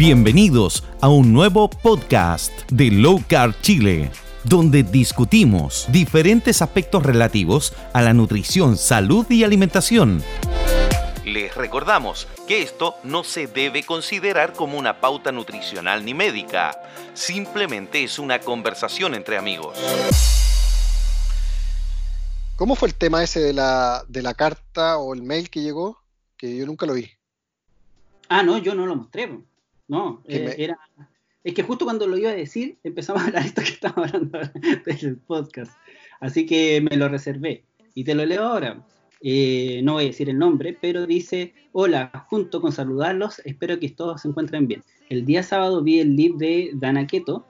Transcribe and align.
Bienvenidos 0.00 0.82
a 1.02 1.10
un 1.10 1.30
nuevo 1.34 1.68
podcast 1.68 2.50
de 2.72 2.90
Low 2.90 3.22
Carb 3.28 3.54
Chile, 3.60 4.10
donde 4.44 4.82
discutimos 4.82 5.86
diferentes 5.92 6.62
aspectos 6.62 7.02
relativos 7.02 7.74
a 7.92 8.00
la 8.00 8.14
nutrición, 8.14 8.78
salud 8.78 9.26
y 9.28 9.44
alimentación. 9.44 10.22
Les 11.26 11.54
recordamos 11.54 12.26
que 12.48 12.62
esto 12.62 12.94
no 13.04 13.24
se 13.24 13.46
debe 13.46 13.82
considerar 13.82 14.54
como 14.54 14.78
una 14.78 15.02
pauta 15.02 15.32
nutricional 15.32 16.02
ni 16.02 16.14
médica, 16.14 16.80
simplemente 17.12 18.02
es 18.02 18.18
una 18.18 18.38
conversación 18.38 19.14
entre 19.14 19.36
amigos. 19.36 19.76
¿Cómo 22.56 22.74
fue 22.74 22.88
el 22.88 22.94
tema 22.94 23.22
ese 23.22 23.40
de 23.40 23.52
la, 23.52 24.02
de 24.08 24.22
la 24.22 24.32
carta 24.32 24.96
o 24.96 25.12
el 25.12 25.22
mail 25.22 25.50
que 25.50 25.60
llegó? 25.60 25.98
Que 26.38 26.56
yo 26.56 26.64
nunca 26.64 26.86
lo 26.86 26.94
vi. 26.94 27.10
Ah, 28.30 28.42
no, 28.42 28.56
yo 28.56 28.74
no 28.74 28.86
lo 28.86 28.96
mostré. 28.96 29.28
No, 29.90 30.22
eh, 30.28 30.54
era. 30.56 30.78
Es 31.42 31.52
que 31.52 31.64
justo 31.64 31.84
cuando 31.84 32.06
lo 32.06 32.16
iba 32.16 32.30
a 32.30 32.34
decir, 32.34 32.78
empezamos 32.84 33.22
a 33.22 33.26
hablar 33.26 33.42
de 33.42 33.48
esto 33.48 33.62
que 33.62 33.70
estamos 33.70 34.14
hablando 34.14 34.38
del 34.86 35.16
podcast. 35.16 35.72
Así 36.20 36.46
que 36.46 36.80
me 36.80 36.96
lo 36.96 37.08
reservé. 37.08 37.64
Y 37.92 38.04
te 38.04 38.14
lo 38.14 38.24
leo 38.24 38.44
ahora. 38.44 38.86
Eh, 39.20 39.80
no 39.82 39.94
voy 39.94 40.04
a 40.04 40.06
decir 40.06 40.30
el 40.30 40.38
nombre, 40.38 40.78
pero 40.80 41.08
dice: 41.08 41.54
Hola, 41.72 42.24
junto 42.28 42.60
con 42.60 42.70
saludarlos, 42.70 43.42
espero 43.44 43.80
que 43.80 43.88
todos 43.88 44.22
se 44.22 44.28
encuentren 44.28 44.68
bien. 44.68 44.84
El 45.08 45.24
día 45.24 45.42
sábado 45.42 45.82
vi 45.82 45.98
el 45.98 46.14
live 46.14 46.36
de 46.38 46.70
Dana 46.74 47.08
Keto. 47.08 47.44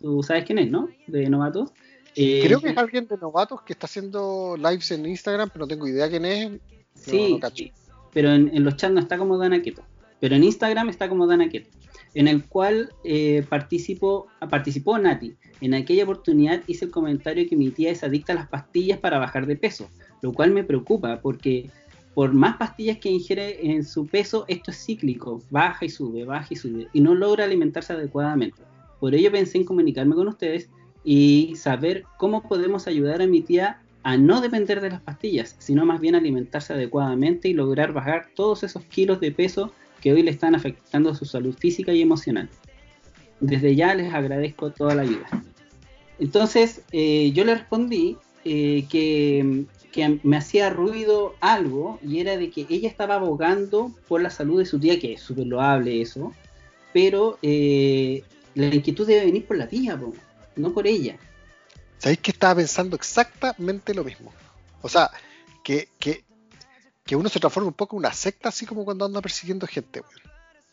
Tú 0.00 0.22
sabes 0.22 0.44
quién 0.44 0.58
es, 0.58 0.70
¿no? 0.70 0.88
De 1.08 1.28
Novatos. 1.28 1.72
Eh, 2.16 2.42
Creo 2.46 2.58
que 2.62 2.70
es 2.70 2.78
alguien 2.78 3.06
de 3.06 3.18
Novatos 3.18 3.60
que 3.62 3.74
está 3.74 3.84
haciendo 3.84 4.56
lives 4.56 4.90
en 4.92 5.04
Instagram, 5.04 5.50
pero 5.52 5.66
no 5.66 5.68
tengo 5.68 5.86
idea 5.86 6.08
quién 6.08 6.24
es. 6.24 6.52
sí, 6.94 7.38
pero 8.14 8.32
en, 8.32 8.48
en, 8.54 8.64
los 8.64 8.76
chats 8.76 8.94
no 8.94 9.00
está 9.00 9.18
como 9.18 9.36
Dana 9.36 9.60
Keto. 9.60 9.82
Pero 10.22 10.36
en 10.36 10.44
Instagram 10.44 10.88
está 10.88 11.08
como 11.08 11.26
Dana 11.26 11.48
Keto 11.48 11.68
en 12.14 12.28
el 12.28 12.44
cual 12.44 12.90
eh, 13.04 13.44
participó, 13.48 14.28
participó 14.50 14.98
Nati. 14.98 15.34
En 15.60 15.74
aquella 15.74 16.04
oportunidad 16.04 16.62
hice 16.66 16.86
el 16.86 16.90
comentario 16.90 17.48
que 17.48 17.56
mi 17.56 17.70
tía 17.70 17.90
es 17.90 18.04
adicta 18.04 18.32
a 18.32 18.36
las 18.36 18.48
pastillas 18.48 18.98
para 18.98 19.18
bajar 19.18 19.46
de 19.46 19.56
peso, 19.56 19.88
lo 20.20 20.32
cual 20.32 20.50
me 20.50 20.64
preocupa 20.64 21.20
porque 21.20 21.70
por 22.14 22.32
más 22.34 22.56
pastillas 22.56 22.98
que 22.98 23.10
ingiere 23.10 23.70
en 23.72 23.84
su 23.84 24.06
peso, 24.06 24.44
esto 24.48 24.70
es 24.70 24.84
cíclico, 24.84 25.42
baja 25.50 25.84
y 25.84 25.88
sube, 25.88 26.24
baja 26.24 26.48
y 26.50 26.56
sube, 26.56 26.88
y 26.92 27.00
no 27.00 27.14
logra 27.14 27.44
alimentarse 27.44 27.94
adecuadamente. 27.94 28.60
Por 29.00 29.14
ello 29.14 29.32
pensé 29.32 29.58
en 29.58 29.64
comunicarme 29.64 30.14
con 30.14 30.28
ustedes 30.28 30.68
y 31.04 31.54
saber 31.56 32.04
cómo 32.18 32.46
podemos 32.46 32.86
ayudar 32.86 33.22
a 33.22 33.26
mi 33.26 33.40
tía 33.40 33.80
a 34.04 34.16
no 34.16 34.40
depender 34.40 34.80
de 34.80 34.90
las 34.90 35.00
pastillas, 35.00 35.56
sino 35.58 35.86
más 35.86 36.00
bien 36.00 36.14
alimentarse 36.14 36.74
adecuadamente 36.74 37.48
y 37.48 37.54
lograr 37.54 37.92
bajar 37.92 38.28
todos 38.34 38.62
esos 38.62 38.84
kilos 38.84 39.20
de 39.20 39.32
peso 39.32 39.72
que 40.02 40.12
hoy 40.12 40.22
le 40.22 40.32
están 40.32 40.54
afectando 40.54 41.14
su 41.14 41.24
salud 41.24 41.54
física 41.56 41.92
y 41.92 42.02
emocional. 42.02 42.50
Desde 43.40 43.74
ya 43.74 43.94
les 43.94 44.12
agradezco 44.12 44.70
toda 44.70 44.94
la 44.94 45.02
ayuda. 45.02 45.26
Entonces 46.18 46.82
eh, 46.92 47.30
yo 47.32 47.44
le 47.44 47.54
respondí 47.54 48.18
eh, 48.44 48.86
que, 48.90 49.64
me 50.22 50.36
hacía 50.38 50.70
ruido 50.70 51.34
algo 51.40 51.98
y 52.02 52.20
era 52.20 52.36
de 52.36 52.50
que 52.50 52.66
ella 52.70 52.88
estaba 52.88 53.16
abogando 53.16 53.94
por 54.08 54.22
la 54.22 54.30
salud 54.30 54.58
de 54.58 54.66
su 54.66 54.80
tía, 54.80 54.98
que 54.98 55.12
es 55.12 55.20
súper 55.20 55.46
loable 55.46 56.00
eso, 56.00 56.32
pero 56.94 57.38
eh, 57.42 58.22
la 58.54 58.74
inquietud 58.74 59.06
debe 59.06 59.26
venir 59.26 59.46
por 59.46 59.58
la 59.58 59.68
tía, 59.68 60.00
no 60.56 60.72
por 60.72 60.86
ella. 60.86 61.18
¿Sabéis 61.98 62.20
que 62.20 62.30
estaba 62.30 62.56
pensando 62.56 62.96
exactamente 62.96 63.92
lo 63.92 64.02
mismo? 64.02 64.32
O 64.80 64.88
sea, 64.88 65.10
que, 65.62 65.88
que 65.98 66.24
que 67.04 67.16
uno 67.16 67.28
se 67.28 67.40
transforma 67.40 67.68
un 67.68 67.74
poco 67.74 67.96
en 67.96 68.00
una 68.00 68.12
secta, 68.12 68.48
así 68.48 68.66
como 68.66 68.84
cuando 68.84 69.04
anda 69.04 69.20
persiguiendo 69.20 69.66
gente, 69.66 70.02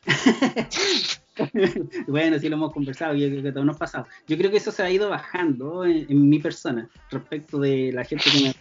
bueno, 2.07 2.39
sí 2.39 2.49
lo 2.49 2.55
hemos 2.55 2.73
conversado, 2.73 3.15
yo 3.15 3.29
creo 3.29 3.43
que 3.43 3.51
todo 3.51 3.65
nos 3.65 3.75
ha 3.75 3.79
pasado. 3.79 4.07
Yo 4.27 4.37
creo 4.37 4.51
que 4.51 4.57
eso 4.57 4.71
se 4.71 4.83
ha 4.83 4.91
ido 4.91 5.09
bajando 5.09 5.85
en, 5.85 6.29
mi 6.29 6.39
persona 6.39 6.89
respecto 7.11 7.59
de 7.59 7.91
la 7.91 8.03
gente 8.03 8.25
que 8.31 8.43
me... 8.43 8.55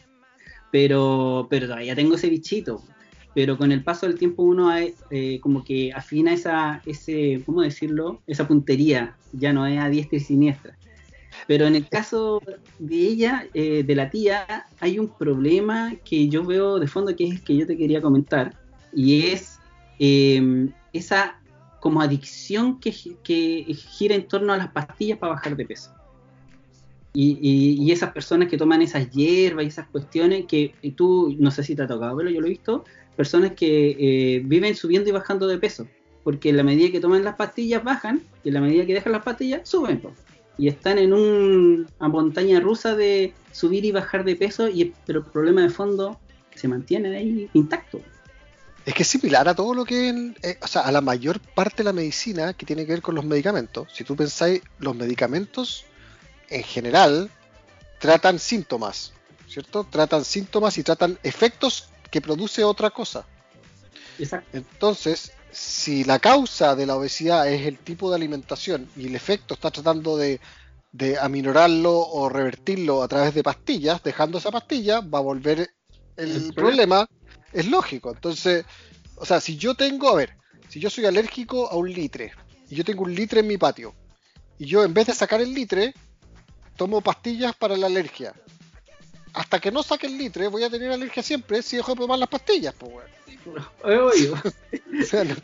Pero, 0.70 1.46
pero 1.48 1.66
todavía 1.66 1.94
tengo 1.94 2.16
ese 2.16 2.28
bichito. 2.28 2.82
Pero 3.34 3.56
con 3.56 3.72
el 3.72 3.84
paso 3.84 4.06
del 4.06 4.18
tiempo 4.18 4.42
uno 4.42 4.74
eh, 4.76 5.40
como 5.40 5.64
que 5.64 5.92
afina 5.92 6.32
esa, 6.32 6.82
ese, 6.86 7.42
¿cómo 7.46 7.62
decirlo? 7.62 8.20
Esa 8.26 8.48
puntería, 8.48 9.16
ya 9.32 9.52
no 9.52 9.66
es 9.66 9.78
a 9.78 9.88
diestra 9.88 10.18
y 10.18 10.20
siniestra. 10.20 10.76
Pero 11.46 11.66
en 11.66 11.74
el 11.74 11.88
caso 11.88 12.42
de 12.78 12.96
ella, 12.96 13.46
eh, 13.54 13.82
de 13.82 13.94
la 13.94 14.10
tía, 14.10 14.66
hay 14.80 14.98
un 14.98 15.08
problema 15.08 15.94
que 16.04 16.28
yo 16.28 16.44
veo 16.44 16.78
de 16.78 16.86
fondo 16.86 17.14
que 17.14 17.26
es 17.26 17.30
el 17.32 17.42
que 17.42 17.56
yo 17.56 17.66
te 17.66 17.76
quería 17.76 18.00
comentar, 18.00 18.54
y 18.92 19.26
es 19.26 19.58
em, 19.98 20.72
esa 20.92 21.40
como 21.80 22.00
adicción 22.00 22.80
que, 22.80 22.90
gira 22.90 24.14
en 24.14 24.26
torno 24.26 24.52
a 24.52 24.56
las 24.56 24.68
pastillas 24.68 25.18
para 25.18 25.34
bajar 25.34 25.56
de 25.56 25.64
peso. 25.64 25.92
Y, 27.14 27.90
esas 27.90 28.12
personas 28.12 28.48
que 28.48 28.56
toman 28.56 28.82
esas 28.82 29.10
hierbas 29.10 29.64
y 29.64 29.68
esas 29.68 29.88
cuestiones 29.88 30.46
que 30.46 30.74
tú, 30.96 31.34
no 31.38 31.50
sé 31.50 31.62
si 31.62 31.74
te 31.74 31.82
ha 31.82 31.86
tocado, 31.86 32.16
pero 32.16 32.30
yo 32.30 32.40
lo 32.40 32.46
he 32.46 32.50
visto, 32.50 32.84
personas 33.18 33.52
que 33.52 33.96
eh, 33.98 34.42
viven 34.44 34.76
subiendo 34.76 35.08
y 35.08 35.12
bajando 35.12 35.48
de 35.48 35.58
peso, 35.58 35.88
porque 36.22 36.50
en 36.50 36.56
la 36.56 36.62
medida 36.62 36.92
que 36.92 37.00
toman 37.00 37.24
las 37.24 37.34
pastillas 37.34 37.82
bajan, 37.82 38.22
y 38.44 38.48
en 38.48 38.54
la 38.54 38.60
medida 38.60 38.86
que 38.86 38.94
dejan 38.94 39.12
las 39.12 39.24
pastillas 39.24 39.68
suben 39.68 40.00
y 40.58 40.66
están 40.66 40.98
en 40.98 41.12
una 41.12 42.08
montaña 42.08 42.58
rusa 42.58 42.96
de 42.96 43.32
subir 43.52 43.84
y 43.84 43.92
bajar 43.92 44.24
de 44.24 44.34
peso, 44.36 44.68
y, 44.68 44.92
pero 45.06 45.20
el 45.20 45.24
problema 45.26 45.62
de 45.62 45.70
fondo 45.70 46.18
se 46.54 46.66
mantiene 46.66 47.16
ahí 47.16 47.48
intacto. 47.54 48.00
Es 48.84 48.94
que 48.94 49.02
es 49.02 49.08
similar 49.08 49.48
a 49.48 49.54
todo 49.54 49.72
lo 49.74 49.84
que, 49.84 50.34
eh, 50.42 50.58
o 50.60 50.66
sea, 50.66 50.82
a 50.82 50.92
la 50.92 51.00
mayor 51.00 51.38
parte 51.40 51.78
de 51.78 51.84
la 51.84 51.92
medicina 51.92 52.54
que 52.54 52.66
tiene 52.66 52.84
que 52.84 52.92
ver 52.92 53.02
con 53.02 53.14
los 53.14 53.24
medicamentos. 53.24 53.88
Si 53.92 54.02
tú 54.02 54.16
pensáis, 54.16 54.62
los 54.78 54.96
medicamentos 54.96 55.84
en 56.48 56.62
general 56.64 57.30
tratan 58.00 58.38
síntomas, 58.38 59.12
¿cierto? 59.46 59.84
Tratan 59.84 60.24
síntomas 60.24 60.76
y 60.78 60.82
tratan 60.82 61.18
efectos 61.22 61.88
que 62.10 62.20
produce 62.20 62.64
otra 62.64 62.90
cosa. 62.90 63.26
Exacto. 64.18 64.56
Entonces, 64.56 65.32
si 65.50 66.04
la 66.04 66.18
causa 66.18 66.74
de 66.76 66.86
la 66.86 66.96
obesidad 66.96 67.48
es 67.48 67.66
el 67.66 67.78
tipo 67.78 68.10
de 68.10 68.16
alimentación 68.16 68.88
y 68.96 69.06
el 69.06 69.14
efecto 69.14 69.54
está 69.54 69.70
tratando 69.70 70.16
de, 70.16 70.40
aminorarlo 71.20 71.96
o 71.96 72.28
revertirlo 72.28 73.02
a 73.02 73.08
través 73.08 73.34
de 73.34 73.42
pastillas, 73.42 74.02
dejando 74.02 74.38
esa 74.38 74.50
pastilla, 74.50 75.00
va 75.00 75.18
a 75.18 75.22
volver 75.22 75.70
el, 76.16 76.52
problema. 76.54 77.08
Es 77.52 77.66
lógico. 77.66 78.10
Entonces, 78.10 78.64
o 79.16 79.24
sea, 79.24 79.40
si 79.40 79.56
yo 79.56 79.74
tengo, 79.74 80.08
a 80.08 80.16
ver, 80.16 80.36
si 80.68 80.80
yo 80.80 80.90
soy 80.90 81.06
alérgico 81.06 81.70
a 81.70 81.76
un 81.76 81.92
litre 81.92 82.32
y 82.68 82.74
yo 82.74 82.84
tengo 82.84 83.04
un 83.04 83.14
litre 83.14 83.40
en 83.40 83.46
mi 83.46 83.56
patio 83.56 83.94
y 84.58 84.66
yo 84.66 84.84
en 84.84 84.92
vez 84.92 85.06
de 85.06 85.14
sacar 85.14 85.40
el 85.40 85.54
litre, 85.54 85.94
tomo 86.76 87.00
pastillas 87.00 87.54
para 87.54 87.76
la 87.76 87.86
alergia. 87.86 88.34
Hasta 89.38 89.60
que 89.60 89.70
no 89.70 89.84
saque 89.84 90.08
el 90.08 90.18
litre, 90.18 90.48
voy 90.48 90.64
a 90.64 90.70
tener 90.70 90.90
alergia 90.90 91.22
siempre 91.22 91.62
si 91.62 91.76
dejo 91.76 91.94
de 91.94 92.00
tomar 92.00 92.18
las 92.18 92.28
pastillas, 92.28 92.74
pues, 92.74 93.06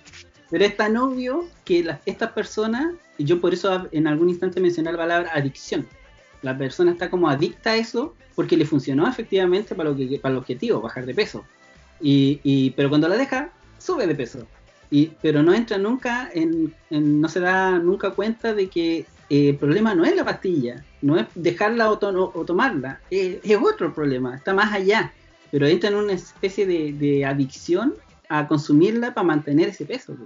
Pero 0.50 0.64
es 0.64 0.76
tan 0.76 0.96
obvio 0.96 1.46
que 1.64 1.96
estas 2.04 2.32
personas, 2.32 2.92
y 3.18 3.24
yo 3.24 3.40
por 3.40 3.54
eso 3.54 3.86
en 3.92 4.08
algún 4.08 4.30
instante 4.30 4.60
mencioné 4.60 4.90
la 4.90 4.98
palabra 4.98 5.30
adicción. 5.32 5.86
La 6.42 6.58
persona 6.58 6.90
está 6.90 7.08
como 7.08 7.28
adicta 7.28 7.70
a 7.70 7.76
eso 7.76 8.16
porque 8.34 8.56
le 8.56 8.66
funcionó 8.66 9.08
efectivamente 9.08 9.76
para, 9.76 9.90
lo 9.90 9.96
que, 9.96 10.18
para 10.18 10.32
el 10.32 10.38
objetivo, 10.38 10.80
bajar 10.80 11.06
de 11.06 11.14
peso. 11.14 11.44
Y, 12.00 12.70
pero 12.70 12.88
cuando 12.88 13.08
la 13.08 13.16
deja, 13.16 13.52
sube 13.78 14.08
de 14.08 14.16
peso. 14.16 14.44
Y, 14.90 15.12
pero 15.22 15.44
no 15.44 15.54
entra 15.54 15.78
nunca 15.78 16.28
en, 16.34 16.74
no 16.90 17.28
se 17.28 17.38
da 17.38 17.78
nunca 17.78 18.10
cuenta 18.10 18.54
de 18.54 18.68
que 18.68 19.06
eh, 19.30 19.50
el 19.50 19.56
problema 19.56 19.94
no 19.94 20.04
es 20.04 20.14
la 20.14 20.24
pastilla, 20.24 20.84
no 21.02 21.18
es 21.18 21.26
dejarla 21.34 21.90
o, 21.90 21.98
tomarla, 21.98 23.00
es, 23.10 23.40
otro 23.62 23.92
problema, 23.92 24.36
está 24.36 24.52
más 24.54 24.72
allá 24.72 25.12
pero 25.54 25.68
entra 25.68 25.88
en 25.88 25.94
una 25.94 26.14
especie 26.14 26.66
de, 26.66 27.24
adicción 27.24 27.94
a 28.28 28.48
consumirla 28.48 29.14
para 29.14 29.24
mantener 29.24 29.68
ese 29.68 29.86
peso. 29.86 30.16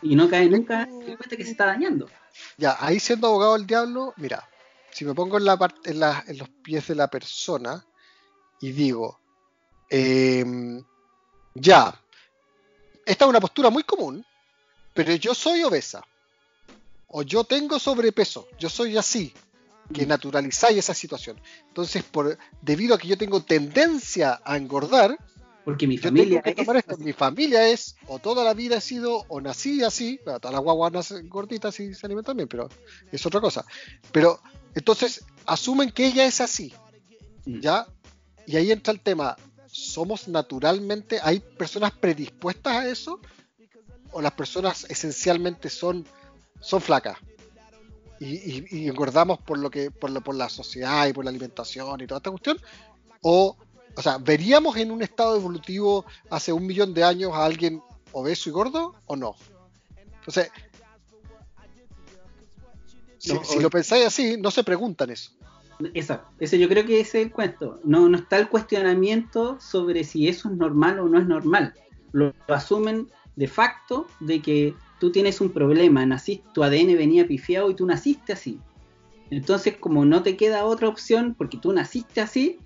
Y 0.00 0.16
no 0.16 0.30
cae 0.30 0.48
nunca 0.48 0.84
en 0.84 1.18
cuenta 1.18 1.36
que 1.36 1.44
se 1.44 1.50
está 1.50 1.66
dañando. 1.66 2.08
Ya, 2.56 2.74
ahí 2.80 2.98
siendo 2.98 3.26
abogado 3.26 3.58
del 3.58 3.66
diablo, 3.66 4.14
mira, 4.16 4.48
si 4.90 5.04
me 5.04 5.12
pongo 5.12 5.36
en, 5.36 5.44
la 5.44 5.58
parte, 5.58 5.90
en, 5.90 6.00
los 6.38 6.48
pies 6.62 6.88
de 6.88 6.94
la 6.94 7.08
persona 7.08 7.84
y 8.58 8.72
digo, 8.72 9.20
em, 9.90 10.82
ya, 11.52 11.94
esta 13.04 13.24
es 13.26 13.28
una 13.28 13.40
postura 13.40 13.68
muy 13.68 13.82
común, 13.82 14.24
pero 14.94 15.12
yo 15.16 15.34
soy 15.34 15.62
obesa, 15.62 16.02
o 17.16 17.22
yo 17.22 17.44
tengo 17.44 17.78
sobrepeso, 17.78 18.48
yo 18.58 18.68
soy 18.68 18.96
así, 18.96 19.32
que 19.92 20.04
naturalizáis 20.04 20.78
esa 20.78 20.94
situación. 20.94 21.40
Entonces, 21.68 22.02
por, 22.02 22.36
debido 22.60 22.92
a 22.96 22.98
que 22.98 23.06
yo 23.06 23.16
tengo 23.16 23.40
tendencia 23.40 24.40
a 24.44 24.56
engordar, 24.56 25.16
porque 25.64 25.86
mi 25.86 25.96
familia 25.96 26.42
es 26.44 26.98
Mi 26.98 27.12
familia 27.12 27.68
es, 27.68 27.94
o 28.08 28.18
toda 28.18 28.42
la 28.42 28.52
vida 28.52 28.78
he 28.78 28.80
sido, 28.80 29.24
o 29.28 29.40
nací 29.40 29.84
así, 29.84 30.18
todas 30.24 30.50
las 30.50 30.60
guaguas 30.60 30.92
nacen 30.92 31.28
gorditas 31.28 31.78
y 31.78 31.94
se 31.94 32.04
alimentan 32.04 32.36
bien, 32.36 32.48
pero 32.48 32.68
es 33.12 33.24
otra 33.24 33.40
cosa. 33.40 33.64
Pero 34.10 34.40
entonces 34.74 35.24
asumen 35.46 35.92
que 35.92 36.06
ella 36.06 36.26
es 36.26 36.40
así, 36.40 36.74
mm. 37.46 37.60
¿ya? 37.60 37.86
Y 38.44 38.56
ahí 38.56 38.72
entra 38.72 38.92
el 38.92 38.98
tema, 38.98 39.36
¿somos 39.68 40.26
naturalmente, 40.26 41.20
hay 41.22 41.38
personas 41.38 41.92
predispuestas 41.92 42.74
a 42.74 42.88
eso? 42.88 43.20
¿O 44.10 44.20
las 44.20 44.32
personas 44.32 44.84
esencialmente 44.90 45.70
son 45.70 46.04
son 46.64 46.80
flacas. 46.80 47.18
Y, 48.20 48.88
engordamos 48.88 49.38
por 49.38 49.58
lo 49.58 49.70
que 49.70 49.90
por, 49.90 50.10
lo, 50.10 50.22
por 50.22 50.34
la 50.34 50.48
sociedad 50.48 51.06
y 51.06 51.12
por 51.12 51.24
la 51.24 51.30
alimentación 51.30 52.00
y 52.00 52.06
toda 52.06 52.18
esta 52.18 52.30
cuestión 52.30 52.58
o 53.20 53.56
o 53.96 54.02
sea 54.02 54.18
veríamos 54.18 54.76
en 54.76 54.90
un 54.90 55.02
estado 55.02 55.36
evolutivo 55.36 56.06
hace 56.30 56.52
un 56.52 56.64
millón 56.64 56.94
de 56.94 57.04
años 57.04 57.32
a 57.34 57.44
alguien 57.44 57.82
obeso 58.12 58.48
y 58.48 58.52
gordo 58.52 58.94
o 59.04 59.16
no 59.16 59.34
entonces 60.20 60.50
si, 63.18 63.58
lo 63.60 63.68
pensáis 63.68 64.06
así 64.06 64.36
no 64.38 64.50
se 64.50 64.64
preguntan 64.64 65.10
eso 65.10 65.32
Exacto, 65.92 66.30
ese 66.38 66.58
yo 66.58 66.68
creo 66.68 66.86
que 66.86 67.00
ese 67.00 67.20
es 67.20 67.26
el 67.26 67.32
cuento. 67.32 67.80
No, 67.84 68.08
no 68.08 68.16
está 68.18 68.38
el 68.38 68.48
cuestionamiento 68.48 69.60
sobre 69.60 70.04
si 70.04 70.28
eso 70.28 70.48
es 70.48 70.56
normal 70.56 71.00
o 71.00 71.08
no 71.08 71.18
es 71.18 71.26
normal. 71.26 71.74
Lo, 72.12 72.32
asumen 72.48 73.08
de 73.34 73.48
facto 73.48 74.06
de 74.20 74.40
que 74.40 74.74
tú 75.04 75.12
tienes 75.12 75.42
un 75.42 75.50
problema, 75.50 76.06
naciste, 76.06 76.46
tu 76.54 76.64
ADN 76.64 76.96
venía 76.96 77.26
pifiado 77.26 77.70
y 77.70 77.74
tú 77.74 77.84
naciste 77.84 78.32
así. 78.32 78.58
Entonces, 79.28 79.76
como 79.76 80.06
no 80.06 80.22
te 80.22 80.34
queda 80.34 80.64
otra 80.64 80.88
opción, 80.88 81.34
porque 81.36 81.58
tú 81.58 81.74
naciste 81.74 82.22
así, 82.22 82.56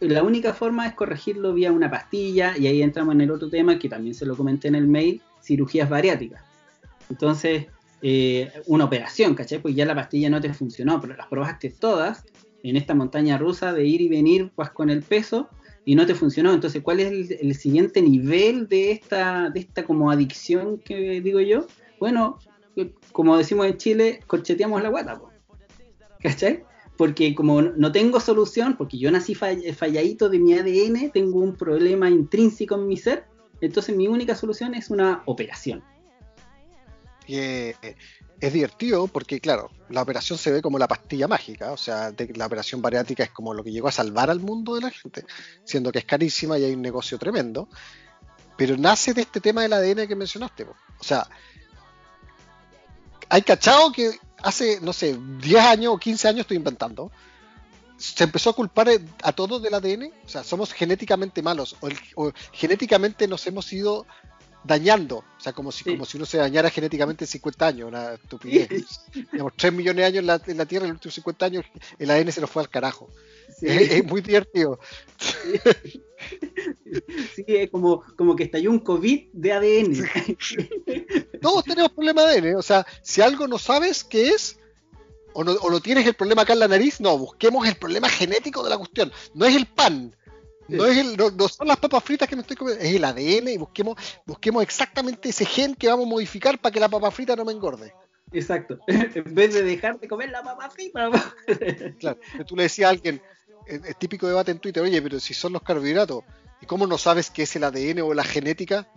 la 0.00 0.24
única 0.24 0.54
forma 0.54 0.88
es 0.88 0.94
corregirlo 0.94 1.54
vía 1.54 1.70
una 1.70 1.88
pastilla, 1.88 2.58
y 2.58 2.66
ahí 2.66 2.82
entramos 2.82 3.14
en 3.14 3.20
el 3.20 3.30
otro 3.30 3.48
tema 3.48 3.78
que 3.78 3.88
también 3.88 4.12
se 4.12 4.26
lo 4.26 4.36
comenté 4.36 4.66
en 4.66 4.74
el 4.74 4.88
mail, 4.88 5.22
cirugías 5.40 5.88
bariátricas. 5.88 6.42
Entonces, 7.08 7.66
eh, 8.02 8.50
una 8.66 8.86
operación, 8.86 9.36
¿cachai? 9.36 9.60
Pues 9.60 9.76
ya 9.76 9.86
la 9.86 9.94
pastilla 9.94 10.28
no 10.28 10.40
te 10.40 10.52
funcionó, 10.52 11.00
pero 11.00 11.14
las 11.14 11.28
probaste 11.28 11.70
todas 11.70 12.24
en 12.64 12.76
esta 12.76 12.96
montaña 12.96 13.38
rusa 13.38 13.72
de 13.72 13.86
ir 13.86 14.00
y 14.00 14.08
venir 14.08 14.50
pues, 14.56 14.70
con 14.70 14.90
el 14.90 15.04
peso 15.04 15.48
y 15.84 15.94
no 15.94 16.06
te 16.06 16.16
funcionó. 16.16 16.52
Entonces, 16.52 16.82
¿cuál 16.82 16.98
es 16.98 17.30
el, 17.30 17.54
siguiente 17.54 18.02
nivel 18.02 18.66
de 18.66 18.90
esta, 18.90 19.48
de 19.50 19.60
esta 19.60 19.84
como 19.84 20.10
adicción 20.10 20.78
que 20.78 21.20
digo 21.20 21.38
yo? 21.40 21.68
Bueno, 22.00 22.38
como 23.12 23.36
decimos 23.36 23.66
en 23.66 23.76
Chile, 23.76 24.20
corcheteamos 24.26 24.82
la 24.82 24.88
guata, 24.88 25.20
¿cachai? 26.20 26.64
Porque 26.96 27.34
como 27.34 27.62
no 27.62 27.92
tengo 27.92 28.20
solución, 28.20 28.76
porque 28.76 28.98
yo 28.98 29.10
nací 29.10 29.34
falladito 29.34 30.28
de 30.28 30.38
mi 30.38 30.54
ADN, 30.54 31.10
tengo 31.10 31.40
un 31.40 31.56
problema 31.56 32.08
intrínseco 32.08 32.76
en 32.76 32.86
mi 32.86 32.96
ser, 32.96 33.26
entonces 33.60 33.96
mi 33.96 34.08
única 34.08 34.34
solución 34.34 34.74
es 34.74 34.90
una 34.90 35.22
operación. 35.26 35.82
Eh, 37.26 37.74
es 38.40 38.52
divertido 38.52 39.06
porque, 39.06 39.40
claro, 39.40 39.70
la 39.88 40.02
operación 40.02 40.38
se 40.38 40.52
ve 40.52 40.60
como 40.60 40.78
la 40.78 40.88
pastilla 40.88 41.26
mágica, 41.26 41.72
o 41.72 41.76
sea, 41.76 42.12
la 42.34 42.46
operación 42.46 42.82
bariátrica 42.82 43.22
es 43.22 43.30
como 43.30 43.54
lo 43.54 43.64
que 43.64 43.72
llegó 43.72 43.88
a 43.88 43.92
salvar 43.92 44.30
al 44.30 44.40
mundo 44.40 44.74
de 44.74 44.82
la 44.82 44.90
gente, 44.90 45.24
siendo 45.64 45.90
que 45.90 46.00
es 46.00 46.04
carísima 46.04 46.58
y 46.58 46.64
hay 46.64 46.74
un 46.74 46.82
negocio 46.82 47.18
tremendo, 47.18 47.68
pero 48.56 48.76
nace 48.76 49.14
de 49.14 49.22
este 49.22 49.40
tema 49.40 49.62
del 49.62 49.72
ADN 49.72 50.06
que 50.06 50.16
mencionaste. 50.16 50.64
O 50.64 51.04
sea, 51.04 51.26
hay 53.28 53.42
cachado 53.42 53.92
que 53.92 54.12
hace, 54.42 54.80
no 54.80 54.92
sé, 54.92 55.18
10 55.40 55.64
años 55.64 55.94
o 55.94 55.98
15 55.98 56.28
años 56.28 56.40
estoy 56.40 56.56
inventando, 56.56 57.10
se 57.96 58.24
empezó 58.24 58.50
a 58.50 58.54
culpar 58.54 58.88
a 59.22 59.32
todos 59.32 59.62
del 59.62 59.74
ADN, 59.74 60.12
o 60.24 60.28
sea, 60.28 60.42
somos 60.44 60.72
genéticamente 60.72 61.42
malos, 61.42 61.76
o, 61.80 61.88
o 62.16 62.32
genéticamente 62.52 63.28
nos 63.28 63.46
hemos 63.46 63.72
ido 63.72 64.06
dañando, 64.64 65.18
o 65.18 65.40
sea, 65.40 65.52
como 65.52 65.70
si, 65.70 65.84
como 65.84 66.06
si 66.06 66.16
uno 66.16 66.26
se 66.26 66.38
dañara 66.38 66.70
genéticamente 66.70 67.24
en 67.24 67.28
50 67.28 67.66
años, 67.66 67.88
una 67.88 68.14
estupidez. 68.14 68.86
Digamos, 69.30 69.52
3 69.56 69.72
millones 69.72 69.96
de 69.96 70.04
años 70.06 70.18
en 70.20 70.26
la, 70.26 70.42
en 70.46 70.56
la, 70.56 70.66
Tierra, 70.66 70.86
en 70.86 70.92
los 70.92 70.96
últimos 70.96 71.14
50 71.14 71.46
años 71.46 71.64
el 71.98 72.10
ADN 72.10 72.32
se 72.32 72.40
nos 72.40 72.50
fue 72.50 72.62
al 72.62 72.70
carajo. 72.70 73.10
Es, 73.60 74.04
muy 74.04 74.20
divertido. 74.22 74.80
Sí, 77.34 77.44
es 77.48 77.70
como, 77.70 78.02
como 78.16 78.36
que 78.36 78.44
estalló 78.44 78.70
un 78.70 78.78
COVID 78.78 79.28
de 79.32 79.52
ADN. 79.52 80.04
Todos 81.44 81.64
tenemos 81.64 81.92
problemas 81.92 82.26
de 82.26 82.38
ADN, 82.38 82.56
o 82.56 82.62
sea, 82.62 82.86
si 83.02 83.20
algo 83.20 83.46
no 83.46 83.58
sabes 83.58 84.02
qué 84.02 84.28
es, 84.28 84.58
o 85.34 85.44
no, 85.44 85.52
o 85.52 85.70
no 85.70 85.80
tienes 85.80 86.06
el 86.06 86.14
problema 86.14 86.42
acá 86.42 86.54
en 86.54 86.60
la 86.60 86.68
nariz, 86.68 87.00
no, 87.00 87.18
busquemos 87.18 87.68
el 87.68 87.76
problema 87.76 88.08
genético 88.08 88.62
de 88.62 88.70
la 88.70 88.78
cuestión. 88.78 89.12
No 89.34 89.44
es 89.44 89.54
el 89.54 89.66
pan, 89.66 90.16
no, 90.68 90.86
es 90.86 90.96
el, 90.96 91.16
no, 91.18 91.48
son 91.48 91.68
las 91.68 91.76
papas 91.76 92.02
fritas 92.02 92.28
que 92.28 92.34
me 92.34 92.42
estoy 92.42 92.56
comiendo, 92.56 92.82
es 92.82 92.94
el 92.94 93.04
ADN 93.04 93.48
y 93.48 93.58
busquemos, 93.58 93.96
busquemos 94.24 94.62
exactamente 94.62 95.28
ese 95.28 95.44
gen 95.44 95.74
que 95.74 95.88
vamos 95.88 96.06
a 96.06 96.08
modificar 96.08 96.58
para 96.58 96.72
que 96.72 96.80
la 96.80 96.88
papa 96.88 97.10
frita 97.10 97.36
no 97.36 97.44
me 97.44 97.52
engorde. 97.52 97.92
Exacto. 98.32 98.78
en 98.86 99.34
vez 99.34 99.52
de 99.52 99.62
dejar 99.62 100.00
de 100.00 100.08
comer 100.08 100.30
la 100.30 100.42
papa 100.42 100.70
frita. 100.70 101.10
claro, 102.00 102.18
tú 102.46 102.56
le 102.56 102.62
decías 102.62 102.86
a 102.86 102.90
alguien, 102.90 103.20
el, 103.66 103.96
típico 103.96 104.26
debate 104.26 104.50
en 104.50 104.58
Twitter, 104.58 104.82
oye, 104.82 105.02
pero 105.02 105.20
si 105.20 105.34
son 105.34 105.52
los 105.52 105.62
carbohidratos, 105.62 106.24
¿y 106.62 106.66
cómo 106.66 106.86
no 106.86 106.96
sabes 106.96 107.30
qué 107.30 107.42
es 107.42 107.54
el 107.56 107.64
ADN 107.64 108.00
o 108.00 108.14
la 108.14 108.24
genética? 108.24 108.88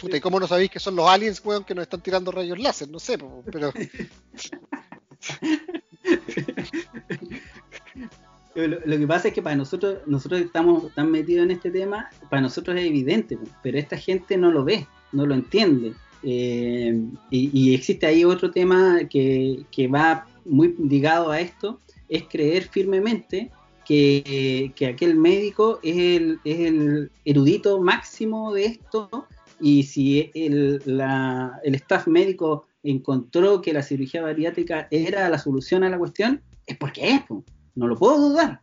Puta, 0.00 0.16
¿y 0.16 0.20
cómo 0.20 0.38
no 0.40 0.46
sabéis 0.46 0.70
que 0.70 0.78
son 0.78 0.96
los 0.96 1.08
aliens, 1.08 1.42
weón, 1.44 1.64
que 1.64 1.74
nos 1.74 1.82
están 1.82 2.00
tirando 2.00 2.30
rayos 2.30 2.58
láser? 2.58 2.88
No 2.88 2.98
sé, 2.98 3.18
pero... 3.50 3.72
Lo, 8.56 8.98
que 8.98 9.06
pasa 9.06 9.28
es 9.28 9.34
que 9.34 9.42
para 9.42 9.54
nosotros, 9.54 9.98
nosotros 10.06 10.40
estamos 10.40 10.90
tan 10.94 11.10
metidos 11.10 11.44
en 11.44 11.50
este 11.50 11.70
tema, 11.70 12.08
para 12.30 12.40
nosotros 12.40 12.74
es 12.78 12.86
evidente, 12.86 13.38
pero 13.62 13.76
esta 13.78 13.98
gente 13.98 14.38
no 14.38 14.50
lo 14.50 14.64
ve, 14.64 14.86
no 15.12 15.26
lo 15.26 15.34
entiende. 15.34 15.92
Eh, 16.22 16.98
y, 17.30 17.74
existe 17.74 18.06
ahí 18.06 18.24
otro 18.24 18.50
tema 18.50 19.00
que, 19.10 19.90
va 19.94 20.26
muy 20.46 20.74
ligado 20.78 21.30
a 21.30 21.40
esto, 21.40 21.80
es 22.08 22.24
creer 22.24 22.66
firmemente 22.68 23.50
que, 23.84 24.72
aquel 24.90 25.16
médico 25.16 25.78
es 25.82 25.96
el, 26.44 27.10
erudito 27.26 27.78
máximo 27.82 28.54
de 28.54 28.64
esto 28.64 29.26
y 29.60 29.84
si 29.84 30.30
el, 30.34 30.82
el 30.86 31.74
staff 31.74 32.06
médico 32.06 32.66
encontró 32.82 33.60
que 33.60 33.72
la 33.72 33.82
cirugía 33.82 34.22
bariátrica 34.22 34.88
era 34.90 35.28
la 35.28 35.38
solución 35.38 35.82
a 35.84 35.90
la 35.90 35.98
cuestión, 35.98 36.42
es 36.66 36.76
porque 36.76 37.08
es. 37.08 37.22
No 37.74 37.86
lo 37.86 37.96
puedo 37.96 38.30
dudar. 38.30 38.62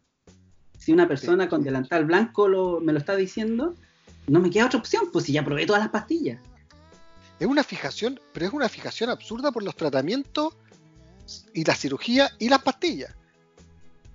Si 0.77 0.91
una 0.91 1.07
persona 1.07 1.47
con 1.47 1.63
delantal 1.63 2.05
blanco 2.05 2.79
me 2.81 2.93
lo 2.93 2.99
está 2.99 3.15
diciendo, 3.15 3.75
no 4.27 4.39
me 4.39 4.49
queda 4.49 4.65
otra 4.65 4.79
opción, 4.79 5.09
pues 5.11 5.25
si 5.25 5.33
ya 5.33 5.43
probé 5.43 5.65
todas 5.65 5.81
las 5.81 5.91
pastillas. 5.91 6.39
Es 7.39 7.47
una 7.47 7.63
fijación, 7.63 8.19
pero 8.33 8.45
es 8.47 8.53
una 8.53 8.69
fijación 8.69 9.09
absurda 9.09 9.51
por 9.51 9.63
los 9.63 9.75
tratamientos 9.75 10.55
y 11.53 11.63
la 11.63 11.75
cirugía 11.75 12.29
y 12.39 12.49
las 12.49 12.61
pastillas. 12.61 13.13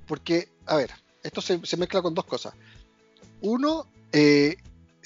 Porque, 0.07 0.49
a 0.67 0.77
ver, 0.77 0.91
esto 1.23 1.41
se, 1.41 1.77
mezcla 1.77 2.01
con 2.03 2.15
dos 2.15 2.25
cosas. 2.25 2.55
Uno, 3.41 3.87
eh, 4.13 4.57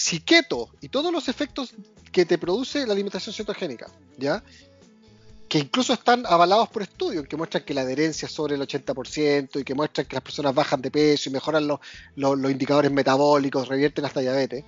si 0.02 0.18
keto 0.18 0.68
y 0.80 0.88
todos 0.88 1.12
los 1.12 1.28
efectos 1.28 1.74
que 2.10 2.26
te 2.26 2.36
produce 2.36 2.84
la 2.86 2.92
alimentación 2.92 3.32
cetogénica, 3.32 3.86
¿ya? 4.18 4.42
que 5.48 5.60
incluso 5.60 5.92
están 5.92 6.24
avalados 6.26 6.68
por 6.70 6.82
estudios, 6.82 7.28
que 7.28 7.36
muestran 7.36 7.62
que 7.62 7.72
la 7.72 7.82
adherencia 7.82 8.26
es 8.26 8.32
sobre 8.32 8.56
el 8.56 8.62
80% 8.62 9.60
y 9.60 9.64
que 9.64 9.74
muestran 9.74 10.06
que 10.06 10.16
las 10.16 10.22
personas 10.24 10.54
bajan 10.54 10.82
de 10.82 10.90
peso 10.90 11.28
y 11.28 11.32
mejoran 11.32 11.68
los, 11.68 11.78
los, 12.16 12.50
indicadores 12.50 12.90
metabólicos, 12.90 13.68
revierten 13.68 14.04
hasta 14.04 14.20
diabetes. 14.20 14.64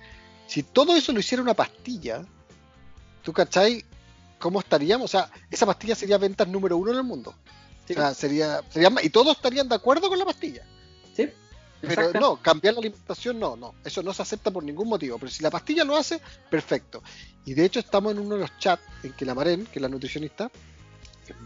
Si 0.47 0.63
todo 0.63 0.95
eso 0.95 1.11
lo 1.11 1.19
hiciera 1.19 1.43
una 1.43 1.53
pastilla, 1.53 2.23
¿tú 3.21 3.33
cachai 3.33 3.83
cómo 4.39 4.61
estaríamos? 4.61 5.05
O 5.05 5.17
sea, 5.17 5.29
esa 5.51 5.65
pastilla 5.65 5.95
sería 5.95 6.17
ventas 6.17 6.47
número 6.47 6.77
uno 6.77 6.91
en 6.91 6.97
el 6.97 7.03
mundo. 7.03 7.35
O 7.83 7.93
sea, 7.93 8.13
sería, 8.13 8.61
sería, 8.69 8.89
y 9.03 9.09
todos 9.09 9.35
estarían 9.35 9.67
de 9.67 9.75
acuerdo 9.75 10.07
con 10.07 10.17
la 10.17 10.25
pastilla. 10.25 10.63
Sí. 11.13 11.29
Pero 11.87 12.11
no, 12.13 12.41
cambiar 12.41 12.73
la 12.73 12.79
alimentación 12.79 13.39
no, 13.39 13.55
no, 13.55 13.75
eso 13.83 14.01
no 14.03 14.13
se 14.13 14.21
acepta 14.21 14.51
por 14.51 14.63
ningún 14.63 14.87
motivo. 14.87 15.17
Pero 15.17 15.31
si 15.31 15.43
la 15.43 15.49
pastilla 15.49 15.83
lo 15.83 15.95
hace, 15.95 16.19
perfecto. 16.49 17.03
Y 17.45 17.53
de 17.53 17.65
hecho 17.65 17.79
estamos 17.79 18.13
en 18.13 18.19
uno 18.19 18.35
de 18.35 18.41
los 18.41 18.57
chats 18.57 18.83
en 19.03 19.13
que 19.13 19.25
la 19.25 19.35
Maren, 19.35 19.65
que 19.65 19.79
es 19.79 19.81
la 19.81 19.89
nutricionista, 19.89 20.51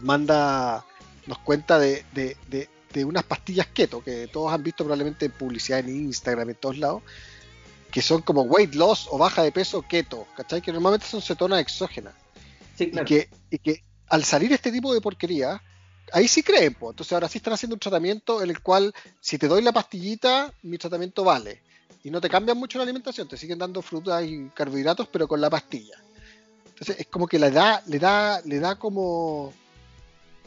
manda, 0.02 0.84
nos 1.26 1.38
cuenta 1.38 1.78
de, 1.78 2.04
unas 3.04 3.24
pastillas 3.24 3.68
keto 3.68 4.02
que 4.02 4.28
todos 4.28 4.52
han 4.52 4.62
visto 4.62 4.84
probablemente 4.84 5.26
en 5.26 5.32
publicidad 5.32 5.80
en 5.80 5.88
Instagram, 5.88 6.50
en 6.50 6.56
todos 6.56 6.78
lados, 6.78 7.02
que 7.90 8.02
son 8.02 8.22
como 8.22 8.42
weight 8.42 8.74
loss 8.74 9.08
o 9.10 9.18
baja 9.18 9.42
de 9.42 9.52
peso 9.52 9.82
keto, 9.82 10.26
¿cachai? 10.36 10.60
Que 10.60 10.72
normalmente 10.72 11.06
son 11.06 11.22
cetonas 11.22 11.60
exógenas. 11.60 12.14
y, 12.78 12.90
que, 13.04 13.28
y 13.50 13.58
que 13.58 13.84
al 14.08 14.24
salir 14.24 14.52
este 14.52 14.72
tipo 14.72 14.94
de 14.94 15.00
porquería, 15.00 15.62
ahí 16.12 16.28
sí 16.28 16.42
creen, 16.42 16.74
pues. 16.74 16.92
Entonces 16.92 17.12
ahora 17.12 17.28
sí 17.28 17.38
están 17.38 17.54
haciendo 17.54 17.74
un 17.74 17.80
tratamiento 17.80 18.42
en 18.42 18.50
el 18.50 18.60
cual 18.60 18.92
si 19.20 19.38
te 19.38 19.48
doy 19.48 19.62
la 19.62 19.72
pastillita, 19.72 20.52
mi 20.62 20.78
tratamiento 20.78 21.24
vale. 21.24 21.62
Y 22.02 22.10
no 22.10 22.20
te 22.20 22.30
cambian 22.30 22.56
mucho 22.56 22.78
la 22.78 22.84
alimentación, 22.84 23.28
te 23.28 23.36
siguen 23.36 23.58
dando 23.58 23.82
frutas 23.82 24.24
y 24.24 24.48
carbohidratos, 24.54 25.08
pero 25.08 25.28
con 25.28 25.40
la 25.40 25.50
pastilla. 25.50 25.96
Entonces 26.68 27.00
es 27.00 27.06
como 27.08 27.26
que 27.26 27.38
le 27.38 27.50
da, 27.50 27.82
le 27.86 27.98
da, 27.98 28.40
le 28.42 28.58
da 28.58 28.76
como 28.76 29.52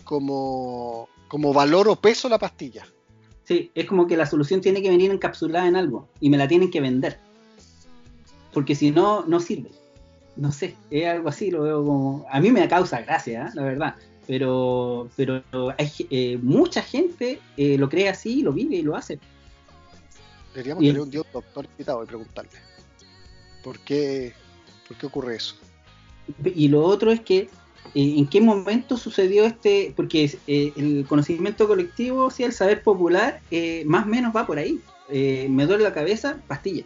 como, 0.03 1.09
como 1.27 1.53
valor 1.53 1.87
o 1.87 1.95
peso 1.95 2.29
la 2.29 2.37
pastilla. 2.37 2.85
Sí, 3.45 3.71
es 3.75 3.85
como 3.85 4.07
que 4.07 4.15
la 4.15 4.25
solución 4.25 4.61
tiene 4.61 4.81
que 4.81 4.89
venir 4.89 5.11
encapsulada 5.11 5.67
en 5.67 5.75
algo 5.75 6.07
y 6.19 6.29
me 6.29 6.37
la 6.37 6.47
tienen 6.47 6.71
que 6.71 6.81
vender. 6.81 7.19
Porque 8.53 8.75
si 8.75 8.91
no, 8.91 9.25
no 9.25 9.39
sirve. 9.39 9.71
No 10.35 10.51
sé, 10.51 10.75
es 10.89 11.07
algo 11.07 11.29
así, 11.29 11.51
lo 11.51 11.63
veo 11.63 11.85
como... 11.85 12.25
A 12.29 12.39
mí 12.39 12.51
me 12.51 12.67
causa 12.67 13.01
gracia, 13.01 13.47
¿eh? 13.47 13.51
la 13.53 13.63
verdad. 13.63 13.95
Pero, 14.25 15.09
pero 15.15 15.43
hay, 15.77 15.91
eh, 16.09 16.39
mucha 16.41 16.81
gente 16.81 17.39
eh, 17.57 17.77
lo 17.77 17.89
cree 17.89 18.09
así, 18.09 18.41
lo 18.41 18.53
vive 18.53 18.77
y 18.77 18.81
lo 18.81 18.95
hace. 18.95 19.19
Deberíamos 20.53 20.83
tener 20.83 21.01
un 21.01 21.09
dios 21.09 21.25
doctor 21.33 21.65
invitado 21.65 22.03
y 22.03 22.07
preguntarle. 22.07 22.51
¿Por 23.63 23.79
qué, 23.79 24.33
¿Por 24.87 24.97
qué 24.97 25.05
ocurre 25.05 25.35
eso? 25.35 25.55
Y 26.43 26.67
lo 26.69 26.83
otro 26.83 27.11
es 27.11 27.19
que 27.21 27.49
eh, 27.95 28.15
¿en 28.17 28.27
qué 28.27 28.41
momento 28.41 28.97
sucedió 28.97 29.45
este? 29.45 29.93
Porque 29.95 30.37
eh, 30.47 30.73
el 30.75 31.05
conocimiento 31.07 31.67
colectivo, 31.67 32.31
si 32.31 32.43
el 32.43 32.53
saber 32.53 32.81
popular, 32.81 33.41
eh, 33.51 33.83
más 33.85 34.05
o 34.05 34.09
menos 34.09 34.35
va 34.35 34.47
por 34.47 34.57
ahí. 34.57 34.79
me 35.09 35.65
duele 35.65 35.83
la 35.83 35.93
cabeza, 35.93 36.37
pastilla. 36.47 36.85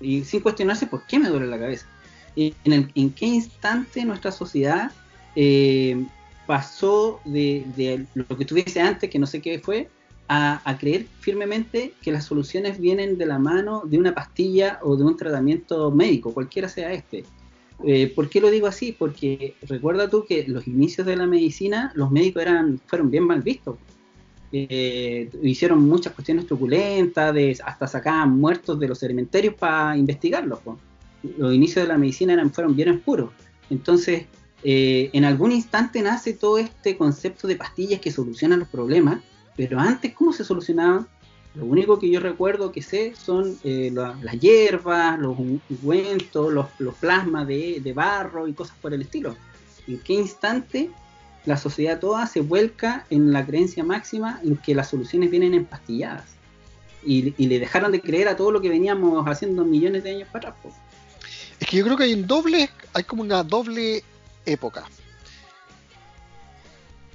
Y 0.00 0.24
sin 0.24 0.40
cuestionarse 0.40 0.86
por 0.86 1.04
qué 1.06 1.18
me 1.18 1.28
duele 1.28 1.46
la 1.46 1.58
cabeza. 1.58 1.86
En, 2.36 2.90
en, 2.94 3.10
qué 3.10 3.26
instante 3.26 4.04
nuestra 4.04 4.30
sociedad 4.30 4.92
pasó 6.48 7.20
de, 7.26 8.06
lo 8.14 8.26
que 8.26 8.46
tuviese 8.46 8.80
antes, 8.80 9.10
que 9.10 9.18
no 9.18 9.26
sé 9.26 9.42
qué 9.42 9.58
fue, 9.58 9.90
a, 10.28 10.76
creer 10.80 11.04
firmemente 11.20 11.92
que 12.00 12.10
las 12.10 12.24
soluciones 12.24 12.80
vienen 12.80 13.18
de 13.18 13.26
la 13.26 13.38
mano 13.38 13.82
de 13.84 13.98
una 13.98 14.14
pastilla 14.14 14.78
o 14.82 14.96
de 14.96 15.04
un 15.04 15.14
tratamiento 15.14 15.90
médico, 15.90 16.32
cualquiera 16.32 16.70
sea 16.70 16.90
este. 16.94 17.24
Eh, 17.84 18.10
¿Por 18.14 18.30
qué 18.30 18.40
lo 18.40 18.50
digo 18.50 18.66
así? 18.66 18.92
Porque 18.98 19.56
recuerda 19.68 20.08
tú 20.08 20.24
que 20.26 20.48
los 20.48 20.66
inicios 20.66 21.06
de 21.06 21.16
la 21.16 21.26
medicina, 21.26 21.92
los 21.94 22.10
médicos 22.10 22.42
eran, 22.42 22.80
fueron 22.86 23.10
bien 23.10 23.24
mal 23.24 23.42
vistos. 23.42 23.76
Eh, 24.50 25.28
hicieron 25.42 25.86
muchas 25.86 26.14
cuestiones 26.14 26.46
truculentas, 26.46 27.36
hasta 27.62 27.86
sacaban 27.86 28.40
muertos 28.40 28.80
de 28.80 28.88
los 28.88 28.98
cementerios 28.98 29.54
para 29.54 29.98
investigarlos. 29.98 30.60
Los 31.36 31.52
inicios 31.52 31.84
de 31.84 31.88
la 31.88 31.98
medicina 31.98 32.32
eran, 32.32 32.50
fueron 32.50 32.74
bien 32.74 32.88
oscuros. 32.88 33.30
Entonces, 33.68 34.24
eh, 34.64 35.10
en 35.12 35.24
algún 35.24 35.52
instante 35.52 36.02
nace 36.02 36.32
todo 36.32 36.58
este 36.58 36.96
concepto 36.96 37.46
de 37.46 37.56
pastillas 37.56 38.00
que 38.00 38.10
solucionan 38.10 38.60
los 38.60 38.68
problemas, 38.68 39.20
pero 39.56 39.78
antes, 39.78 40.14
¿cómo 40.14 40.32
se 40.32 40.44
solucionaban? 40.44 41.06
Lo 41.54 41.64
único 41.64 41.98
que 41.98 42.10
yo 42.10 42.20
recuerdo 42.20 42.70
que 42.70 42.82
sé 42.82 43.14
son 43.16 43.58
eh, 43.64 43.90
las 43.92 44.38
hierbas, 44.38 45.18
los 45.18 45.36
ungüentos, 45.38 46.52
los, 46.52 46.94
plasmas 47.00 47.46
de, 47.46 47.92
barro 47.94 48.46
y 48.46 48.52
cosas 48.52 48.76
por 48.80 48.94
el 48.94 49.02
estilo. 49.02 49.36
¿En 49.86 49.98
qué 50.00 50.12
instante 50.12 50.90
la 51.46 51.56
sociedad 51.56 51.98
toda 51.98 52.26
se 52.26 52.40
vuelca 52.40 53.06
en 53.10 53.32
la 53.32 53.44
creencia 53.46 53.82
máxima 53.82 54.40
en 54.44 54.56
que 54.56 54.74
las 54.74 54.90
soluciones 54.90 55.30
vienen 55.30 55.54
empastilladas? 55.54 56.26
Y, 57.04 57.34
y 57.38 57.46
le 57.46 57.58
dejaron 57.58 57.90
de 57.92 58.00
creer 58.00 58.28
a 58.28 58.36
todo 58.36 58.52
lo 58.52 58.60
que 58.60 58.68
veníamos 58.68 59.24
haciendo 59.26 59.64
millones 59.64 60.04
de 60.04 60.10
años 60.10 60.28
para 60.30 60.50
atrás. 60.50 60.74
Es 61.58 61.66
que 61.66 61.78
yo 61.78 61.84
creo 61.84 61.96
que 61.96 62.04
hay 62.04 62.14
un 62.14 62.26
doble, 62.26 62.68
hay 62.92 63.02
como 63.02 63.22
una 63.22 63.42
doble 63.42 64.04
época. 64.48 64.84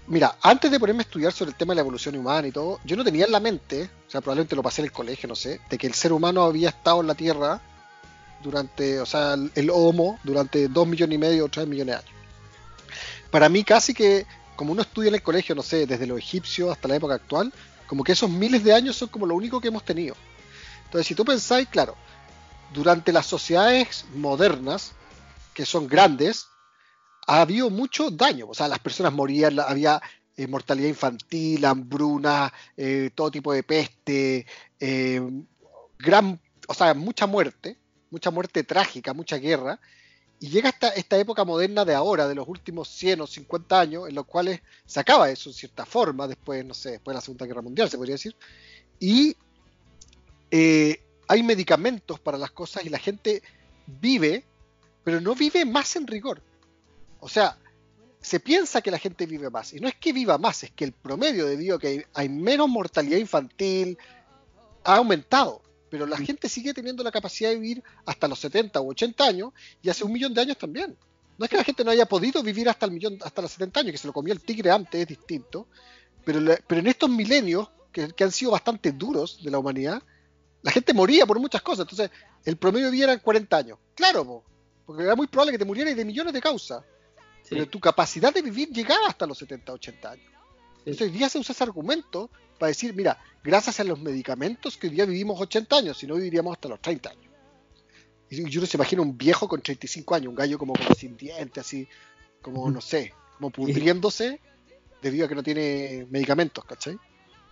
Mira, 0.08 0.36
antes 0.42 0.70
de 0.70 0.80
ponerme 0.80 1.02
a 1.02 1.06
estudiar 1.08 1.32
sobre 1.32 1.52
el 1.52 1.58
tema 1.58 1.72
de 1.72 1.76
la 1.76 1.82
evolución 1.82 2.16
humana 2.18 2.48
y 2.48 2.52
todo, 2.52 2.80
yo 2.84 2.98
no 2.98 3.06
tenía 3.06 3.26
en 3.26 3.32
la 3.32 3.40
mente, 3.40 3.90
o 4.08 4.12
sea, 4.12 4.20
probablemente 4.20 4.56
lo 4.56 4.62
pasé 4.62 4.82
en 4.82 4.86
el 4.86 4.92
colegio, 4.92 5.30
no 5.30 5.36
sé, 5.36 5.62
de 5.70 5.78
que 5.78 5.88
el 5.88 5.94
ser 5.94 6.12
humano 6.12 6.44
había 6.44 6.70
estado 6.70 7.00
en 7.00 7.08
la 7.08 7.16
Tierra 7.16 7.62
durante, 8.44 9.00
o 9.00 9.06
sea, 9.06 9.36
el, 9.56 9.70
Homo 9.70 10.20
durante 10.24 10.68
dos 10.68 10.86
millones 10.88 11.16
y 11.16 11.18
medio 11.18 11.46
o 11.46 11.50
tres 11.50 11.66
millones 11.68 11.96
de 11.96 12.02
años. 12.02 12.12
Para 13.32 13.48
mí 13.48 13.64
casi 13.64 13.94
que, 13.94 14.26
como 14.58 14.74
uno 14.74 14.82
estudia 14.82 15.08
en 15.08 15.16
el 15.16 15.24
colegio, 15.24 15.56
no 15.56 15.64
sé, 15.64 15.88
desde 15.88 16.06
los 16.06 16.18
egipcios 16.18 16.70
hasta 16.70 16.90
la 16.90 16.98
época 16.98 17.16
actual, 17.16 17.54
como 17.88 18.04
que 18.04 18.12
esos 18.12 18.30
miles 18.30 18.64
de 18.64 18.74
años 18.74 18.98
son 18.98 19.08
como 19.08 19.26
lo 19.26 19.36
único 19.36 19.62
que 19.62 19.70
hemos 19.70 19.86
tenido. 19.86 20.16
Entonces, 20.86 21.08
si 21.08 21.16
tú 21.16 21.24
pensáis, 21.24 21.68
claro, 21.70 21.96
durante 22.74 23.14
las 23.14 23.26
sociedades 23.26 24.06
modernas, 24.14 24.92
que 25.54 25.66
son 25.66 25.88
grandes, 25.88 26.48
ha 27.28 27.42
habido 27.42 27.70
mucho 27.70 28.10
daño. 28.10 28.48
O 28.50 28.54
sea, 28.54 28.68
las 28.68 28.80
personas 28.80 29.14
morían, 29.14 29.60
había 29.60 30.02
eh, 30.36 30.48
mortalidad 30.48 30.90
infantil, 30.90 31.64
hambruna, 31.66 32.52
eh, 32.76 33.12
todo 33.14 33.32
tipo 33.32 33.54
de 33.54 33.64
peste, 33.64 34.46
eh, 34.80 35.22
gran, 36.00 36.40
o 36.68 36.74
sea, 36.74 36.94
mucha 36.94 37.28
muerte, 37.28 37.78
mucha 38.10 38.32
muerte 38.32 38.64
trágica, 38.64 39.14
mucha 39.14 39.38
guerra. 39.38 39.80
Y 40.40 40.50
llega 40.50 40.70
esta, 40.70 40.90
esta 40.90 41.18
época 41.18 41.46
moderna 41.46 41.86
de 41.86 41.94
ahora, 41.94 42.28
de 42.28 42.36
los 42.36 42.48
últimos 42.48 42.90
100 42.90 43.22
o 43.22 43.28
50 43.28 43.80
años, 43.80 44.10
en 44.10 44.16
los 44.16 44.26
cuales 44.26 44.62
se 44.86 45.00
acaba 45.00 45.30
eso 45.30 45.50
en 45.50 45.54
cierta 45.54 45.86
forma, 45.86 46.28
después, 46.28 46.66
no 46.66 46.74
sé, 46.74 46.92
después 46.92 47.14
de 47.14 47.18
la 47.18 47.22
Segunda 47.22 47.46
Guerra 47.46 47.62
Mundial, 47.62 47.90
se 47.90 47.98
podría 47.98 48.16
decir. 48.16 48.36
Y 49.00 49.38
hay 51.28 51.42
medicamentos 51.42 52.20
para 52.20 52.38
las 52.38 52.52
cosas 52.52 52.86
y 52.86 52.90
la 52.90 53.00
gente 53.00 53.42
vive, 53.88 54.46
pero 55.04 55.22
no 55.22 55.34
vive 55.34 55.66
más 55.66 55.96
en 55.96 56.06
rigor 56.06 56.44
o 57.24 57.30
sea, 57.30 57.58
se 58.20 58.40
piensa 58.42 58.82
que 58.82 58.92
la 58.92 59.00
gente 59.00 59.26
vive 59.26 59.50
más. 59.50 59.74
Y 59.74 59.80
no 59.80 59.88
es 59.88 59.96
que 59.96 60.12
viva 60.12 60.38
más, 60.38 60.64
es 60.64 60.72
que 60.72 60.84
el 60.84 60.92
promedio, 60.92 61.46
debido 61.46 61.78
a 61.78 61.80
que 61.80 62.06
hay, 62.14 62.28
menos 62.28 62.68
mortalidad 62.68 63.18
infantil, 63.18 63.98
ha 64.84 64.98
aumentado. 64.98 65.62
Pero 65.90 66.06
la 66.06 66.18
gente 66.18 66.50
sigue 66.50 66.74
teniendo 66.74 67.02
la 67.02 67.12
capacidad 67.12 67.50
de 67.50 67.56
vivir 67.56 67.84
hasta 68.06 68.28
los 68.28 68.40
70 68.40 68.82
u 68.82 68.90
80 68.90 69.24
años 69.24 69.54
y 69.82 69.90
hace 69.90 70.04
un 70.04 70.12
millón 70.12 70.34
de 70.34 70.42
años 70.42 70.58
también. 70.58 70.98
No 71.38 71.46
es 71.46 71.50
que 71.50 71.56
la 71.56 71.64
gente 71.64 71.84
no 71.86 71.92
haya 71.92 72.06
podido 72.06 72.44
vivir 72.44 72.68
hasta 72.68 72.88
el 72.88 72.92
millón, 72.92 73.18
hasta 73.24 73.42
los 73.42 73.52
70 73.52 73.80
años, 73.80 73.92
que 73.94 73.98
se 73.98 74.08
lo 74.08 74.14
comió 74.14 74.34
el 74.34 74.42
tigre 74.42 74.70
antes, 74.70 75.00
es 75.00 75.08
distinto. 75.08 75.68
Pero, 76.26 76.42
pero 76.68 76.82
en 76.82 76.88
estos 76.88 77.10
milenios, 77.10 77.70
que, 77.92 78.12
han 78.22 78.32
sido 78.32 78.52
bastante 78.52 78.92
duros 78.92 79.42
de 79.42 79.50
la 79.50 79.60
humanidad, 79.60 80.02
la 80.62 80.72
gente 80.72 80.94
moría 80.94 81.26
por 81.26 81.40
muchas 81.40 81.62
cosas. 81.62 81.86
Entonces, 81.90 82.12
el 82.44 82.58
promedio 82.58 82.88
de 82.88 82.92
vida 82.92 83.06
era 83.06 83.18
40 83.18 83.58
años. 83.58 83.80
Claro, 83.96 84.44
porque 84.86 85.04
era 85.04 85.16
muy 85.16 85.28
probable 85.28 85.54
que 85.54 85.60
te 85.60 85.66
murieras 85.66 85.96
de 85.96 86.06
millones 86.06 86.34
de 86.34 86.42
causas. 86.42 86.84
Pero 87.50 87.68
tu 87.68 87.80
capacidad 87.80 88.34
de 88.34 88.42
vivir 88.42 88.70
llegaba 88.70 89.08
hasta 89.08 89.28
los 89.28 89.38
70, 89.38 89.74
80 89.74 90.12
años. 90.12 90.32
Entonces 90.80 91.02
hoy 91.02 91.10
día 91.12 91.30
se 91.30 91.40
usa 91.40 91.54
ese 91.54 91.64
argumento 91.64 92.30
para 92.58 92.70
decir, 92.70 92.94
mira, 92.94 93.18
gracias 93.44 93.80
a 93.80 93.84
los 93.84 94.00
medicamentos 94.00 94.78
que 94.78 94.88
hoy 94.88 94.94
día 94.94 95.06
vivimos 95.06 95.40
80 95.40 95.78
años, 95.78 95.98
si 95.98 96.08
no 96.08 96.16
viviríamos 96.16 96.54
hasta 96.54 96.70
los 96.70 96.82
30 96.82 97.10
años. 97.10 97.32
Y 98.30 98.50
yo 98.50 98.62
no 98.62 98.68
se 98.68 98.78
imagina 98.78 99.02
un 99.02 99.18
viejo 99.18 99.48
con 99.48 99.62
35 99.62 100.16
años, 100.16 100.28
un 100.30 100.36
gallo 100.36 100.58
como, 100.58 100.74
sin 100.98 101.16
dientes, 101.16 101.66
así, 101.66 101.88
como, 102.42 102.70
no 102.70 102.82
sé, 102.82 103.14
como 103.38 103.50
pudriéndose 103.52 104.40
debido 105.02 105.26
a 105.26 105.30
que 105.30 105.36
no 105.36 105.44
tiene 105.44 106.08
medicamentos, 106.10 106.64
¿cachai? 106.66 106.98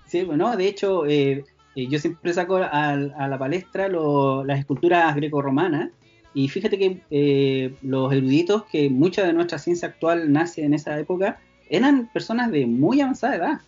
Sí, 0.08 0.24
bueno, 0.24 0.56
de 0.56 0.68
hecho, 0.68 1.06
eh, 1.06 1.46
eh, 1.76 1.88
yo 1.88 2.00
siempre 2.00 2.34
saco 2.34 2.58
a, 2.58 2.96
la 2.96 3.38
palestra 3.38 3.88
las 3.88 4.60
esculturas 4.60 5.16
greco-romanas 5.16 5.92
y 6.34 6.48
fíjate 6.48 6.78
que 6.78 7.02
eh, 7.12 7.74
los 7.82 8.12
eruditos, 8.14 8.64
que 8.66 8.90
mucha 8.90 9.26
de 9.26 9.34
nuestra 9.34 9.60
ciencia 9.60 9.90
actual 9.90 10.32
nace 10.32 10.64
en 10.64 10.74
esa 10.74 10.98
época, 11.00 11.40
eran 11.70 12.10
personas 12.14 12.52
de 12.52 12.66
muy 12.66 13.02
avanzada 13.02 13.36
edad. 13.36 13.62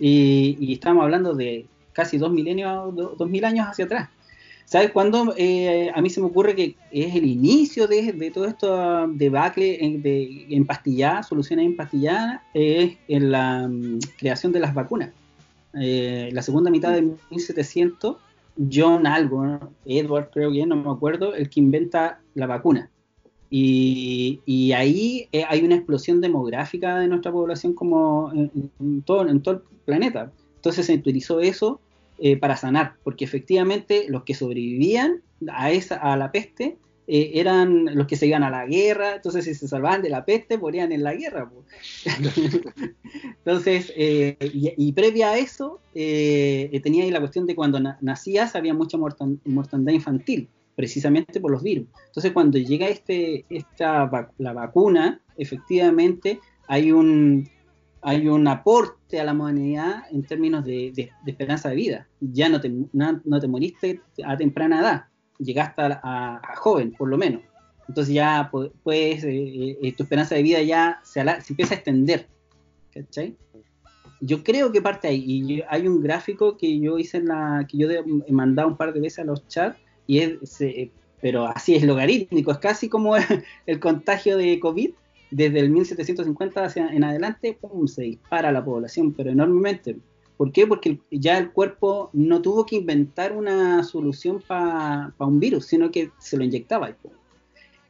Y, 0.00 0.56
y 0.60 0.74
estamos 0.74 1.02
hablando 1.02 1.34
de 1.34 1.66
casi 1.92 2.18
dos 2.18 2.32
milenios, 2.32 2.94
dos, 2.94 3.28
mil 3.28 3.44
años 3.44 3.66
hacia 3.68 3.84
atrás. 3.84 4.08
¿Sabes 4.64 4.90
cuándo 4.90 5.34
eh, 5.36 5.90
a 5.94 6.00
mí 6.02 6.10
se 6.10 6.20
me 6.20 6.26
ocurre 6.26 6.54
que 6.54 6.76
es 6.92 7.14
el 7.14 7.24
inicio 7.24 7.86
de, 7.86 8.12
de 8.12 8.30
todo 8.30 8.46
esto 8.46 9.08
debacle 9.08 9.78
de 10.02 10.46
empastillada, 10.50 11.22
soluciones 11.22 11.66
empastilladas? 11.66 12.42
Es 12.52 12.96
en 13.08 13.30
la 13.30 13.66
mm, 13.66 13.98
creación 14.18 14.52
de 14.52 14.60
las 14.60 14.74
vacunas. 14.74 15.10
Eh, 15.74 16.30
la 16.32 16.42
segunda 16.42 16.70
mitad 16.70 16.92
de 16.92 17.02
1700 17.02 18.16
John 18.70 19.06
algo, 19.06 19.44
Edward 19.84 20.30
creo 20.32 20.52
que 20.52 20.66
no 20.66 20.76
me 20.76 20.90
acuerdo, 20.90 21.34
el 21.34 21.48
que 21.48 21.60
inventa 21.60 22.20
la 22.34 22.46
vacuna. 22.46 22.90
Y, 23.50 24.72
ahí 24.76 25.28
eh, 25.32 25.44
hay 25.48 25.64
una 25.64 25.76
explosión 25.76 26.20
demográfica 26.20 26.98
de 26.98 27.08
nuestra 27.08 27.32
población 27.32 27.72
como 27.72 28.30
en, 28.32 29.02
todo, 29.02 29.22
el 29.22 29.40
planeta. 29.84 30.32
Entonces 30.56 30.86
se 30.86 30.94
utilizó 30.94 31.40
eso 31.40 31.80
eh, 32.18 32.36
para 32.36 32.56
sanar, 32.56 32.96
porque 33.04 33.24
efectivamente 33.24 34.06
los 34.08 34.24
que 34.24 34.34
sobrevivían 34.34 35.22
a, 35.50 35.70
esa, 35.70 35.96
a 35.96 36.16
la 36.16 36.30
peste 36.32 36.76
eh, 37.10 37.40
eran 37.40 37.86
los 37.96 38.06
que 38.06 38.16
se 38.16 38.26
iban 38.26 38.42
a 38.42 38.50
la 38.50 38.66
guerra, 38.66 39.14
entonces 39.14 39.46
si 39.46 39.54
se 39.54 39.66
salvaban 39.66 40.02
de 40.02 40.10
la 40.10 40.26
peste, 40.26 40.58
morían 40.58 40.92
en 40.92 41.02
la 41.02 41.14
guerra. 41.14 41.50
entonces, 43.38 43.90
eh, 43.96 44.36
y, 44.52 44.92
previa 44.92 45.30
a 45.30 45.38
eso, 45.38 45.80
eh, 45.94 46.78
tenía 46.82 47.04
ahí 47.04 47.10
la 47.10 47.20
cuestión 47.20 47.46
de 47.46 47.54
cuando 47.54 47.80
nacías 48.02 48.54
había 48.54 48.74
mucha 48.74 48.98
mortandad 48.98 49.92
infantil, 49.94 50.50
precisamente 50.76 51.40
por 51.40 51.50
los 51.50 51.62
virus. 51.62 51.86
Entonces, 52.08 52.30
cuando 52.32 52.58
llega 52.58 52.88
este, 52.88 53.46
esta, 53.48 54.10
la 54.36 54.52
vacuna, 54.52 55.22
efectivamente 55.38 56.40
hay 56.66 56.92
un, 56.92 57.48
hay 58.02 58.28
un 58.28 58.46
aporte 58.48 59.18
a 59.18 59.24
la 59.24 59.32
humanidad 59.32 60.02
en 60.10 60.24
términos 60.24 60.62
de, 60.62 61.10
esperanza 61.24 61.70
de 61.70 61.74
vida. 61.74 62.06
Ya 62.20 62.50
no 62.50 62.60
te, 62.60 62.70
no 62.92 63.40
te 63.40 63.48
moriste 63.48 64.02
a 64.22 64.36
temprana 64.36 64.80
edad 64.80 65.04
llegaste 65.38 65.82
a, 65.82 66.40
joven, 66.56 66.92
por 66.92 67.08
lo 67.08 67.16
menos. 67.16 67.42
Entonces 67.88 68.14
ya 68.14 68.50
puedes, 68.82 69.24
eh, 69.24 69.78
eh, 69.82 69.92
tu 69.92 70.02
esperanza 70.02 70.34
de 70.34 70.42
vida 70.42 70.62
ya 70.62 71.00
se, 71.04 71.20
empieza 71.20 71.74
a 71.74 71.76
extender. 71.76 72.28
¿Cachai? 72.92 73.36
Yo 74.20 74.42
creo 74.42 74.72
que 74.72 74.82
parte 74.82 75.08
ahí. 75.08 75.24
Y 75.26 75.62
hay 75.68 75.86
un 75.86 76.02
gráfico 76.02 76.56
que 76.56 76.78
yo 76.78 76.98
hice 76.98 77.18
en 77.18 77.28
la. 77.28 77.66
que 77.68 77.78
yo 77.78 77.88
he 77.90 78.32
mandado 78.32 78.68
un 78.68 78.76
par 78.76 78.92
de 78.92 79.00
veces 79.00 79.20
a 79.20 79.24
los 79.24 79.46
chats. 79.48 79.78
Y 80.06 80.18
es. 80.18 80.38
pero 81.20 81.46
así 81.46 81.76
es 81.76 81.84
logarítmico. 81.84 82.50
Es 82.50 82.58
casi 82.58 82.88
como 82.88 83.14
el, 83.66 83.80
contagio 83.80 84.36
de 84.36 84.58
COVID. 84.60 84.90
Desde 85.30 85.60
el 85.60 85.70
1750 85.70 86.64
hacia 86.64 86.88
en 86.88 87.04
adelante, 87.04 87.58
pum, 87.60 87.86
se 87.86 88.02
dispara 88.02 88.50
la 88.50 88.64
población, 88.64 89.12
pero 89.12 89.30
enormemente. 89.30 89.98
¿Por 90.38 90.52
qué? 90.52 90.68
Porque 90.68 91.00
ya 91.10 91.36
el 91.36 91.50
cuerpo 91.50 92.10
no 92.12 92.40
tuvo 92.40 92.64
que 92.64 92.76
inventar 92.76 93.32
una 93.32 93.82
solución 93.82 94.40
para 94.46 95.12
un 95.18 95.40
virus, 95.40 95.66
sino 95.66 95.90
que 95.90 96.12
se 96.18 96.36
lo 96.36 96.44
inyectaba. 96.44 96.94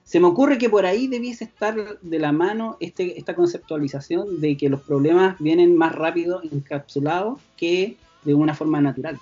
se 0.03 0.19
me 0.19 0.27
ocurre 0.27 0.57
que 0.57 0.71
por 0.71 0.87
ahí 0.87 1.09
debiese 1.09 1.45
estar 1.45 2.01
de 2.01 2.19
la 2.19 2.33
mano 2.33 2.79
este, 2.81 3.19
esta 3.19 3.35
conceptualización 3.35 4.41
de 4.41 4.57
que 4.57 4.71
los 4.71 4.81
problemas 4.81 5.39
vienen 5.39 5.77
más 5.77 5.95
rápido 5.95 6.41
encapsulados 6.43 7.39
que 7.59 7.97
de 8.25 8.33
una 8.33 8.55
forma 8.55 8.81
natural. 8.81 9.21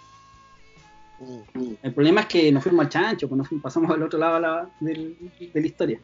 El 1.82 1.92
problema 1.94 2.20
es 2.20 2.26
que 2.28 2.52
nos 2.52 2.62
fuimos 2.62 2.84
al 2.84 2.90
chancho, 2.90 3.28
pues 3.28 3.38
nos 3.38 3.60
pasamos 3.60 3.90
al 3.90 4.04
otro 4.04 4.20
lado 4.20 4.70
de, 4.78 5.16
la 5.52 5.66
historia. 5.66 5.98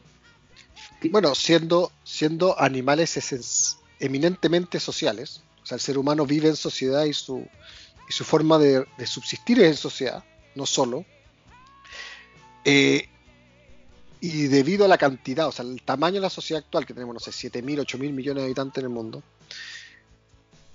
Bueno, 1.08 1.36
siendo, 1.36 1.92
siendo 2.02 2.58
animales 2.58 3.62
eminentemente 4.00 4.80
sociales, 4.80 5.42
o 5.62 5.66
sea, 5.66 5.76
el 5.76 5.80
ser 5.80 5.98
humano 5.98 6.26
vive 6.26 6.48
en 6.48 6.56
sociedad 6.56 7.04
y 7.04 7.12
su, 7.12 7.46
y 8.08 8.12
su 8.12 8.24
forma 8.24 8.58
de, 8.58 8.86
subsistir 9.06 9.60
es 9.60 9.66
en 9.68 9.76
sociedad, 9.76 10.24
no 10.54 10.66
solo. 10.66 11.04
Eh, 12.64 13.08
y 14.20 14.46
debido 14.46 14.84
a 14.84 14.88
la 14.88 14.98
cantidad, 14.98 15.48
o 15.48 15.52
sea, 15.52 15.64
el 15.64 15.82
tamaño 15.82 16.14
de 16.14 16.20
la 16.20 16.30
sociedad 16.30 16.62
actual, 16.64 16.86
que 16.86 16.94
tenemos, 16.94 17.14
no 17.14 17.20
sé, 17.20 17.30
7.000, 17.30 17.80
8.000 17.80 18.12
millones 18.12 18.42
de 18.42 18.44
habitantes 18.46 18.78
en 18.78 18.84
el 18.84 18.94
mundo, 18.94 19.22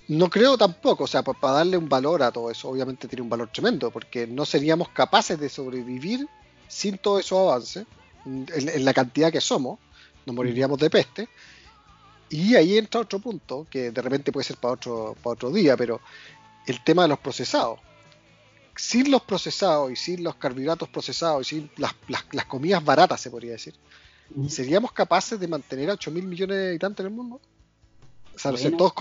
no 0.10 0.29
creo 0.29 0.58
tampoco, 0.58 1.03
o 1.03 1.08
sea, 1.08 1.22
para 1.22 1.53
darle 1.53 1.77
un 1.77 1.89
valor 1.89 2.24
a 2.24 2.32
todo 2.32 2.50
eso, 2.50 2.70
obviamente 2.70 3.08
tiene 3.08 3.22
un 3.22 3.29
valor 3.29 3.50
tremendo, 3.51 3.91
porque 3.91 4.25
no 4.25 4.46
seríamos 4.46 4.89
capaces 4.89 5.39
de 5.39 5.50
sobrevivir 5.50 6.27
sin 6.67 6.98
todos 6.98 7.25
esos 7.25 7.39
avances, 7.39 7.86
en, 8.25 8.86
la 8.86 8.94
cantidad 8.94 9.32
que 9.32 9.41
somos, 9.41 9.79
nos 10.25 10.36
moriríamos 10.36 10.79
de 10.79 10.89
peste. 10.89 11.29
Y 12.29 12.55
ahí 12.55 12.77
entra 12.77 13.01
otro 13.01 13.19
punto, 13.19 13.65
que 13.69 13.91
de 13.91 14.01
repente 14.01 14.31
puede 14.31 14.43
ser 14.43 14.57
para 14.57 14.74
otro, 14.74 15.15
para 15.24 15.34
otro 15.34 15.51
día, 15.51 15.77
pero 15.77 16.01
el 16.65 16.84
tema 16.84 17.03
de 17.03 17.10
los 17.10 17.19
procesados 17.19 17.79
sin 18.77 19.12
los 19.12 19.24
procesados 19.24 19.91
y 19.91 19.96
sin 19.96 20.24
los 20.24 20.36
carbohidratos 20.36 20.88
procesados 20.89 21.51
y 21.51 21.55
sin 21.55 21.72
las, 21.77 21.93
comidas 22.46 22.84
baratas, 22.84 23.19
se 23.19 23.31
podría 23.31 23.53
decir, 23.53 23.74
¿seríamos 24.48 24.91
capaces 24.91 25.39
de 25.39 25.48
mantener 25.48 25.89
a 25.89 25.93
8 25.93 26.12
mil 26.12 26.25
millones 26.25 26.57
de 26.57 26.69
habitantes 26.69 27.00
en 27.00 27.12
el 27.12 27.17
mundo? 27.17 27.41
O 28.36 28.39
sea, 28.39 28.53
todos, 28.77 28.93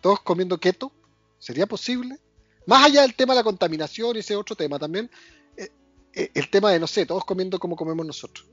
todos 0.00 0.20
comiendo 0.20 0.58
keto, 0.58 0.92
¿sería 1.38 1.66
posible? 1.66 2.18
Más 2.66 2.84
allá 2.84 3.02
del 3.02 3.14
tema 3.14 3.32
de 3.32 3.40
la 3.40 3.44
contaminación 3.44 4.16
y 4.16 4.20
ese 4.20 4.36
otro 4.36 4.54
tema 4.54 4.78
también, 4.78 5.10
eh, 5.56 5.70
eh, 6.14 6.30
el 6.34 6.50
tema 6.50 6.70
de, 6.70 6.78
no 6.78 6.86
sé, 6.86 7.06
todos 7.06 7.24
comiendo 7.24 7.58
como 7.58 7.74
comemos 7.74 8.06
nosotros. 8.06 8.46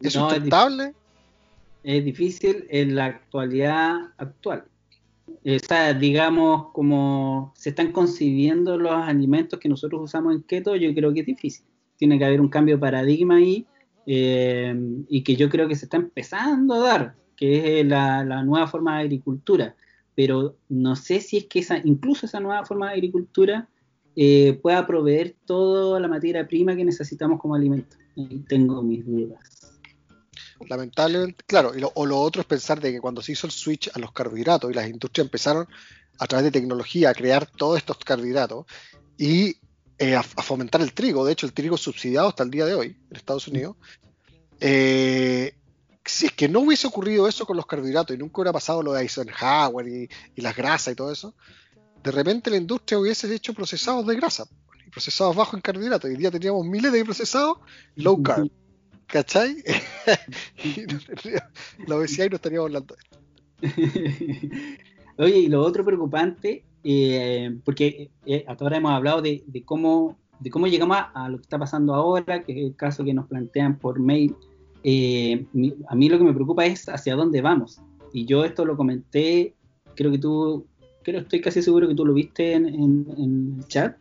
¿Es 0.00 0.14
sustentable? 0.14 0.94
Es 1.84 2.04
difícil 2.04 2.66
en 2.70 2.96
la 2.96 3.06
actualidad 3.06 4.12
actual 4.16 4.64
o 5.26 5.98
digamos, 5.98 6.72
como 6.72 7.52
se 7.54 7.70
están 7.70 7.92
concibiendo 7.92 8.78
los 8.78 8.92
alimentos 8.92 9.58
que 9.58 9.68
nosotros 9.68 10.02
usamos 10.02 10.34
en 10.34 10.42
keto, 10.42 10.74
yo 10.76 10.94
creo 10.94 11.12
que 11.12 11.20
es 11.20 11.26
difícil. 11.26 11.66
Tiene 11.96 12.18
que 12.18 12.24
haber 12.24 12.40
un 12.40 12.48
cambio 12.48 12.76
de 12.76 12.80
paradigma 12.80 13.36
ahí 13.36 13.66
eh, 14.06 14.74
y 15.08 15.22
que 15.22 15.36
yo 15.36 15.48
creo 15.48 15.68
que 15.68 15.76
se 15.76 15.84
está 15.86 15.98
empezando 15.98 16.74
a 16.74 16.78
dar, 16.78 17.14
que 17.36 17.80
es 17.80 17.86
la, 17.86 18.42
nueva 18.42 18.66
forma 18.66 18.96
de 18.96 19.02
agricultura. 19.02 19.76
Pero 20.14 20.56
no 20.68 20.96
sé 20.96 21.20
si 21.20 21.38
es 21.38 21.44
que 21.46 21.58
esa, 21.58 21.78
incluso 21.84 22.26
esa 22.26 22.40
nueva 22.40 22.64
forma 22.64 22.88
de 22.88 22.94
agricultura 22.94 23.68
eh, 24.16 24.58
pueda 24.62 24.86
proveer 24.86 25.34
toda 25.44 26.00
la 26.00 26.08
materia 26.08 26.46
prima 26.46 26.76
que 26.76 26.84
necesitamos 26.84 27.40
como 27.40 27.54
alimento. 27.54 27.96
tengo 28.48 28.82
mis 28.82 29.04
dudas. 29.04 29.53
Lamentablemente, 30.68 31.44
claro, 31.46 31.72
o 31.94 32.06
lo 32.06 32.18
otro 32.18 32.40
es 32.40 32.46
pensar 32.46 32.80
de 32.80 32.92
que 32.92 33.00
cuando 33.00 33.22
se 33.22 33.32
hizo 33.32 33.46
el 33.46 33.52
switch 33.52 33.90
a 33.94 33.98
los 33.98 34.12
carbohidratos 34.12 34.70
y 34.70 34.74
las 34.74 34.88
industrias 34.88 35.26
empezaron 35.26 35.68
a 36.18 36.26
través 36.26 36.44
de 36.44 36.50
tecnología 36.52 37.10
a 37.10 37.14
crear 37.14 37.46
todos 37.46 37.78
estos 37.78 37.98
carbohidratos 37.98 38.66
y 39.18 39.56
eh, 39.98 40.14
a, 40.14 40.22
fomentar 40.22 40.80
el 40.80 40.92
trigo, 40.92 41.24
de 41.24 41.32
hecho 41.32 41.46
el 41.46 41.52
trigo 41.52 41.76
subsidiado 41.76 42.28
hasta 42.28 42.42
el 42.42 42.50
día 42.50 42.66
de 42.66 42.74
hoy 42.74 42.96
en 43.10 43.16
Estados 43.16 43.48
Unidos, 43.48 43.76
eh, 44.60 45.54
si 46.04 46.26
es 46.26 46.32
que 46.32 46.48
no 46.48 46.60
hubiese 46.60 46.86
ocurrido 46.86 47.26
eso 47.26 47.46
con 47.46 47.56
los 47.56 47.66
carbohidratos 47.66 48.14
y 48.14 48.18
nunca 48.18 48.40
hubiera 48.40 48.52
pasado 48.52 48.82
lo 48.82 48.92
de 48.92 49.02
Eisenhower 49.02 49.88
y, 49.88 50.08
y 50.36 50.40
las 50.40 50.54
grasas 50.54 50.92
y 50.92 50.96
todo 50.96 51.10
eso, 51.10 51.34
de 52.02 52.10
repente 52.10 52.50
la 52.50 52.58
industria 52.58 52.98
hubiese 52.98 53.32
hecho 53.34 53.54
procesados 53.54 54.06
de 54.06 54.14
grasa, 54.16 54.44
procesados 54.90 55.34
bajos 55.34 55.54
en 55.54 55.60
carbohidratos. 55.62 56.10
y 56.10 56.14
Hoy 56.14 56.18
día 56.18 56.30
teníamos 56.30 56.66
miles 56.66 56.92
de 56.92 57.04
procesados 57.04 57.58
low 57.96 58.22
carb. 58.22 58.50
¿Cachai? 59.14 59.62
la 61.86 61.96
obesidad 61.96 62.26
y 62.26 62.30
no 62.30 62.34
estaríamos 62.34 62.66
hablando 62.66 62.96
Oye, 65.18 65.38
y 65.38 65.46
lo 65.46 65.62
otro 65.62 65.84
preocupante, 65.84 66.64
eh, 66.82 67.56
porque 67.64 68.10
eh, 68.26 68.44
hasta 68.48 68.64
ahora 68.64 68.78
hemos 68.78 68.90
hablado 68.90 69.22
de, 69.22 69.44
cómo, 69.64 70.18
de 70.40 70.50
cómo 70.50 70.66
llegamos 70.66 70.98
a, 71.14 71.28
lo 71.28 71.36
que 71.36 71.42
está 71.42 71.60
pasando 71.60 71.94
ahora, 71.94 72.42
que 72.42 72.54
es 72.54 72.66
el 72.66 72.74
caso 72.74 73.04
que 73.04 73.14
nos 73.14 73.28
plantean 73.28 73.78
por 73.78 74.00
mail. 74.00 74.34
Eh, 74.82 75.46
a 75.86 75.94
mí 75.94 76.08
lo 76.08 76.18
que 76.18 76.24
me 76.24 76.34
preocupa 76.34 76.66
es 76.66 76.88
hacia 76.88 77.14
dónde 77.14 77.40
vamos. 77.40 77.80
Y 78.12 78.24
yo 78.24 78.44
esto 78.44 78.64
lo 78.64 78.76
comenté, 78.76 79.54
creo 79.94 80.10
que 80.10 80.18
tú, 80.18 80.66
creo, 81.04 81.20
estoy 81.20 81.40
casi 81.40 81.62
seguro 81.62 81.86
que 81.86 81.94
tú 81.94 82.04
lo 82.04 82.14
viste 82.14 82.54
en, 82.54 82.66
en, 82.66 83.58
el 83.60 83.68
chat, 83.68 83.96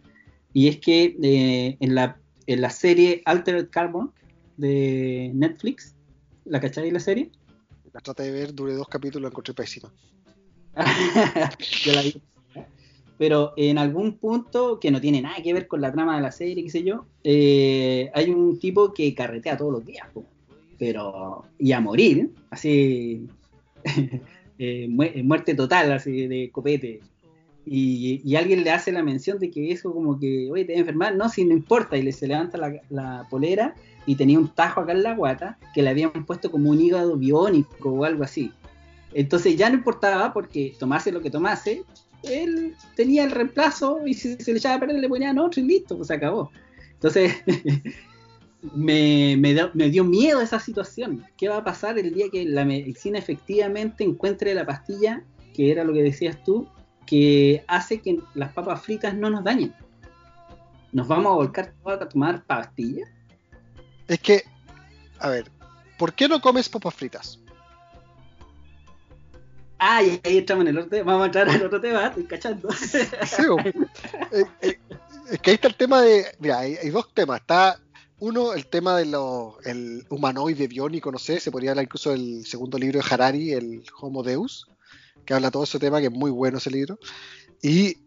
y 0.53 0.69
es 0.69 0.79
que 0.79 1.77
en, 1.79 1.93
la, 1.93 2.17
en 2.47 2.61
la 2.61 2.71
serie 2.71 3.21
Altered 3.25 3.69
Carbon, 3.69 4.11
de 4.57 5.31
Netflix. 5.33 5.95
¿La 6.45 6.59
cacháis 6.59 6.91
la 6.91 6.99
serie? 6.99 7.31
La 7.93 8.01
traté 8.01 8.23
de 8.23 8.31
ver, 8.31 8.53
duré 8.53 8.73
dos 8.73 8.87
capítulos, 8.87 9.23
la 9.23 9.29
encontré 9.29 9.53
pésima. 9.53 9.91
yo 11.85 11.93
la 11.93 12.01
vi. 12.01 12.21
Pero 13.17 13.53
en 13.55 13.77
algún 13.77 14.17
punto 14.17 14.79
que 14.79 14.91
no 14.91 14.99
tiene 14.99 15.21
nada 15.21 15.41
que 15.43 15.53
ver 15.53 15.67
con 15.67 15.81
la 15.81 15.91
trama 15.91 16.15
de 16.15 16.21
la 16.21 16.31
serie, 16.31 16.63
qué 16.63 16.69
sé 16.69 16.83
yo, 16.83 17.05
eh, 17.23 18.11
hay 18.13 18.29
un 18.31 18.59
tipo 18.59 18.91
que 18.93 19.13
carretea 19.13 19.55
todos 19.55 19.71
los 19.71 19.85
días, 19.85 20.07
pero 20.79 21.45
y 21.59 21.71
a 21.71 21.79
morir, 21.79 22.31
así 22.49 23.27
eh, 24.57 24.87
muerte 24.89 25.53
total, 25.53 25.91
así 25.91 26.27
de 26.27 26.49
copete. 26.51 27.01
Y, 27.65 28.35
alguien 28.35 28.63
le 28.63 28.71
hace 28.71 28.91
la 28.91 29.03
mención 29.03 29.39
de 29.39 29.49
que 29.49 29.71
eso 29.71 29.93
como 29.93 30.19
que, 30.19 30.49
oye, 30.51 30.65
te 30.65 30.73
voy 30.73 30.77
a 30.77 30.81
enfermar, 30.81 31.15
no, 31.15 31.29
si 31.29 31.45
no 31.45 31.53
importa, 31.53 31.97
y 31.97 32.01
le 32.01 32.11
se 32.11 32.27
levanta 32.27 32.57
la, 32.57 32.81
la 32.89 33.27
polera 33.29 33.73
y 34.05 34.15
tenía 34.15 34.37
un 34.37 34.49
tajo 34.49 34.81
acá 34.81 34.91
en 34.91 35.03
la 35.03 35.15
guata 35.15 35.57
que 35.73 35.81
le 35.81 35.89
habían 35.89 36.25
puesto 36.25 36.51
como 36.51 36.69
un 36.69 36.81
hígado 36.81 37.15
biónico 37.15 37.89
o 37.89 38.03
algo 38.03 38.23
así. 38.23 38.51
Entonces 39.13 39.55
ya 39.55 39.69
no 39.69 39.75
importaba 39.75 40.33
porque 40.33 40.75
tomase 40.77 41.11
lo 41.11 41.21
que 41.21 41.29
tomase, 41.29 41.83
él 42.23 42.75
tenía 42.95 43.23
el 43.23 43.31
reemplazo 43.31 43.99
y 44.05 44.13
si 44.13 44.35
se 44.35 44.51
le 44.51 44.57
echaba 44.57 44.75
a 44.75 44.79
perder 44.79 44.99
le 44.99 45.09
ponían 45.09 45.37
otro 45.37 45.61
y 45.61 45.65
listo, 45.65 45.95
pues 45.95 46.07
se 46.07 46.15
acabó. 46.15 46.51
Entonces 46.93 47.33
me, 48.75 49.35
me, 49.37 49.89
dio 49.89 50.03
miedo 50.03 50.41
esa 50.41 50.59
situación. 50.59 51.23
¿Qué 51.37 51.49
va 51.49 51.57
a 51.57 51.63
pasar 51.63 51.99
el 51.99 52.13
día 52.13 52.27
que 52.31 52.45
la 52.45 52.65
medicina 52.65 53.19
efectivamente 53.19 54.03
encuentre 54.03 54.53
la 54.53 54.65
pastilla, 54.65 55.23
que 55.53 55.71
era 55.71 55.83
lo 55.83 55.93
que 55.93 56.03
decías 56.03 56.41
tú, 56.43 56.67
que 57.05 57.63
hace 57.67 58.01
que 58.01 58.19
las 58.33 58.53
papas 58.53 58.81
fritas 58.81 59.13
no 59.13 59.29
nos 59.29 59.43
dañen? 59.43 59.73
¿Nos 60.91 61.07
vamos 61.07 61.31
a 61.31 61.35
volcar 61.35 61.73
a 61.85 62.07
tomar 62.07 62.43
pastillas? 62.43 63.09
Es 64.07 64.19
que, 64.19 64.43
a 65.19 65.29
ver, 65.29 65.49
¿por 65.97 66.13
qué 66.13 66.27
no 66.27 66.39
comes 66.41 66.69
papas 66.69 66.93
fritas? 66.93 67.39
Ay, 69.85 70.21
ahí 70.23 70.37
estamos 70.37 70.61
en 70.61 70.69
el 70.69 70.77
otro 70.77 70.89
tema. 70.91 71.11
Vamos 71.11 71.23
a 71.23 71.25
entrar 71.25 71.49
al 71.49 71.65
otro 71.65 71.81
tema, 71.81 72.07
estoy 72.07 72.23
cachando. 72.23 72.71
Sí, 72.71 72.97
eh, 74.31 74.45
eh, 74.61 74.79
es 75.29 75.39
que 75.39 75.49
ahí 75.49 75.55
está 75.55 75.67
el 75.67 75.75
tema 75.75 76.01
de. 76.01 76.25
Mira, 76.39 76.59
hay, 76.59 76.89
dos 76.89 77.13
temas. 77.13 77.41
Está 77.41 77.79
uno, 78.19 78.53
el 78.53 78.67
tema 78.67 78.97
del 78.97 79.13
el 79.65 80.05
humanoide 80.09 80.67
biónico, 80.67 81.11
no 81.11 81.19
sé, 81.19 81.39
se 81.41 81.51
podría 81.51 81.71
hablar 81.71 81.83
incluso 81.83 82.11
del 82.11 82.45
segundo 82.45 82.77
libro 82.77 83.01
de 83.01 83.05
Harari, 83.09 83.51
el 83.51 83.83
Homo 83.99 84.23
Deus, 84.23 84.67
que 85.25 85.33
habla 85.33 85.51
todo 85.51 85.63
ese 85.63 85.79
tema, 85.79 85.99
que 85.99 86.07
es 86.07 86.13
muy 86.13 86.31
bueno 86.31 86.57
ese 86.57 86.71
libro. 86.71 86.99
Y 87.61 87.97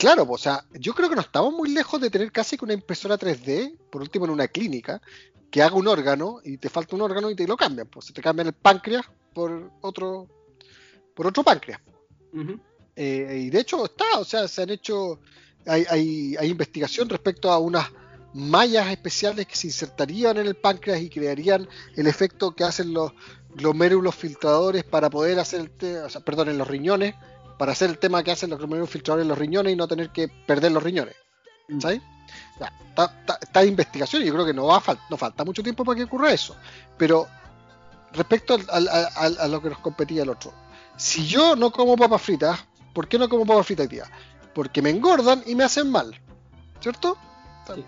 Claro, 0.00 0.26
o 0.26 0.38
sea, 0.38 0.64
yo 0.72 0.94
creo 0.94 1.10
que 1.10 1.14
no 1.14 1.20
estamos 1.20 1.52
muy 1.52 1.68
lejos 1.74 2.00
de 2.00 2.08
tener 2.08 2.32
casi 2.32 2.56
que 2.56 2.64
una 2.64 2.72
impresora 2.72 3.18
3D, 3.18 3.76
por 3.90 4.00
último 4.00 4.24
en 4.24 4.30
una 4.30 4.48
clínica, 4.48 5.02
que 5.50 5.62
haga 5.62 5.76
un 5.76 5.86
órgano 5.88 6.40
y 6.42 6.56
te 6.56 6.70
falta 6.70 6.96
un 6.96 7.02
órgano 7.02 7.28
y 7.28 7.34
te 7.34 7.46
lo 7.46 7.54
cambian. 7.54 7.86
Pues 7.86 8.06
se 8.06 8.14
te 8.14 8.22
cambian 8.22 8.46
el 8.46 8.54
páncreas 8.54 9.04
por 9.34 9.70
otro, 9.82 10.26
por 11.14 11.26
otro 11.26 11.44
páncreas. 11.44 11.82
Eh, 12.96 13.42
y 13.44 13.50
de 13.50 13.60
hecho 13.60 13.84
está, 13.84 14.18
o 14.18 14.24
sea, 14.24 14.48
se 14.48 14.62
han 14.62 14.70
hecho, 14.70 15.20
hay, 15.66 15.84
hay, 15.90 16.34
hay 16.38 16.48
investigación 16.48 17.06
respecto 17.10 17.50
a 17.50 17.58
unas 17.58 17.90
mallas 18.32 18.88
especiales 18.88 19.46
que 19.46 19.56
se 19.56 19.68
insertarían 19.68 20.36
en 20.36 20.46
el 20.46 20.54
páncreas 20.54 21.00
y 21.00 21.10
crearían 21.10 21.68
el 21.96 22.06
efecto 22.06 22.54
que 22.54 22.64
hacen 22.64 22.92
los 22.92 23.12
glomérulos 23.54 24.14
filtradores 24.14 24.84
para 24.84 25.10
poder 25.10 25.38
hacer, 25.40 25.70
el 25.80 25.96
o 25.98 26.08
sea, 26.08 26.20
perdón, 26.20 26.48
en 26.48 26.58
los 26.58 26.68
riñones 26.68 27.14
para 27.58 27.72
hacer 27.72 27.90
el 27.90 27.98
tema 27.98 28.22
que 28.22 28.30
hacen 28.30 28.50
los 28.50 28.58
glomérulos 28.58 28.90
filtradores 28.90 29.24
en 29.24 29.28
los 29.28 29.38
riñones 29.38 29.72
y 29.72 29.76
no 29.76 29.86
tener 29.86 30.10
que 30.10 30.28
perder 30.28 30.72
los 30.72 30.82
riñones. 30.82 31.14
Mm. 31.68 31.80
¿Sabes? 31.80 32.00
está, 32.96 33.64
investigación 33.64 34.22
y 34.22 34.26
yo 34.26 34.32
creo 34.32 34.46
que 34.46 34.54
no, 34.54 34.66
va 34.66 34.82
no 35.08 35.16
falta 35.16 35.44
mucho 35.44 35.62
tiempo 35.62 35.84
para 35.84 35.96
que 35.96 36.04
ocurra 36.04 36.32
eso. 36.32 36.56
Pero 36.96 37.26
respecto 38.12 38.56
a, 38.70 39.48
lo 39.48 39.62
que 39.62 39.70
nos 39.70 39.78
competía 39.78 40.22
el 40.22 40.30
otro, 40.30 40.52
si 40.96 41.26
yo 41.26 41.56
no 41.56 41.70
como 41.70 41.96
papas 41.96 42.22
fritas, 42.22 42.60
¿por 42.92 43.08
qué 43.08 43.18
no 43.18 43.28
como 43.28 43.46
papas 43.46 43.66
fritas 43.66 43.88
día? 43.88 44.04
Porque 44.54 44.82
me 44.82 44.90
engordan 44.90 45.42
y 45.46 45.54
me 45.54 45.64
hacen 45.64 45.90
mal, 45.90 46.18
¿cierto? 46.80 47.16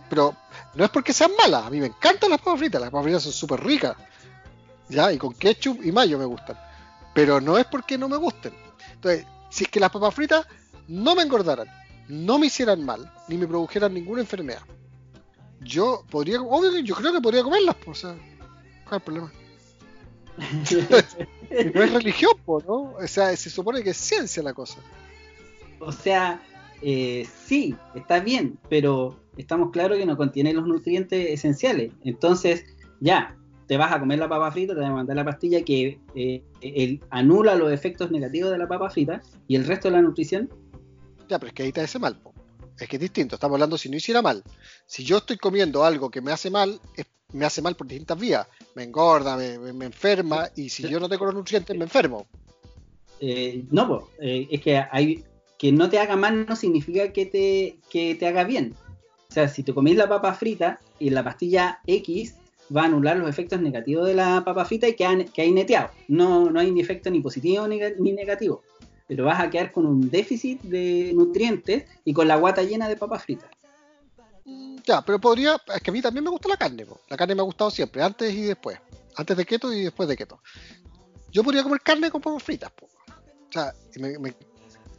Pero 0.08 0.36
no 0.74 0.84
es 0.84 0.90
porque 0.90 1.12
sean 1.12 1.32
malas, 1.36 1.66
a 1.66 1.70
mí 1.70 1.80
me 1.80 1.86
encantan 1.86 2.30
las 2.30 2.40
papas 2.40 2.60
fritas, 2.60 2.80
las 2.80 2.90
papas 2.90 3.04
fritas 3.04 3.22
son 3.22 3.32
súper 3.32 3.64
ricas, 3.64 3.96
Ya, 4.88 5.12
y 5.12 5.18
con 5.18 5.34
ketchup 5.34 5.84
y 5.84 5.92
mayo 5.92 6.18
me 6.18 6.24
gustan. 6.24 6.56
Pero 7.14 7.40
no 7.40 7.58
es 7.58 7.66
porque 7.66 7.98
no 7.98 8.08
me 8.08 8.16
gusten. 8.16 8.52
Entonces, 8.94 9.26
si 9.50 9.64
es 9.64 9.70
que 9.70 9.80
las 9.80 9.90
papas 9.90 10.14
fritas 10.14 10.46
no 10.88 11.14
me 11.14 11.22
engordaran, 11.22 11.68
no 12.08 12.38
me 12.38 12.46
hicieran 12.46 12.84
mal, 12.84 13.10
ni 13.28 13.36
me 13.36 13.46
produjeran 13.46 13.94
ninguna 13.94 14.22
enfermedad, 14.22 14.62
yo 15.60 16.04
podría, 16.10 16.40
obvio, 16.40 16.78
yo 16.80 16.94
creo 16.94 17.12
que 17.12 17.20
podría 17.20 17.42
comerlas, 17.42 17.76
pues, 17.84 18.04
o 18.04 18.08
sea, 18.08 18.18
¿cuál 18.84 18.86
es 18.88 18.92
el 18.92 19.00
problema? 19.00 19.32
no 21.74 21.82
es 21.82 21.92
religión, 21.92 22.32
¿no? 22.46 22.94
O 22.94 23.06
sea, 23.06 23.36
se 23.36 23.50
supone 23.50 23.82
que 23.82 23.90
es 23.90 23.96
ciencia 23.96 24.42
la 24.42 24.54
cosa. 24.54 24.78
O 25.78 25.92
sea, 25.92 26.42
eh, 26.80 27.26
sí, 27.46 27.76
está 27.94 28.20
bien, 28.20 28.58
pero 28.68 29.21
estamos 29.36 29.70
claros 29.70 29.98
que 29.98 30.06
no 30.06 30.16
contiene 30.16 30.52
los 30.52 30.66
nutrientes 30.66 31.30
esenciales. 31.30 31.92
Entonces, 32.04 32.64
ya, 33.00 33.36
te 33.66 33.76
vas 33.76 33.92
a 33.92 34.00
comer 34.00 34.18
la 34.18 34.28
papa 34.28 34.50
frita, 34.50 34.74
te 34.74 34.80
vas 34.80 34.90
a 34.90 34.94
mandar 34.94 35.16
la 35.16 35.24
pastilla 35.24 35.62
que 35.62 35.98
eh, 36.14 37.00
anula 37.10 37.54
los 37.54 37.72
efectos 37.72 38.10
negativos 38.10 38.50
de 38.50 38.58
la 38.58 38.68
papa 38.68 38.90
frita 38.90 39.22
y 39.48 39.56
el 39.56 39.66
resto 39.66 39.88
de 39.88 39.92
la 39.92 40.02
nutrición. 40.02 40.50
Ya, 41.28 41.38
pero 41.38 41.48
es 41.48 41.54
que 41.54 41.62
ahí 41.62 41.72
te 41.72 41.80
hace 41.80 41.98
mal, 41.98 42.18
es 42.78 42.88
que 42.88 42.96
es 42.96 43.00
distinto. 43.00 43.36
Estamos 43.36 43.54
hablando 43.54 43.78
si 43.78 43.88
no 43.88 43.96
hiciera 43.96 44.22
mal. 44.22 44.42
Si 44.86 45.04
yo 45.04 45.18
estoy 45.18 45.38
comiendo 45.38 45.84
algo 45.84 46.10
que 46.10 46.20
me 46.20 46.32
hace 46.32 46.50
mal, 46.50 46.80
me 47.32 47.44
hace 47.44 47.62
mal 47.62 47.76
por 47.76 47.86
distintas 47.86 48.18
vías. 48.18 48.46
Me 48.74 48.82
engorda, 48.82 49.36
me, 49.36 49.84
enferma 49.84 50.48
y 50.56 50.68
si 50.68 50.88
yo 50.88 51.00
no 51.00 51.08
tengo 51.08 51.24
los 51.26 51.34
nutrientes, 51.34 51.76
me 51.76 51.84
enfermo. 51.84 52.26
Eh, 53.20 53.64
no, 53.70 53.88
pues, 53.88 54.04
es 54.50 54.60
que 54.60 54.84
hay 54.90 55.24
que 55.62 55.70
no 55.70 55.88
te 55.88 56.00
haga 56.00 56.16
mal 56.16 56.44
no 56.44 56.56
significa 56.56 57.12
que 57.12 57.24
te, 57.24 57.78
que 57.88 58.16
te 58.16 58.26
haga 58.26 58.42
bien. 58.42 58.74
O 59.32 59.34
sea, 59.34 59.48
si 59.48 59.62
te 59.62 59.72
comís 59.72 59.96
la 59.96 60.10
papa 60.10 60.34
frita 60.34 60.78
y 60.98 61.08
la 61.08 61.24
pastilla 61.24 61.80
X 61.86 62.34
va 62.76 62.82
a 62.82 62.84
anular 62.84 63.16
los 63.16 63.30
efectos 63.30 63.62
negativos 63.62 64.06
de 64.06 64.12
la 64.12 64.44
papa 64.44 64.66
frita 64.66 64.86
y 64.86 64.94
que, 64.94 65.06
ha, 65.06 65.24
que 65.24 65.40
hay 65.40 65.52
neteado. 65.52 65.90
No, 66.06 66.50
no 66.50 66.60
hay 66.60 66.70
ni 66.70 66.82
efecto 66.82 67.10
ni 67.10 67.22
positivo 67.22 67.66
ni, 67.66 67.78
negativo. 68.12 68.62
Pero 69.08 69.24
vas 69.24 69.40
a 69.40 69.48
quedar 69.48 69.72
con 69.72 69.86
un 69.86 70.10
déficit 70.10 70.60
de 70.60 71.12
nutrientes 71.14 71.86
y 72.04 72.12
con 72.12 72.28
la 72.28 72.36
guata 72.36 72.62
llena 72.62 72.90
de 72.90 72.96
papas 72.98 73.22
fritas. 73.22 73.48
Mm, 74.44 74.76
ya, 74.84 75.00
pero 75.00 75.18
podría. 75.18 75.56
Es 75.74 75.80
que 75.80 75.90
a 75.90 75.94
mí 75.94 76.02
también 76.02 76.24
me 76.24 76.30
gusta 76.30 76.50
la 76.50 76.58
carne. 76.58 76.84
La 77.08 77.16
carne 77.16 77.34
me 77.34 77.40
ha 77.40 77.44
gustado 77.44 77.70
siempre, 77.70 78.02
antes 78.02 78.34
y 78.34 78.42
después. 78.42 78.78
Antes 79.16 79.34
de 79.34 79.46
keto 79.46 79.72
y 79.72 79.84
después 79.84 80.10
de 80.10 80.16
keto. 80.18 80.40
Yo 81.30 81.42
podría 81.42 81.62
comer 81.62 81.80
carne 81.80 82.10
con 82.10 82.20
papas 82.20 82.42
fritas. 82.42 82.70
O 82.78 83.50
sea, 83.50 83.72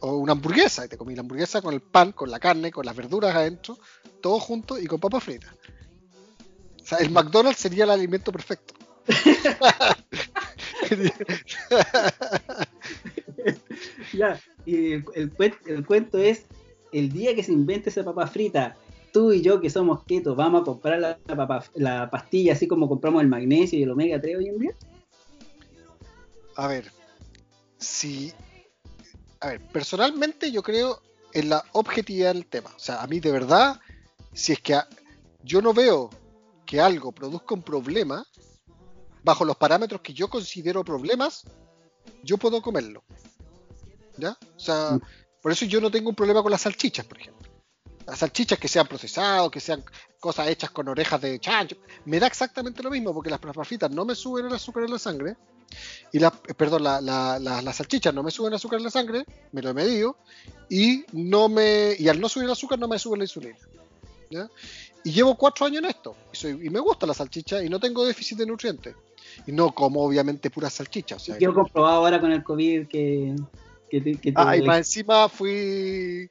o 0.04 0.18
una 0.18 0.32
hamburguesa. 0.32 0.84
Y 0.84 0.88
te 0.88 0.98
comí 0.98 1.14
la 1.14 1.22
hamburguesa 1.22 1.62
con 1.62 1.72
el 1.72 1.80
pan, 1.80 2.12
con 2.12 2.30
la 2.30 2.38
carne, 2.38 2.70
con 2.70 2.84
las 2.84 2.94
verduras 2.94 3.34
adentro, 3.34 3.78
todo 4.20 4.38
junto 4.38 4.78
y 4.78 4.86
con 4.86 5.00
papas 5.00 5.24
fritas. 5.24 5.54
O 6.82 6.86
sea, 6.86 6.98
el 6.98 7.08
McDonald's 7.10 7.58
sería 7.58 7.84
el 7.84 7.90
alimento 7.90 8.30
perfecto. 8.30 8.74
ya, 14.12 14.38
y 14.66 14.92
el, 14.92 15.04
cuento 15.86 16.18
es, 16.18 16.44
el 16.92 17.10
día 17.10 17.34
que 17.34 17.42
se 17.42 17.52
invente 17.52 17.88
esa 17.88 18.04
papa 18.04 18.26
frita, 18.26 18.76
tú 19.12 19.32
y 19.32 19.40
yo 19.40 19.62
que 19.62 19.70
somos 19.70 20.04
keto, 20.04 20.34
¿vamos 20.34 20.60
a 20.62 20.64
comprar 20.64 21.00
la, 21.00 21.18
la 21.74 22.10
pastilla 22.10 22.52
así 22.52 22.68
como 22.68 22.86
compramos 22.88 23.22
el 23.22 23.28
magnesio 23.28 23.78
y 23.78 23.84
el 23.84 23.90
omega 23.90 24.20
3 24.20 24.36
hoy 24.36 24.48
en 24.48 24.58
día? 24.58 24.72
A 26.56 26.68
ver, 26.68 26.90
si... 27.78 28.34
A 29.44 29.48
ver, 29.48 29.60
personalmente 29.60 30.50
yo 30.50 30.62
creo 30.62 31.02
en 31.34 31.50
la 31.50 31.62
objetividad 31.72 32.32
del 32.32 32.46
tema. 32.46 32.70
O 32.74 32.78
sea, 32.78 33.02
a 33.02 33.06
mí 33.06 33.20
de 33.20 33.30
verdad, 33.30 33.78
si 34.32 34.54
es 34.54 34.60
que 34.60 34.80
yo 35.42 35.60
no 35.60 35.74
veo 35.74 36.08
que 36.64 36.80
algo 36.80 37.12
produzca 37.12 37.54
un 37.54 37.62
problema, 37.62 38.26
bajo 39.22 39.44
los 39.44 39.58
parámetros 39.58 40.00
que 40.00 40.14
yo 40.14 40.30
considero 40.30 40.82
problemas, 40.82 41.44
yo 42.22 42.38
puedo 42.38 42.62
comerlo. 42.62 43.04
¿Ya? 44.16 44.38
O 44.56 44.58
sea, 44.58 44.92
mm. 44.92 45.00
por 45.42 45.52
eso 45.52 45.66
yo 45.66 45.78
no 45.78 45.90
tengo 45.90 46.08
un 46.08 46.16
problema 46.16 46.42
con 46.42 46.50
las 46.50 46.62
salchichas, 46.62 47.04
por 47.04 47.20
ejemplo. 47.20 47.46
Las 48.06 48.18
salchichas 48.18 48.58
que 48.58 48.68
sean 48.68 48.86
procesadas, 48.86 49.50
que 49.50 49.60
sean 49.60 49.82
cosas 50.20 50.48
hechas 50.48 50.70
con 50.70 50.88
orejas 50.88 51.20
de 51.20 51.38
chancho, 51.38 51.76
me 52.04 52.20
da 52.20 52.26
exactamente 52.26 52.82
lo 52.82 52.90
mismo, 52.90 53.14
porque 53.14 53.30
las 53.30 53.38
papas 53.38 53.68
no 53.90 54.04
me 54.04 54.14
suben 54.14 54.46
el 54.46 54.54
azúcar 54.54 54.84
en 54.84 54.90
la 54.90 54.98
sangre, 54.98 55.36
y 56.12 56.18
las, 56.18 56.32
perdón, 56.56 56.84
las 56.84 57.76
salchichas 57.76 58.14
no 58.14 58.22
me 58.22 58.30
suben 58.30 58.52
el 58.52 58.56
azúcar 58.56 58.78
en 58.78 58.84
la 58.84 58.90
sangre, 58.90 59.24
me 59.52 59.62
lo 59.62 59.70
he 59.70 59.74
medido, 59.74 60.16
y 60.68 61.04
no 61.12 61.48
me, 61.48 61.94
y 61.98 62.08
al 62.08 62.20
no 62.20 62.28
subir 62.28 62.44
el 62.44 62.52
azúcar 62.52 62.78
no 62.78 62.88
me 62.88 62.98
sube 62.98 63.16
la 63.16 63.24
insulina. 63.24 63.56
¿ya? 64.30 64.48
Y 65.04 65.12
llevo 65.12 65.36
cuatro 65.36 65.66
años 65.66 65.82
en 65.82 65.90
esto. 65.90 66.16
Y, 66.42 66.70
me 66.70 66.80
gusta 66.80 67.06
la 67.06 67.14
salchicha 67.14 67.62
y 67.62 67.68
no 67.68 67.78
tengo 67.78 68.06
déficit 68.06 68.38
de 68.38 68.46
nutrientes. 68.46 68.96
Y 69.46 69.52
no 69.52 69.72
como 69.72 70.02
obviamente 70.02 70.50
puras 70.50 70.72
salchichas. 70.72 71.26
Yo 71.26 71.50
he 71.50 71.54
comprobado 71.54 71.96
ahora 71.96 72.20
con 72.20 72.32
el 72.32 72.42
COVID 72.42 72.86
que... 72.88 73.34
ah, 74.34 74.56
y 74.56 74.62
más 74.62 74.78
encima 74.78 75.28
fui... 75.28 76.30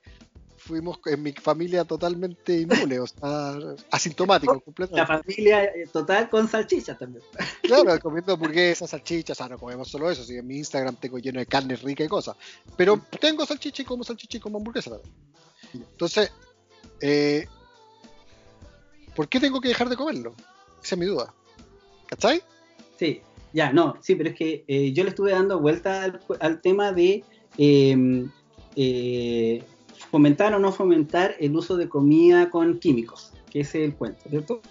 Fuimos 0.65 0.99
en 1.05 1.21
mi 1.21 1.33
familia 1.33 1.83
totalmente 1.83 2.61
inmune, 2.61 2.99
o 2.99 3.07
sea, 3.07 3.57
asintomático 3.91 4.59
completamente. 4.65 5.11
La 5.11 5.21
familia 5.21 5.63
eh, 5.65 5.87
total 5.91 6.29
con 6.29 6.47
salchichas 6.47 6.97
también. 6.97 7.23
Claro, 7.61 7.99
comiendo 7.99 8.33
hamburguesas, 8.33 8.89
salchichas, 8.89 9.37
o 9.37 9.43
sea, 9.43 9.49
no 9.49 9.57
comemos 9.57 9.89
solo 9.89 10.09
eso, 10.09 10.23
si 10.23 10.37
en 10.37 10.47
mi 10.47 10.57
Instagram 10.57 10.95
tengo 10.95 11.17
lleno 11.17 11.39
de 11.39 11.45
carne 11.45 11.75
rica 11.75 12.03
y 12.03 12.07
cosas. 12.07 12.37
Pero 12.77 13.01
tengo 13.19 13.45
salchicha 13.45 13.81
y 13.81 13.85
como 13.85 14.03
salchicha 14.03 14.37
y 14.37 14.39
como 14.39 14.57
hamburguesa 14.57 14.91
también. 14.91 15.11
Entonces, 15.73 16.31
eh, 17.01 17.45
¿por 19.15 19.27
qué 19.27 19.39
tengo 19.39 19.59
que 19.59 19.69
dejar 19.69 19.89
de 19.89 19.97
comerlo? 19.97 20.33
Esa 20.81 20.95
es 20.95 20.99
mi 20.99 21.05
duda. 21.05 21.33
¿Cachai? 22.07 22.41
Sí, 22.97 23.21
ya, 23.53 23.71
no, 23.71 23.97
sí, 24.01 24.15
pero 24.15 24.29
es 24.29 24.35
que 24.35 24.63
eh, 24.67 24.93
yo 24.93 25.03
le 25.03 25.09
estuve 25.09 25.31
dando 25.31 25.59
vuelta 25.59 26.19
al, 26.39 26.61
tema 26.61 26.91
de 26.91 27.23
em, 27.57 28.31
eh, 28.75 29.63
fomentar 30.13 30.53
o 30.53 30.59
no 30.59 30.71
fomentar 30.71 31.33
el 31.39 31.55
uso 31.55 31.75
de 31.75 31.89
comida 31.89 32.51
con 32.51 32.77
químicos, 32.77 33.33
que 33.49 33.61
ese 33.61 33.79
es 33.79 33.89
el 33.89 33.95
cuento, 33.95 34.29
¿cierto? 34.29 34.61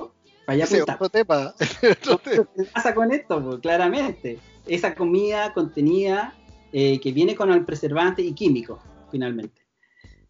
Para 0.46 0.64
allá 0.64 0.84
otro 0.84 1.08
tema. 1.10 1.52
¿Qué 1.58 2.64
pasa 2.72 2.94
con 2.94 3.10
esto? 3.10 3.42
Pues, 3.42 3.58
claramente, 3.58 4.38
esa 4.68 4.94
comida 4.94 5.52
contenida 5.52 6.32
eh, 6.72 7.00
que 7.00 7.10
viene 7.10 7.34
con 7.34 7.50
el 7.50 7.64
preservante 7.64 8.22
y 8.22 8.34
químico, 8.34 8.78
finalmente. 9.10 9.62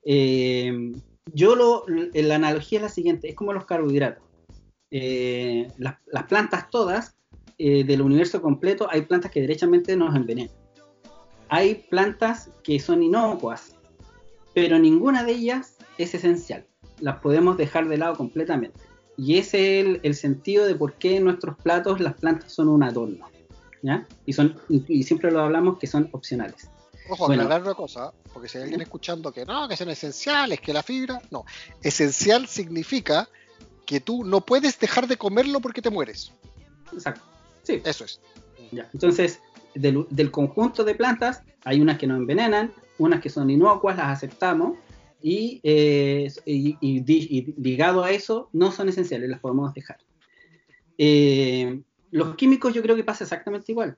Eh, 0.03 0.92
yo 1.27 1.57
lo, 1.57 1.85
la 2.14 2.37
analogía 2.37 2.79
es 2.79 2.83
la 2.83 2.88
siguiente, 2.88 3.29
es 3.29 3.35
como 3.35 3.53
los 3.53 3.66
carbohidratos. 3.66 4.25
Eh, 4.90 5.68
las, 5.77 6.25
plantas 6.27 6.70
todas 6.70 7.18
del 7.59 8.01
universo 8.01 8.40
completo, 8.40 8.88
hay 8.90 9.03
plantas 9.03 9.31
que 9.31 9.42
derechamente 9.42 9.94
nos 9.94 10.16
envenenan. 10.16 10.55
Hay 11.51 11.87
plantas 11.90 12.48
que 12.64 12.81
son 12.81 13.03
inocuas, 13.03 13.77
pero 14.54 14.78
ninguna 14.78 15.24
de 15.24 15.32
ellas 15.32 15.76
es 15.98 16.14
esencial. 16.14 16.66
Las 17.00 17.20
podemos 17.20 17.56
dejar 17.56 17.88
de 17.88 17.98
lado 17.98 18.16
completamente. 18.16 18.78
Y 19.16 19.38
ese 19.38 19.80
es 19.80 20.00
el, 20.02 20.14
sentido 20.14 20.66
de 20.66 20.74
por 20.74 20.94
qué 20.94 21.16
en 21.16 21.24
nuestros 21.24 21.56
platos 21.56 22.00
las 22.00 22.14
plantas 22.14 22.52
son 22.52 22.68
un 22.68 22.82
adorno. 22.82 23.28
¿ya? 23.82 24.06
Y, 24.26 24.32
son, 24.32 24.56
y 24.68 25.02
siempre 25.02 25.30
lo 25.30 25.40
hablamos 25.40 25.78
que 25.78 25.86
son 25.86 26.08
opcionales. 26.12 26.68
Ojo, 27.08 27.26
bueno. 27.26 27.42
aclarar 27.42 27.62
una 27.62 27.74
cosa, 27.74 28.12
porque 28.32 28.48
si 28.48 28.58
hay 28.58 28.64
alguien 28.64 28.80
escuchando 28.80 29.32
que 29.32 29.44
no, 29.44 29.68
que 29.68 29.76
son 29.76 29.90
esenciales, 29.90 30.60
que 30.60 30.72
la 30.72 30.82
fibra, 30.82 31.20
no. 31.30 31.44
Esencial 31.82 32.46
significa 32.46 33.28
que 33.86 34.00
tú 34.00 34.24
no 34.24 34.40
puedes 34.40 34.78
dejar 34.78 35.08
de 35.08 35.16
comerlo 35.16 35.60
porque 35.60 35.82
te 35.82 35.90
mueres. 35.90 36.32
Exacto. 36.92 37.22
Sí. 37.62 37.82
Eso 37.84 38.04
es. 38.04 38.20
Ya. 38.70 38.88
Entonces, 38.92 39.40
del, 39.74 40.30
conjunto 40.30 40.84
de 40.84 40.94
plantas, 40.94 41.42
hay 41.64 41.80
unas 41.80 41.98
que 41.98 42.06
nos 42.06 42.18
envenenan, 42.18 42.72
unas 42.98 43.20
que 43.20 43.31
son 43.31 43.50
inocuas, 43.50 43.96
las 43.96 44.09
aceptamos, 44.09 44.78
y, 45.20 45.61
eh, 45.62 46.33
ligado 47.57 48.02
a 48.02 48.11
eso, 48.11 48.48
no 48.52 48.72
son 48.72 48.88
esenciales, 48.88 49.31
las 49.31 49.40
podemos 49.40 49.72
dejar. 49.72 49.98
Eh, 50.98 51.81
los 52.11 52.35
químicos 52.35 52.74
yo 52.74 52.83
creo 52.83 52.96
que 52.96 53.05
pasa 53.05 53.24
exactamente 53.24 53.72
igual. 53.72 53.96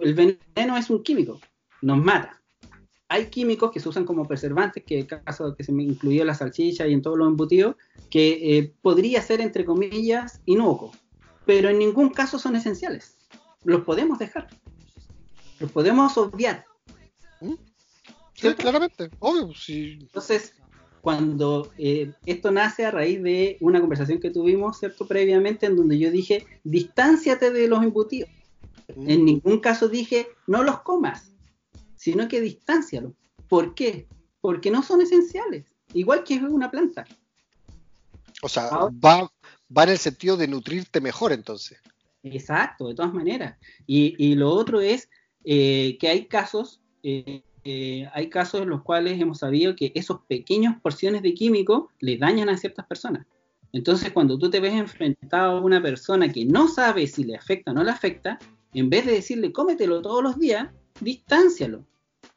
El 0.00 0.14
veneno 0.14 0.76
es 0.76 0.90
un 0.90 1.02
químico 1.02 1.38
nos 1.82 1.98
mata. 1.98 2.40
Hay 3.08 3.26
químicos 3.26 3.70
que 3.70 3.80
se 3.80 3.88
usan 3.88 4.04
como 4.04 4.26
preservantes, 4.26 4.84
que 4.84 4.94
en 4.94 5.00
el 5.00 5.06
caso 5.06 5.54
que 5.56 5.64
se 5.64 5.72
me 5.72 5.82
incluyó 5.82 6.24
la 6.24 6.34
salchicha 6.34 6.86
y 6.86 6.92
en 6.92 7.00
todos 7.00 7.16
los 7.16 7.28
embutidos, 7.28 7.76
que 8.10 8.58
eh, 8.58 8.74
podría 8.82 9.22
ser, 9.22 9.40
entre 9.40 9.64
comillas, 9.64 10.42
inocuo, 10.44 10.92
pero 11.46 11.70
en 11.70 11.78
ningún 11.78 12.10
caso 12.10 12.38
son 12.38 12.56
esenciales. 12.56 13.16
Los 13.64 13.82
podemos 13.82 14.18
dejar. 14.18 14.48
Los 15.58 15.72
podemos 15.72 16.18
obviar. 16.18 16.66
Sí, 18.40 18.54
claramente, 18.54 19.10
obvio. 19.18 19.52
Entonces, 19.68 20.54
cuando 21.00 21.72
eh, 21.78 22.12
esto 22.26 22.50
nace 22.50 22.84
a 22.84 22.90
raíz 22.90 23.22
de 23.22 23.56
una 23.60 23.80
conversación 23.80 24.20
que 24.20 24.30
tuvimos, 24.30 24.78
¿cierto? 24.78 25.06
Previamente, 25.06 25.66
en 25.66 25.76
donde 25.76 25.98
yo 25.98 26.10
dije, 26.10 26.46
distánciate 26.64 27.50
de 27.50 27.68
los 27.68 27.82
embutidos. 27.82 28.30
¿Mm? 28.94 29.10
En 29.10 29.24
ningún 29.24 29.60
caso 29.60 29.88
dije, 29.88 30.28
no 30.46 30.62
los 30.62 30.80
comas 30.80 31.32
sino 31.98 32.28
que 32.28 32.40
distáncialo. 32.40 33.14
¿Por 33.48 33.74
qué? 33.74 34.06
Porque 34.40 34.70
no 34.70 34.82
son 34.82 35.02
esenciales, 35.02 35.66
igual 35.92 36.24
que 36.24 36.36
una 36.36 36.70
planta. 36.70 37.04
O 38.40 38.48
sea, 38.48 38.70
va, 39.04 39.30
va 39.76 39.82
en 39.82 39.90
el 39.90 39.98
sentido 39.98 40.36
de 40.36 40.46
nutrirte 40.46 41.00
mejor 41.00 41.32
entonces. 41.32 41.78
Exacto, 42.22 42.88
de 42.88 42.94
todas 42.94 43.12
maneras. 43.12 43.58
Y, 43.86 44.34
lo 44.36 44.50
otro 44.50 44.80
es 44.80 45.10
eh, 45.44 45.98
que 45.98 46.08
hay 46.08 46.26
casos, 46.26 46.80
eh, 47.02 47.42
eh, 47.70 48.08
hay 48.14 48.30
casos 48.30 48.62
en 48.62 48.70
los 48.70 48.80
cuales 48.80 49.20
hemos 49.20 49.40
sabido 49.40 49.76
que 49.76 49.92
esos 49.94 50.20
pequeños 50.26 50.76
porciones 50.80 51.20
de 51.20 51.34
químico 51.34 51.90
le 52.00 52.16
dañan 52.16 52.48
a 52.48 52.56
ciertas 52.56 52.86
personas. 52.86 53.26
Entonces, 53.74 54.10
cuando 54.10 54.38
tú 54.38 54.48
te 54.48 54.58
ves 54.58 54.72
enfrentado 54.72 55.58
a 55.58 55.60
una 55.60 55.82
persona 55.82 56.32
que 56.32 56.46
no 56.46 56.68
sabe 56.68 57.06
si 57.06 57.24
le 57.24 57.36
afecta 57.36 57.72
o 57.72 57.74
no 57.74 57.84
le 57.84 57.90
afecta, 57.90 58.38
en 58.72 58.88
vez 58.88 59.04
de 59.04 59.12
decirle 59.12 59.52
cómetelo 59.52 60.00
todos 60.00 60.22
los 60.22 60.38
días, 60.38 60.70
distáncialo. 61.00 61.84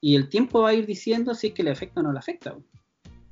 Y 0.02 0.18
el 0.18 0.28
tiempo 0.28 0.64
va 0.64 0.72
a 0.72 0.74
ir 0.74 0.86
diciendo 0.86 1.34
si 1.34 1.48
es 1.48 1.54
que 1.54 1.64
le 1.64 1.72
afecta 1.72 2.02
o 2.02 2.04
no 2.04 2.12
le 2.12 2.20
afecta. 2.20 2.54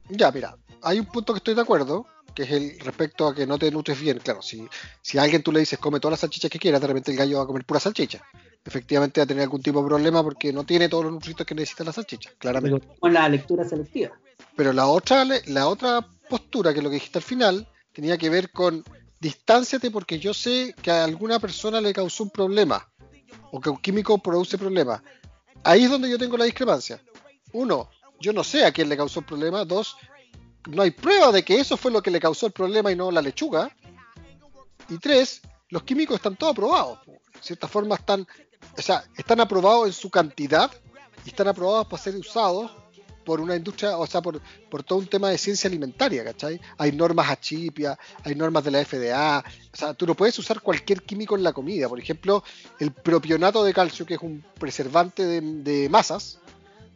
Ya, 0.08 0.32
mira, 0.32 0.56
hay 0.82 1.00
un 1.00 1.06
punto 1.06 1.34
que 1.34 1.40
estoy 1.40 1.54
de 1.54 1.62
acuerdo, 1.62 2.06
que 2.34 2.44
es 2.44 2.52
el 2.52 2.80
respecto 2.80 3.28
a 3.28 3.36
que 3.36 3.46
no 3.46 3.58
te 3.58 3.72
nutres 3.72 4.00
bien. 4.00 4.20
Claro, 4.20 4.42
si, 4.42 4.68
si 5.02 5.18
a 5.18 5.24
alguien 5.24 5.44
tú 5.44 5.52
le 5.52 5.60
dices 5.60 5.80
come 5.80 6.00
todas 6.00 6.14
las 6.14 6.20
salchichas 6.22 6.50
que 6.52 6.60
quieras, 6.60 6.82
de 6.82 6.88
repente 6.88 7.12
el 7.12 7.18
gallo 7.18 7.38
va 7.38 7.44
a 7.44 7.48
comer 7.48 7.66
pura 7.66 7.80
salchicha. 7.80 8.22
Efectivamente 8.64 9.20
va 9.22 9.24
a 9.24 9.28
tener 9.28 9.44
algún 9.44 9.62
tipo 9.62 9.82
de 9.82 9.88
problema 9.88 10.22
porque 10.22 10.52
no 10.52 10.66
tiene 10.66 10.90
todos 10.90 11.06
los 11.06 11.14
nutrientes 11.14 11.46
que 11.46 11.56
necesita 11.56 11.84
la 11.84 11.94
salchicha, 11.94 12.32
claramente. 12.38 12.88
con 13.00 13.14
la 13.14 13.28
lectura 13.30 13.64
selectiva. 13.64 14.12
Pero 14.56 14.74
la 14.74 14.88
otra, 14.88 15.26
la 15.46 15.68
otra 15.68 16.06
postura, 16.30 16.74
que 16.74 16.80
es 16.80 16.84
lo 16.84 16.90
que 16.90 16.96
dijiste 16.96 17.20
al 17.20 17.24
final, 17.24 17.68
tenía 17.94 18.18
que 18.18 18.30
ver 18.30 18.52
con 18.52 18.84
distánciate 19.20 19.92
porque 19.92 20.20
yo 20.20 20.34
sé 20.34 20.76
que 20.82 20.92
a 20.92 21.04
alguna 21.04 21.40
persona 21.40 21.82
le 21.82 21.94
causó 21.94 22.24
un 22.24 22.30
problema 22.30 22.88
o 23.52 23.60
que 23.60 23.70
un 23.70 23.78
químico 23.78 24.18
produce 24.18 24.58
problemas. 24.58 25.02
Ahí 25.64 25.84
es 25.84 25.90
donde 25.90 26.10
yo 26.10 26.18
tengo 26.18 26.38
la 26.38 26.46
discrepancia. 26.46 27.02
Uno, 27.52 27.90
yo 28.20 28.34
no 28.34 28.44
sé 28.44 28.66
a 28.66 28.72
quién 28.72 28.90
le 28.90 28.98
causó 28.98 29.22
el 29.22 29.26
problema. 29.26 29.66
Dos, 29.66 29.98
no 30.68 30.82
hay 30.82 30.92
prueba 30.92 31.32
de 31.32 31.44
que 31.44 31.60
eso 31.60 31.78
fue 31.78 31.92
lo 31.92 32.02
que 32.02 32.12
le 32.12 32.20
causó 32.20 32.48
el 32.48 32.52
problema 32.52 32.92
y 32.92 32.96
no 32.96 33.12
la 33.12 33.22
lechuga. 33.22 33.76
Y 34.90 34.98
tres, 34.98 35.42
los 35.70 35.84
químicos 35.84 36.16
están 36.16 36.36
todos 36.36 36.52
aprobados. 36.52 37.00
De 37.06 37.20
cierta 37.42 37.68
forma 37.68 37.96
están, 37.96 38.28
o 38.78 38.82
sea, 38.82 39.04
están 39.16 39.40
aprobados 39.40 39.88
en 39.88 39.94
su 39.94 40.10
cantidad 40.10 40.72
y 41.26 41.30
están 41.30 41.48
aprobados 41.48 41.88
para 41.88 42.02
ser 42.02 42.16
usados 42.16 42.72
por 43.30 43.42
una 43.42 43.56
industria, 43.56 43.96
o 43.96 44.08
sea, 44.08 44.24
por, 44.24 44.42
todo 44.84 44.98
un 44.98 45.06
tema 45.06 45.30
de 45.30 45.38
ciencia 45.38 45.68
alimentaria, 45.68 46.24
¿cachai? 46.24 46.60
Hay 46.80 46.92
normas 46.94 47.30
achipia, 47.30 47.96
hay 48.24 48.34
normas 48.34 48.64
de 48.64 48.72
la 48.72 48.84
FDA, 48.84 49.44
o 49.72 49.78
sea, 49.78 49.94
tú 49.94 50.08
no 50.08 50.16
puedes 50.16 50.40
usar 50.40 50.62
cualquier 50.62 51.04
químico 51.04 51.36
en 51.36 51.44
la 51.44 51.54
comida. 51.54 51.88
Por 51.88 52.00
ejemplo, 52.00 52.44
el 52.80 52.92
propionato 52.92 53.64
de 53.64 53.72
calcio, 53.72 54.04
que 54.04 54.16
es 54.16 54.22
un 54.22 54.44
preservante 54.60 55.26
de, 55.26 55.90
masas, 55.90 56.40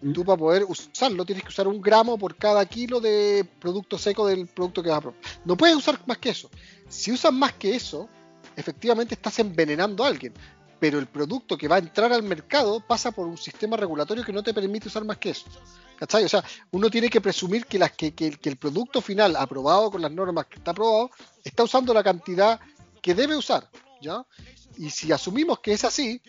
mm. 0.09 0.13
tú 0.13 0.25
para 0.25 0.37
poder 0.37 0.63
usarlo 0.63 1.25
tienes 1.25 1.43
que 1.43 1.49
usar 1.49 1.67
un 1.67 1.81
gramo 1.81 2.17
por 2.17 2.35
cada 2.35 2.65
kilo 2.65 2.99
de 2.99 3.47
producto 3.59 3.97
seco 3.97 4.27
del 4.27 4.47
producto 4.47 4.83
que 4.83 4.89
vas 4.89 4.97
a 4.97 5.01
probar. 5.01 5.19
No 5.45 5.57
puedes 5.57 5.75
usar 5.75 5.99
más 6.05 6.17
que 6.17 6.29
eso. 6.29 6.49
Si 6.87 7.11
usas 7.11 7.33
más 7.33 7.53
que 7.53 7.75
eso, 7.75 8.09
efectivamente 8.55 9.15
estás 9.15 9.39
envenenando 9.39 10.03
a 10.03 10.07
alguien. 10.07 10.33
Pero 10.79 10.99
el 10.99 11.07
producto 11.07 11.57
que 11.57 11.67
va 11.67 11.77
a 11.77 11.79
entrar 11.79 12.11
al 12.11 12.23
mercado 12.23 12.81
pasa 12.85 13.11
por 13.11 13.25
un 13.25 13.37
sistema 13.37 13.77
regulatorio 13.77 14.23
que 14.23 14.33
no 14.33 14.43
te 14.43 14.53
permite 14.53 14.89
usar 14.89 15.05
más 15.05 15.17
que 15.17 15.29
eso. 15.29 15.45
¿Cachai? 15.97 16.25
O 16.25 16.29
sea, 16.29 16.43
uno 16.71 16.89
tiene 16.89 17.09
que 17.09 17.21
presumir 17.21 17.65
que, 17.65 17.79
las, 17.79 17.91
que, 17.91 18.13
el 18.17 18.57
producto 18.57 18.99
final, 18.99 19.35
aprobado 19.37 19.89
con 19.89 20.01
las 20.01 20.11
normas 20.11 20.47
que 20.47 20.57
está 20.57 20.71
aprobado, 20.71 21.11
está 21.43 21.63
usando 21.63 21.93
la 21.93 22.03
cantidad 22.03 22.59
que 23.01 23.15
debe 23.15 23.35
usar, 23.35 23.69
¿ya? 24.01 24.25
Y 24.77 24.89
si 24.89 25.11
asumimos 25.11 25.59
que 25.59 25.73
es 25.73 25.85
así, 25.85 26.21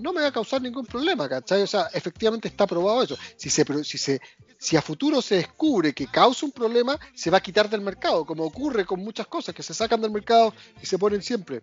no 0.00 0.12
me 0.12 0.22
va 0.22 0.28
a 0.28 0.32
causar 0.32 0.62
ningún 0.62 0.86
problema, 0.86 1.28
¿cachai? 1.28 1.62
O 1.62 1.66
sea, 1.66 1.88
efectivamente 1.92 2.48
está 2.48 2.64
aprobado 2.64 3.02
eso. 3.02 3.18
Si 3.36 3.50
se, 3.50 3.64
si 3.84 3.98
se, 3.98 4.20
si 4.58 4.76
a 4.76 4.82
futuro 4.82 5.22
se 5.22 5.36
descubre 5.36 5.92
que 5.92 6.06
causa 6.06 6.46
un 6.46 6.52
problema, 6.52 6.98
se 7.14 7.30
va 7.30 7.38
a 7.38 7.42
quitar 7.42 7.68
del 7.68 7.80
mercado, 7.80 8.24
como 8.24 8.44
ocurre 8.44 8.84
con 8.84 9.00
muchas 9.00 9.26
cosas 9.26 9.54
que 9.54 9.62
se 9.62 9.74
sacan 9.74 10.00
del 10.00 10.10
mercado 10.10 10.52
y 10.82 10.86
se 10.86 10.98
ponen 10.98 11.22
siempre. 11.22 11.62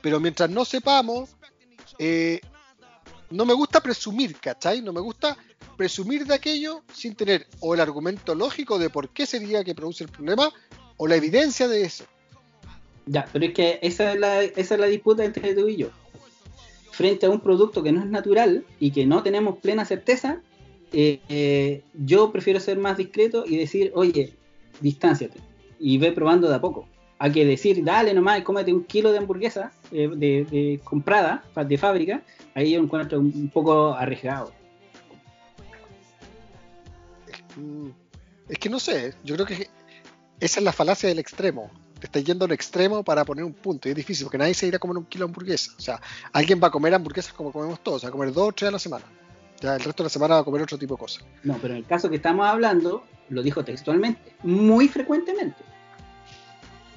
Pero 0.00 0.20
mientras 0.20 0.50
no 0.50 0.64
sepamos, 0.64 1.30
eh, 1.98 2.40
no 3.30 3.46
me 3.46 3.54
gusta 3.54 3.80
presumir, 3.80 4.38
¿cachai? 4.38 4.82
No 4.82 4.92
me 4.92 5.00
gusta 5.00 5.36
presumir 5.76 6.26
de 6.26 6.34
aquello 6.34 6.82
sin 6.92 7.14
tener 7.14 7.46
o 7.60 7.74
el 7.74 7.80
argumento 7.80 8.34
lógico 8.34 8.78
de 8.78 8.90
por 8.90 9.08
qué 9.08 9.26
sería 9.26 9.64
que 9.64 9.74
produce 9.74 10.04
el 10.04 10.10
problema 10.10 10.52
o 10.96 11.06
la 11.06 11.16
evidencia 11.16 11.66
de 11.66 11.82
eso. 11.82 12.04
Ya, 13.06 13.26
pero 13.32 13.46
es 13.46 13.54
que 13.54 13.78
esa 13.82 14.12
es 14.12 14.20
la, 14.20 14.42
esa 14.42 14.74
es 14.74 14.80
la 14.80 14.86
disputa 14.86 15.24
entre 15.24 15.54
tú 15.54 15.68
y 15.68 15.76
yo. 15.76 15.90
Frente 16.92 17.26
a 17.26 17.30
un 17.30 17.40
producto 17.40 17.82
que 17.82 17.90
no 17.90 18.00
es 18.00 18.06
natural 18.06 18.64
y 18.78 18.92
que 18.92 19.06
no 19.06 19.22
tenemos 19.22 19.58
plena 19.58 19.84
certeza, 19.84 20.40
eh, 20.92 21.20
eh, 21.28 21.82
yo 21.94 22.30
prefiero 22.30 22.60
ser 22.60 22.78
más 22.78 22.96
discreto 22.98 23.44
y 23.46 23.56
decir, 23.56 23.90
oye, 23.94 24.34
distánciate 24.80 25.40
y 25.80 25.98
ve 25.98 26.12
probando 26.12 26.48
de 26.48 26.54
a 26.54 26.60
poco. 26.60 26.86
Hay 27.18 27.32
que 27.32 27.44
decir, 27.44 27.82
dale 27.82 28.12
nomás, 28.14 28.42
cómete 28.42 28.72
un 28.72 28.84
kilo 28.84 29.10
de 29.10 29.18
hamburguesa 29.18 29.72
eh, 29.90 30.08
de, 30.14 30.80
comprada 30.84 31.44
de 31.54 31.78
fábrica, 31.78 32.22
ahí 32.54 32.72
yo 32.72 32.80
encuentro 32.80 33.18
un 33.18 33.48
poco 33.48 33.94
arriesgado. 33.94 34.52
Es 38.48 38.58
que 38.58 38.68
no 38.68 38.78
sé, 38.78 39.14
yo 39.24 39.34
creo 39.34 39.46
que 39.46 39.68
esa 40.40 40.60
es 40.60 40.64
la 40.64 40.72
falacia 40.72 41.08
del 41.08 41.18
extremo. 41.18 41.70
Te 42.02 42.06
estás 42.06 42.24
yendo 42.24 42.44
a 42.44 42.46
un 42.46 42.52
extremo 42.52 43.04
para 43.04 43.24
poner 43.24 43.44
un 43.44 43.52
punto. 43.52 43.86
Y 43.86 43.92
es 43.92 43.96
difícil 43.96 44.24
porque 44.24 44.36
nadie 44.36 44.54
se 44.54 44.66
irá 44.66 44.76
a 44.76 44.80
comer 44.80 44.96
un 44.96 45.04
kilo 45.04 45.24
de 45.24 45.30
hamburguesa. 45.30 45.70
O 45.78 45.80
sea, 45.80 46.00
alguien 46.32 46.60
va 46.60 46.66
a 46.66 46.70
comer 46.72 46.92
hamburguesas 46.92 47.32
como 47.32 47.52
comemos 47.52 47.78
todos, 47.80 48.04
a 48.04 48.10
comer 48.10 48.32
dos 48.32 48.48
o 48.48 48.52
tres 48.52 48.70
a 48.70 48.72
la 48.72 48.80
semana. 48.80 49.04
Ya 49.60 49.76
el 49.76 49.84
resto 49.84 50.02
de 50.02 50.06
la 50.06 50.10
semana 50.10 50.34
va 50.34 50.40
a 50.40 50.44
comer 50.44 50.62
otro 50.62 50.76
tipo 50.76 50.96
de 50.96 50.98
cosas. 50.98 51.24
No, 51.44 51.56
pero 51.62 51.74
en 51.74 51.78
el 51.78 51.86
caso 51.86 52.10
que 52.10 52.16
estamos 52.16 52.44
hablando, 52.44 53.04
lo 53.28 53.40
dijo 53.40 53.64
textualmente, 53.64 54.34
muy 54.42 54.88
frecuentemente. 54.88 55.62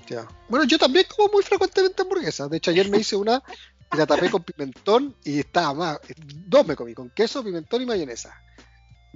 Ya. 0.07 0.27
Bueno, 0.49 0.65
yo 0.65 0.79
también 0.79 1.05
como 1.15 1.31
muy 1.31 1.43
frecuentemente 1.43 2.01
hamburguesas. 2.01 2.49
De 2.49 2.57
hecho, 2.57 2.71
ayer 2.71 2.89
me 2.89 2.97
hice 2.97 3.15
una 3.15 3.43
y 3.93 3.97
la 3.97 4.07
tapé 4.07 4.31
con 4.31 4.41
pimentón 4.41 5.15
y 5.23 5.37
estaba 5.37 5.75
más. 5.75 5.99
Dos 6.47 6.65
me 6.65 6.75
comí, 6.75 6.95
con 6.95 7.11
queso, 7.11 7.43
pimentón 7.43 7.83
y 7.83 7.85
mayonesa. 7.85 8.35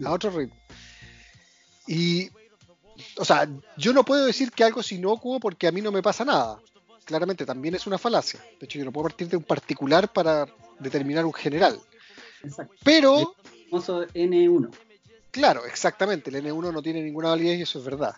A 0.06 0.12
otro 0.12 0.30
ritmo. 0.30 0.56
Y, 1.88 2.30
o 3.18 3.26
sea, 3.26 3.48
yo 3.78 3.94
no 3.94 4.04
puedo 4.04 4.26
decir 4.26 4.52
que 4.52 4.64
algo 4.64 4.82
es 4.82 4.92
inocuo 4.92 5.40
porque 5.40 5.68
a 5.68 5.72
mí 5.72 5.82
no 5.82 5.92
me 5.92 6.02
pasa 6.02 6.26
nada. 6.26 6.60
Claramente 7.06 7.46
también 7.46 7.76
es 7.76 7.88
una 7.88 7.98
falacia. 7.98 8.40
De 8.60 8.66
hecho, 8.66 8.80
yo 8.80 8.86
no 8.86 8.92
puedo 8.92 9.08
partir 9.08 9.28
de 9.28 9.38
un 9.38 9.44
particular 9.44 10.12
para 10.12 10.46
determinar 10.80 11.26
un 11.26 11.34
general. 11.34 11.80
Exacto. 12.44 12.74
Pero... 12.84 13.36
El 13.72 14.30
N1. 14.30 14.70
Claro, 15.32 15.66
exactamente. 15.66 16.30
El 16.30 16.44
N1 16.44 16.74
no 16.74 16.82
tiene 16.82 17.02
ninguna 17.02 17.30
validez 17.30 17.60
y 17.60 17.62
eso 17.64 17.80
es 17.80 17.86
verdad. 17.86 18.16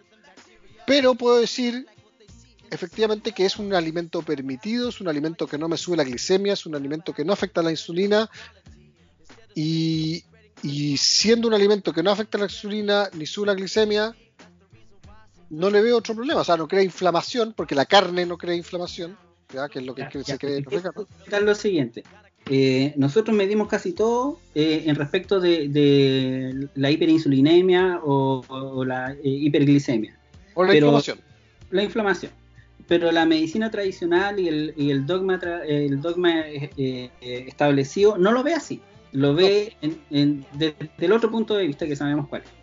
Pero 0.86 1.16
puedo 1.16 1.38
decir 1.38 1.86
efectivamente 2.70 3.34
que 3.34 3.46
es 3.46 3.58
un 3.58 3.74
alimento 3.74 4.22
permitido, 4.22 4.90
es 4.90 5.02
un 5.02 5.10
alimento 5.10 5.46
que 5.46 5.58
no 5.58 5.68
me 5.68 5.78
sube 5.78 5.98
la 5.98 6.06
glicemia, 6.06 6.54
es 6.54 6.66
un 6.66 6.74
alimento 6.74 7.14
que 7.14 7.26
no 7.26 7.34
afecta 7.34 7.60
a 7.60 7.64
la 7.64 7.72
insulina 7.72 8.30
y, 9.54 10.24
y 10.64 10.96
siendo 10.98 11.50
un 11.50 11.54
alimento 11.54 11.92
que 11.92 12.02
no 12.02 12.12
afecta 12.12 12.38
a 12.38 12.40
la 12.40 12.46
insulina 12.46 13.10
ni 13.14 13.26
sube 13.26 13.48
la 13.48 13.56
glicemia, 13.56 14.16
no 15.52 15.70
le 15.70 15.82
veo 15.82 15.98
otro 15.98 16.16
problema. 16.16 16.42
O 16.42 16.44
sea, 16.44 16.58
no 16.58 16.68
crea 16.68 16.82
inflamación, 16.82 17.54
porque 17.56 17.76
la 17.76 17.86
carne 17.86 18.26
no 18.26 18.38
crea 18.38 18.56
inflamación, 18.56 19.18
¿ya? 19.54 19.70
que 19.70 19.80
es 19.80 19.86
lo 19.86 19.94
que, 19.94 20.08
se 20.24 20.38
cree 20.38 20.58
en 20.58 20.66
Lo 21.46 21.54
siguiente. 21.56 22.04
Eh, 22.50 22.94
nosotros 22.98 23.38
medimos 23.38 23.68
casi 23.68 23.94
todo 23.94 24.40
eh, 24.56 24.84
en 24.88 24.96
respecto 24.96 25.40
de, 25.40 26.70
la 26.74 26.90
hiperinsulinemia 26.90 28.00
o, 28.04 28.84
la 28.86 29.12
eh, 29.12 29.20
hiperglicemia. 29.24 30.18
O 30.56 30.64
la 30.64 30.74
inflamación. 30.74 31.20
La 31.70 31.84
inflamación. 31.84 32.32
Pero 32.88 33.12
la 33.12 33.26
medicina 33.26 33.70
tradicional 33.70 34.40
y 34.40 34.48
el, 34.48 34.74
y 34.76 34.90
el 34.90 35.06
dogma, 35.06 35.40
el 35.66 36.02
dogma 36.02 36.42
establecido 37.22 38.18
no 38.18 38.32
lo 38.32 38.44
ve 38.44 38.54
así 38.54 38.82
lo 39.14 39.36
ve 39.36 39.76
en, 39.82 40.46
desde 40.54 40.76
el 41.00 41.12
otro 41.12 41.30
punto 41.30 41.56
de 41.56 41.68
vista 41.68 41.86
que 41.86 41.96
sabemos 41.96 42.28
cuál 42.28 42.44
Ya. 42.44 42.61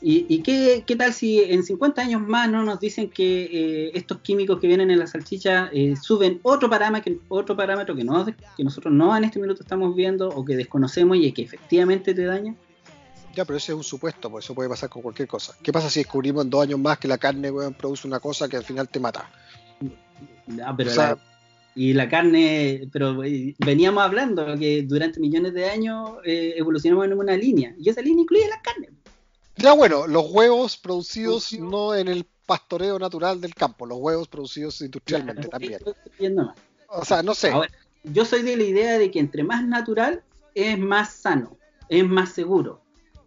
¿Y, 0.00 0.42
qué, 0.42 0.96
tal 0.96 1.12
si 1.12 1.40
en 1.40 1.64
50 1.64 2.00
años 2.00 2.20
más 2.20 2.48
no 2.48 2.62
nos 2.62 2.78
dicen 2.78 3.10
que 3.10 3.44
eh, 3.44 3.90
estos 3.94 4.18
químicos 4.18 4.60
que 4.60 4.68
vienen 4.68 4.92
en 4.92 4.98
la 5.00 5.08
salchicha 5.08 5.70
eh, 5.72 5.96
suben 6.00 6.38
otro 6.42 6.70
parámetro, 6.70 7.14
otro 7.28 7.56
parámetro 7.56 7.96
que, 7.96 8.04
no, 8.04 8.24
que 8.24 8.64
nosotros 8.64 8.94
no 8.94 9.16
en 9.16 9.24
este 9.24 9.40
minuto 9.40 9.62
estamos 9.62 9.96
viendo 9.96 10.28
o 10.28 10.44
que 10.44 10.54
desconocemos 10.54 11.16
y 11.16 11.32
que 11.32 11.42
efectivamente 11.42 12.14
te 12.14 12.24
daña? 12.24 12.54
Ya, 13.34 13.44
pero 13.44 13.56
ese 13.56 13.72
es 13.72 13.76
un 13.76 13.84
supuesto, 13.84 14.30
pues 14.30 14.44
eso 14.44 14.54
puede 14.54 14.68
pasar 14.68 14.88
con 14.88 15.02
cualquier 15.02 15.26
cosa. 15.26 15.54
¿Qué 15.62 15.72
pasa 15.72 15.90
si 15.90 16.00
descubrimos 16.00 16.44
en 16.44 16.50
dos 16.50 16.62
años 16.62 16.78
más 16.78 16.98
que 16.98 17.08
la 17.08 17.18
carne 17.18 17.52
produce 17.76 18.06
una 18.06 18.20
cosa 18.20 18.48
que 18.48 18.56
al 18.56 18.64
final 18.64 18.88
te 18.88 19.00
mata? 19.00 19.28
Ya, 20.46 20.74
pero 20.76 20.90
y 21.78 21.92
la 21.92 22.08
carne, 22.08 22.88
pero 22.92 23.22
eh, 23.22 23.54
veníamos 23.64 24.02
hablando 24.02 24.58
que 24.58 24.82
durante 24.82 25.20
millones 25.20 25.54
de 25.54 25.70
años 25.70 26.10
eh, 26.24 26.54
evolucionamos 26.56 27.06
en 27.06 27.12
una 27.12 27.36
línea, 27.36 27.72
y 27.78 27.88
esa 27.88 28.02
línea 28.02 28.22
incluye 28.22 28.48
la 28.48 28.60
carne. 28.60 28.88
Ya 29.58 29.72
bueno, 29.72 30.06
los 30.06 30.30
huevos 30.30 30.76
producidos 30.76 31.52
no 31.58 31.94
en 31.94 32.08
el 32.08 32.26
pastoreo 32.46 32.98
natural 32.98 33.40
del 33.40 33.54
campo, 33.54 33.86
los 33.86 33.98
huevos 33.98 34.28
producidos 34.28 34.80
industrialmente 34.80 35.48
también. 35.48 35.80
O 36.88 37.04
sea, 37.04 37.22
no 37.22 37.34
sé. 37.34 37.52
yo 38.04 38.24
soy 38.24 38.42
de 38.42 38.56
la 38.56 38.62
idea 38.62 38.98
de 38.98 39.10
que 39.10 39.18
entre 39.18 39.42
más 39.44 39.66
natural 39.66 40.22
es 40.54 40.78
más 40.78 41.12
sano, 41.12 41.58
es 41.88 42.06
más 42.06 42.32
seguro, 42.32 42.80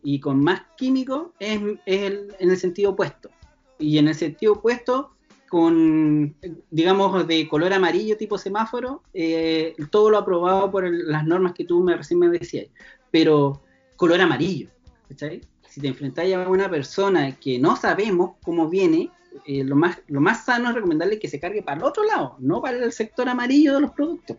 y 0.04 0.20
con 0.20 0.44
más 0.44 0.62
químico 0.78 1.34
es, 1.39 1.60
en 1.86 2.32
el 2.39 2.58
sentido 2.58 2.91
opuesto. 2.91 3.30
Y 3.78 3.98
en 3.98 4.08
el 4.08 4.15
sentido 4.15 4.54
opuesto 4.54 5.12
con, 5.50 6.36
digamos, 6.70 7.28
de 7.28 7.48
color 7.50 7.74
amarillo 7.74 8.15
tipo 8.15 8.38
semáforo, 8.38 9.04
eh, 9.13 9.76
todo 9.91 10.10
lo 10.10 10.17
aprobado 10.17 10.72
por 10.72 10.89
las 10.89 11.26
normas 11.26 11.54
que 11.54 11.65
tú 11.65 11.84
me, 11.84 11.98
recién 11.98 12.20
me 12.20 12.30
decías, 12.30 12.67
pero 13.12 13.62
color 13.98 14.22
amarillo, 14.22 14.70
¿cachai? 15.10 15.41
Si 15.72 15.80
te 15.80 15.88
enfrentáis 15.88 16.36
a 16.36 16.50
una 16.50 16.70
persona 16.70 17.32
que 17.40 17.58
no 17.58 17.78
sabemos 17.78 18.36
cómo 18.44 18.68
viene, 18.68 19.10
eh, 19.46 19.64
lo, 19.64 19.78
más, 19.78 20.00
lo 20.08 20.20
más 20.20 20.44
sano 20.44 20.68
es 20.68 20.76
recomendarle 20.76 21.18
que 21.18 21.30
se 21.30 21.40
cargue 21.40 21.64
para 21.64 21.78
el 21.78 21.86
otro 21.86 22.04
lado, 22.04 22.36
no 22.40 22.62
para 22.62 22.76
el 22.76 22.92
sector 22.92 23.30
amarillo 23.30 23.76
de 23.76 23.80
los 23.80 23.92
productos. 23.92 24.36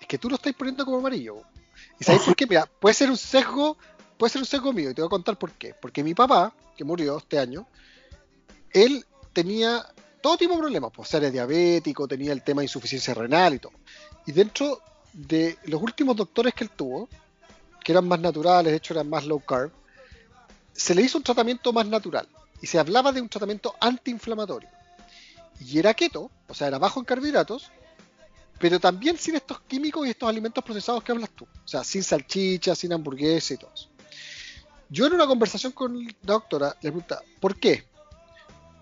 Es 0.00 0.06
que 0.06 0.16
tú 0.16 0.30
lo 0.30 0.36
estás 0.36 0.54
poniendo 0.54 0.86
como 0.86 0.96
amarillo. 0.96 1.42
¿Y 1.98 2.04
sabes 2.04 2.22
por 2.22 2.34
qué? 2.34 2.46
Mira, 2.46 2.64
puede 2.64 2.94
ser 2.94 3.10
un 3.10 3.18
sesgo, 3.18 3.76
puede 4.16 4.30
ser 4.30 4.40
un 4.40 4.46
sesgo 4.46 4.72
mío, 4.72 4.90
y 4.90 4.94
te 4.94 5.02
voy 5.02 5.08
a 5.08 5.10
contar 5.10 5.38
por 5.38 5.52
qué. 5.52 5.74
Porque 5.74 6.02
mi 6.02 6.14
papá, 6.14 6.54
que 6.74 6.84
murió 6.84 7.18
este 7.18 7.38
año, 7.38 7.66
él 8.70 9.04
tenía 9.34 9.84
todo 10.22 10.38
tipo 10.38 10.54
de 10.54 10.60
problemas, 10.60 10.90
pues 10.90 11.12
era 11.12 11.30
diabético, 11.30 12.08
tenía 12.08 12.32
el 12.32 12.42
tema 12.42 12.62
de 12.62 12.64
insuficiencia 12.64 13.12
renal 13.12 13.52
y 13.52 13.58
todo. 13.58 13.72
Y 14.24 14.32
dentro 14.32 14.80
de 15.12 15.58
los 15.64 15.82
últimos 15.82 16.16
doctores 16.16 16.54
que 16.54 16.64
él 16.64 16.70
tuvo, 16.70 17.10
que 17.84 17.92
eran 17.92 18.08
más 18.08 18.20
naturales, 18.20 18.72
de 18.72 18.78
hecho 18.78 18.94
eran 18.94 19.10
más 19.10 19.26
low 19.26 19.40
carb, 19.40 19.70
se 20.80 20.94
le 20.94 21.02
hizo 21.02 21.18
un 21.18 21.24
tratamiento 21.24 21.74
más 21.74 21.86
natural 21.86 22.26
y 22.62 22.66
se 22.66 22.78
hablaba 22.78 23.12
de 23.12 23.20
un 23.20 23.28
tratamiento 23.28 23.74
antiinflamatorio. 23.80 24.70
Y 25.60 25.78
era 25.78 25.92
keto, 25.92 26.30
o 26.48 26.54
sea, 26.54 26.68
era 26.68 26.78
bajo 26.78 27.00
en 27.00 27.04
carbohidratos, 27.04 27.70
pero 28.58 28.80
también 28.80 29.18
sin 29.18 29.34
estos 29.34 29.60
químicos 29.60 30.06
y 30.06 30.10
estos 30.10 30.26
alimentos 30.26 30.64
procesados 30.64 31.04
que 31.04 31.12
hablas 31.12 31.28
tú. 31.30 31.44
O 31.44 31.68
sea, 31.68 31.84
sin 31.84 32.02
salchicha, 32.02 32.74
sin 32.74 32.94
hamburguesa 32.94 33.52
y 33.52 33.56
todo 33.58 33.70
eso. 33.74 33.90
Yo 34.88 35.06
en 35.06 35.12
una 35.12 35.26
conversación 35.26 35.72
con 35.72 36.02
la 36.02 36.14
doctora 36.22 36.74
le 36.80 36.90
preguntaba, 36.90 37.22
¿por 37.40 37.60
qué? 37.60 37.84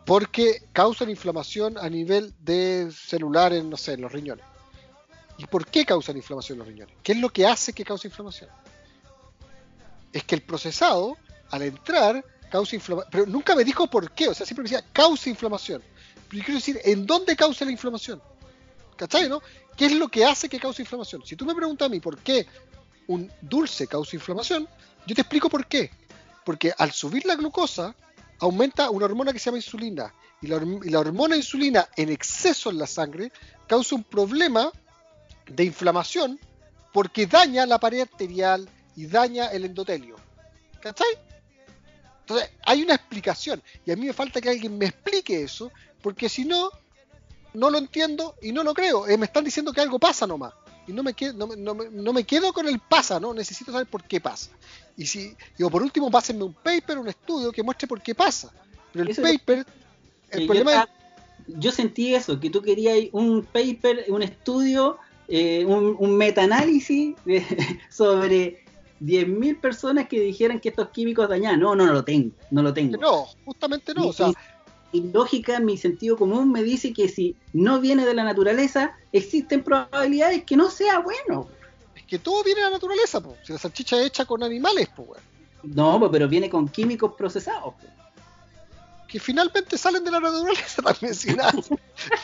Porque 0.07 0.63
causan 0.73 1.11
inflamación 1.11 1.79
a 1.79 1.91
nivel 1.91 2.33
de 2.39 2.93
celular 2.93 3.53
en, 3.53 3.69
no 3.69 3.77
sé, 3.77 3.95
en 3.95 4.03
los 4.03 4.13
riñones. 4.13 4.45
¿Y 5.37 5.47
por 5.47 5.67
qué 5.67 5.85
causan 5.85 6.17
inflamación 6.17 6.55
en 6.55 6.59
los 6.61 6.69
riñones? 6.69 6.95
¿Qué 7.03 7.11
es 7.11 7.19
lo 7.19 7.31
que 7.31 7.45
hace 7.45 7.73
que 7.73 7.85
cause 7.85 8.07
inflamación? 8.07 8.51
Es 10.13 10.23
que 10.23 10.37
el 10.37 10.43
procesado, 10.43 11.17
al 11.51 11.63
entrar, 11.63 12.25
causa 12.51 12.77
inflamación. 12.77 13.11
Pero 13.11 13.27
nunca 13.27 13.55
me 13.55 13.65
dijo 13.65 13.87
por 13.87 14.11
qué, 14.13 14.29
o 14.29 14.35
sea, 14.35 14.47
siempre 14.47 14.65
me 14.65 14.71
decía 14.71 14.85
causa 14.93 15.31
inflamación. 15.31 15.83
Pero 16.29 16.39
yo 16.39 16.45
quiero 16.45 16.59
decir, 16.59 16.81
¿en 16.85 17.07
dónde 17.07 17.37
causa 17.37 17.65
la 17.65 17.71
inflamación? 17.71 18.21
¿Cachai, 18.97 19.29
no? 19.29 19.41
¿Qué 19.77 19.87
es 19.87 19.93
lo 19.93 20.09
que 20.09 20.25
hace 20.25 20.49
que 20.49 20.59
cause 20.59 20.83
inflamación? 20.83 21.25
Si 21.25 21.37
tú 21.37 21.45
me 21.47 21.55
preguntas 21.55 21.87
a 21.87 21.89
mí 21.89 22.01
por 22.01 22.19
qué 22.19 22.47
un 23.07 23.31
dulce 23.41 23.87
causa 23.87 24.17
inflamación, 24.17 24.69
yo 25.07 25.15
te 25.15 25.21
explico 25.21 25.49
por 25.49 25.67
qué. 25.67 25.91
Porque 26.45 26.75
al 26.77 26.91
subir 26.93 27.25
la 27.25 27.37
glucosa, 27.37 27.95
aumenta 28.41 28.91
una 28.91 29.05
hormona 29.05 29.33
que 29.33 29.39
se 29.39 29.47
llama 29.47 29.59
insulina. 29.59 30.13
Y 30.41 30.49
la, 30.49 30.99
hormona 30.99 31.37
insulina 31.37 31.89
en 31.97 32.11
exceso 32.11 32.71
en 32.71 32.79
la 32.79 32.87
sangre 32.87 33.33
causa 33.67 33.95
un 33.95 34.05
problema 34.05 34.71
de 35.47 35.65
inflamación 35.65 36.39
porque 36.93 37.27
daña 37.27 37.67
la 37.67 37.79
pared 37.79 38.01
arterial 38.01 38.69
y 38.97 39.07
daña 39.07 39.47
el 39.47 39.65
endotelio. 39.65 40.17
¿Cachai? 40.81 41.07
Entonces, 42.29 42.51
hay 42.67 42.83
una 42.83 42.95
explicación. 42.95 43.63
Y 43.87 43.91
a 43.91 43.97
mí 43.97 44.05
me 44.05 44.13
falta 44.13 44.39
que 44.39 44.51
alguien 44.51 44.77
me 44.77 44.85
explique 44.85 45.43
eso, 45.43 45.73
porque 46.03 46.29
si 46.29 46.45
no, 46.45 46.71
no 47.55 47.71
lo 47.71 47.79
entiendo 47.79 48.35
y 48.43 48.53
no 48.53 48.63
lo 48.63 48.75
creo. 48.75 49.09
Eh, 49.09 49.17
me 49.17 49.25
están 49.25 49.45
diciendo 49.45 49.73
que 49.73 49.81
algo 49.81 49.99
pasa 49.99 50.27
nomás 50.27 50.53
y 50.87 50.93
no 50.93 51.03
me, 51.03 51.15
quedo, 51.15 51.33
no, 51.57 52.13
me 52.13 52.25
quedo 52.25 52.53
con 52.53 52.69
el 52.69 52.81
pasa, 52.81 53.19
¿no? 53.19 53.33
Necesito 53.33 53.73
saber 53.73 53.87
por 53.87 54.05
qué 54.05 54.21
pasa. 54.21 54.51
Y 54.95 55.07
si, 55.07 55.35
digo, 55.57 55.71
por 55.71 55.83
último, 55.83 56.11
pásenme 56.11 56.45
un 56.45 56.53
paper, 56.53 56.99
un 56.99 57.09
estudio 57.09 57.51
que 57.51 57.63
muestre 57.63 57.89
por 57.89 58.03
qué 58.03 58.15
pasa. 58.15 58.53
Pero 58.93 59.09
el 59.09 59.17
paper, 59.17 59.67
el 60.31 60.47
problema 60.47 60.73
yo, 60.75 60.81
es... 60.81 61.61
Yo 61.61 61.73
sentí 61.73 62.15
eso, 62.15 62.39
que 62.39 62.51
tú 62.51 62.61
querías 62.61 63.09
un 63.13 63.43
paper, 63.43 64.05
un 64.09 64.23
estudio, 64.23 64.99
eh, 65.29 65.65
un, 65.65 65.97
un 65.99 66.17
metaanálisis 66.19 67.17
sobre 67.91 68.68
10.000 69.01 69.61
personas 69.61 70.09
que 70.09 70.21
dijeran 70.21 70.61
que 70.61 70.71
estos 70.71 70.89
químicos 70.89 71.29
dañaban. 71.29 71.61
No, 71.61 71.75
no, 71.75 71.87
no 71.87 71.93
lo 71.93 72.05
tengo, 72.05 72.31
no 72.51 72.63
lo 72.63 72.73
tengo. 72.75 72.97
No, 72.97 73.27
justamente 73.45 73.95
no. 73.95 74.09
o 74.09 74.13
sea, 74.13 74.33
y 74.93 75.03
lógica, 75.03 75.61
mi 75.61 75.77
sentido 75.77 76.17
común 76.17 76.51
me 76.51 76.63
dice 76.63 76.93
que 76.93 77.09
si 77.09 77.37
no 77.53 77.81
viene 77.81 78.07
de 78.07 78.15
la 78.15 78.25
naturaleza, 78.25 78.97
existen 79.13 79.63
probabilidades 79.63 80.45
que 80.45 80.57
no 80.57 80.71
sea 80.71 81.01
bueno. 81.01 81.49
Es 81.95 82.05
que 82.05 82.19
todo 82.19 82.43
viene 82.43 82.61
de 82.61 82.67
la 82.67 82.73
naturaleza, 82.73 83.21
po. 83.21 83.37
si 83.43 83.53
la 83.53 83.59
salchicha 83.59 84.01
es 84.01 84.07
hecha 84.07 84.25
con 84.25 84.43
animales, 84.43 84.89
pues. 84.97 85.21
No, 85.63 86.11
pero 86.11 86.29
viene 86.29 86.49
con 86.49 86.69
químicos 86.69 87.13
procesados. 87.15 87.75
Que 89.09 89.19
finalmente 89.19 89.79
salen 89.79 90.05
de 90.05 90.11
la 90.11 90.21
naturaleza 90.21 90.83
también, 90.85 91.15
si 91.15 91.35
nada, 91.35 91.53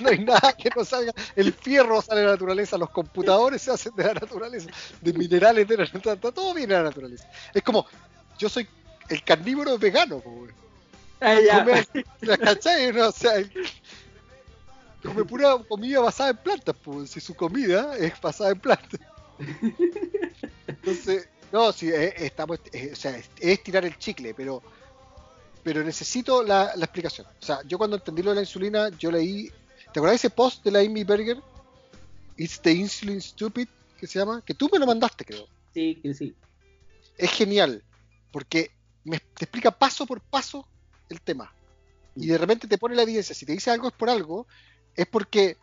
no 0.00 0.08
hay 0.08 0.18
nada 0.18 0.52
que 0.52 0.70
no 0.76 0.84
salga. 0.84 1.12
El 1.34 1.52
fierro 1.52 2.00
sale 2.02 2.20
de 2.20 2.26
la 2.26 2.32
naturaleza, 2.32 2.78
los 2.78 2.90
computadores 2.90 3.62
se 3.62 3.72
hacen 3.72 3.94
de 3.96 4.04
la 4.04 4.14
naturaleza, 4.14 4.68
de 5.00 5.12
minerales 5.14 5.66
de 5.66 5.76
la 5.78 5.84
naturaleza, 5.84 6.32
todo 6.32 6.54
viene 6.54 6.74
de 6.74 6.82
la 6.82 6.88
naturaleza. 6.90 7.28
Es 7.54 7.62
como, 7.62 7.86
yo 8.38 8.48
soy 8.48 8.68
el 9.08 9.24
carnívoro 9.24 9.78
vegano, 9.78 10.20
pues. 10.20 10.52
Ah, 11.20 11.38
¿La 12.20 12.36
cachai? 12.36 12.92
No, 12.92 13.08
o 13.08 13.12
sea, 13.12 13.32
come 15.02 15.24
pura 15.24 15.56
comida 15.68 16.00
basada 16.00 16.30
en 16.30 16.36
plantas, 16.38 16.76
pues 16.82 17.10
si 17.10 17.20
su 17.20 17.34
comida 17.34 17.96
es 17.96 18.20
basada 18.20 18.50
en 18.50 18.60
plantas. 18.60 19.00
Entonces, 20.66 21.28
no, 21.52 21.72
sí, 21.72 21.90
estamos, 21.92 22.58
o 22.58 22.96
sea, 22.96 23.16
es, 23.40 23.62
tirar 23.62 23.84
el 23.84 23.96
chicle, 23.98 24.34
pero 24.34 24.62
pero 25.64 25.82
necesito 25.82 26.44
la, 26.44 26.72
la, 26.76 26.84
explicación. 26.84 27.26
O 27.26 27.44
sea, 27.44 27.60
yo 27.66 27.78
cuando 27.78 27.96
entendí 27.96 28.22
lo 28.22 28.30
de 28.30 28.36
la 28.36 28.42
insulina, 28.42 28.90
yo 28.90 29.10
leí, 29.10 29.50
¿te 29.92 29.98
acuerdas 29.98 30.12
de 30.12 30.26
ese 30.28 30.30
post 30.30 30.62
de 30.62 30.70
la 30.70 30.80
Amy 30.80 31.02
Berger? 31.02 31.42
It's 32.36 32.60
the 32.60 32.72
Insulin 32.72 33.20
Stupid, 33.20 33.66
que 33.98 34.06
se 34.06 34.18
llama, 34.18 34.42
que 34.44 34.54
tú 34.54 34.68
me 34.72 34.78
lo 34.78 34.86
mandaste, 34.86 35.24
creo. 35.24 35.48
Sí, 35.72 36.00
sí. 36.14 36.34
Es 37.16 37.30
genial, 37.32 37.82
porque 38.30 38.70
me, 39.04 39.18
te 39.18 39.44
explica 39.44 39.70
paso 39.70 40.06
por 40.06 40.20
paso 40.20 40.68
el 41.08 41.20
tema. 41.20 41.52
Y 42.16 42.26
de 42.26 42.38
repente 42.38 42.68
te 42.68 42.78
pone 42.78 42.94
la 42.94 43.02
evidencia. 43.02 43.34
Si 43.34 43.44
te 43.46 43.52
dice 43.52 43.70
algo 43.70 43.88
es 43.88 43.94
por 43.94 44.08
algo, 44.08 44.46
es 44.94 45.06
porque 45.06 45.56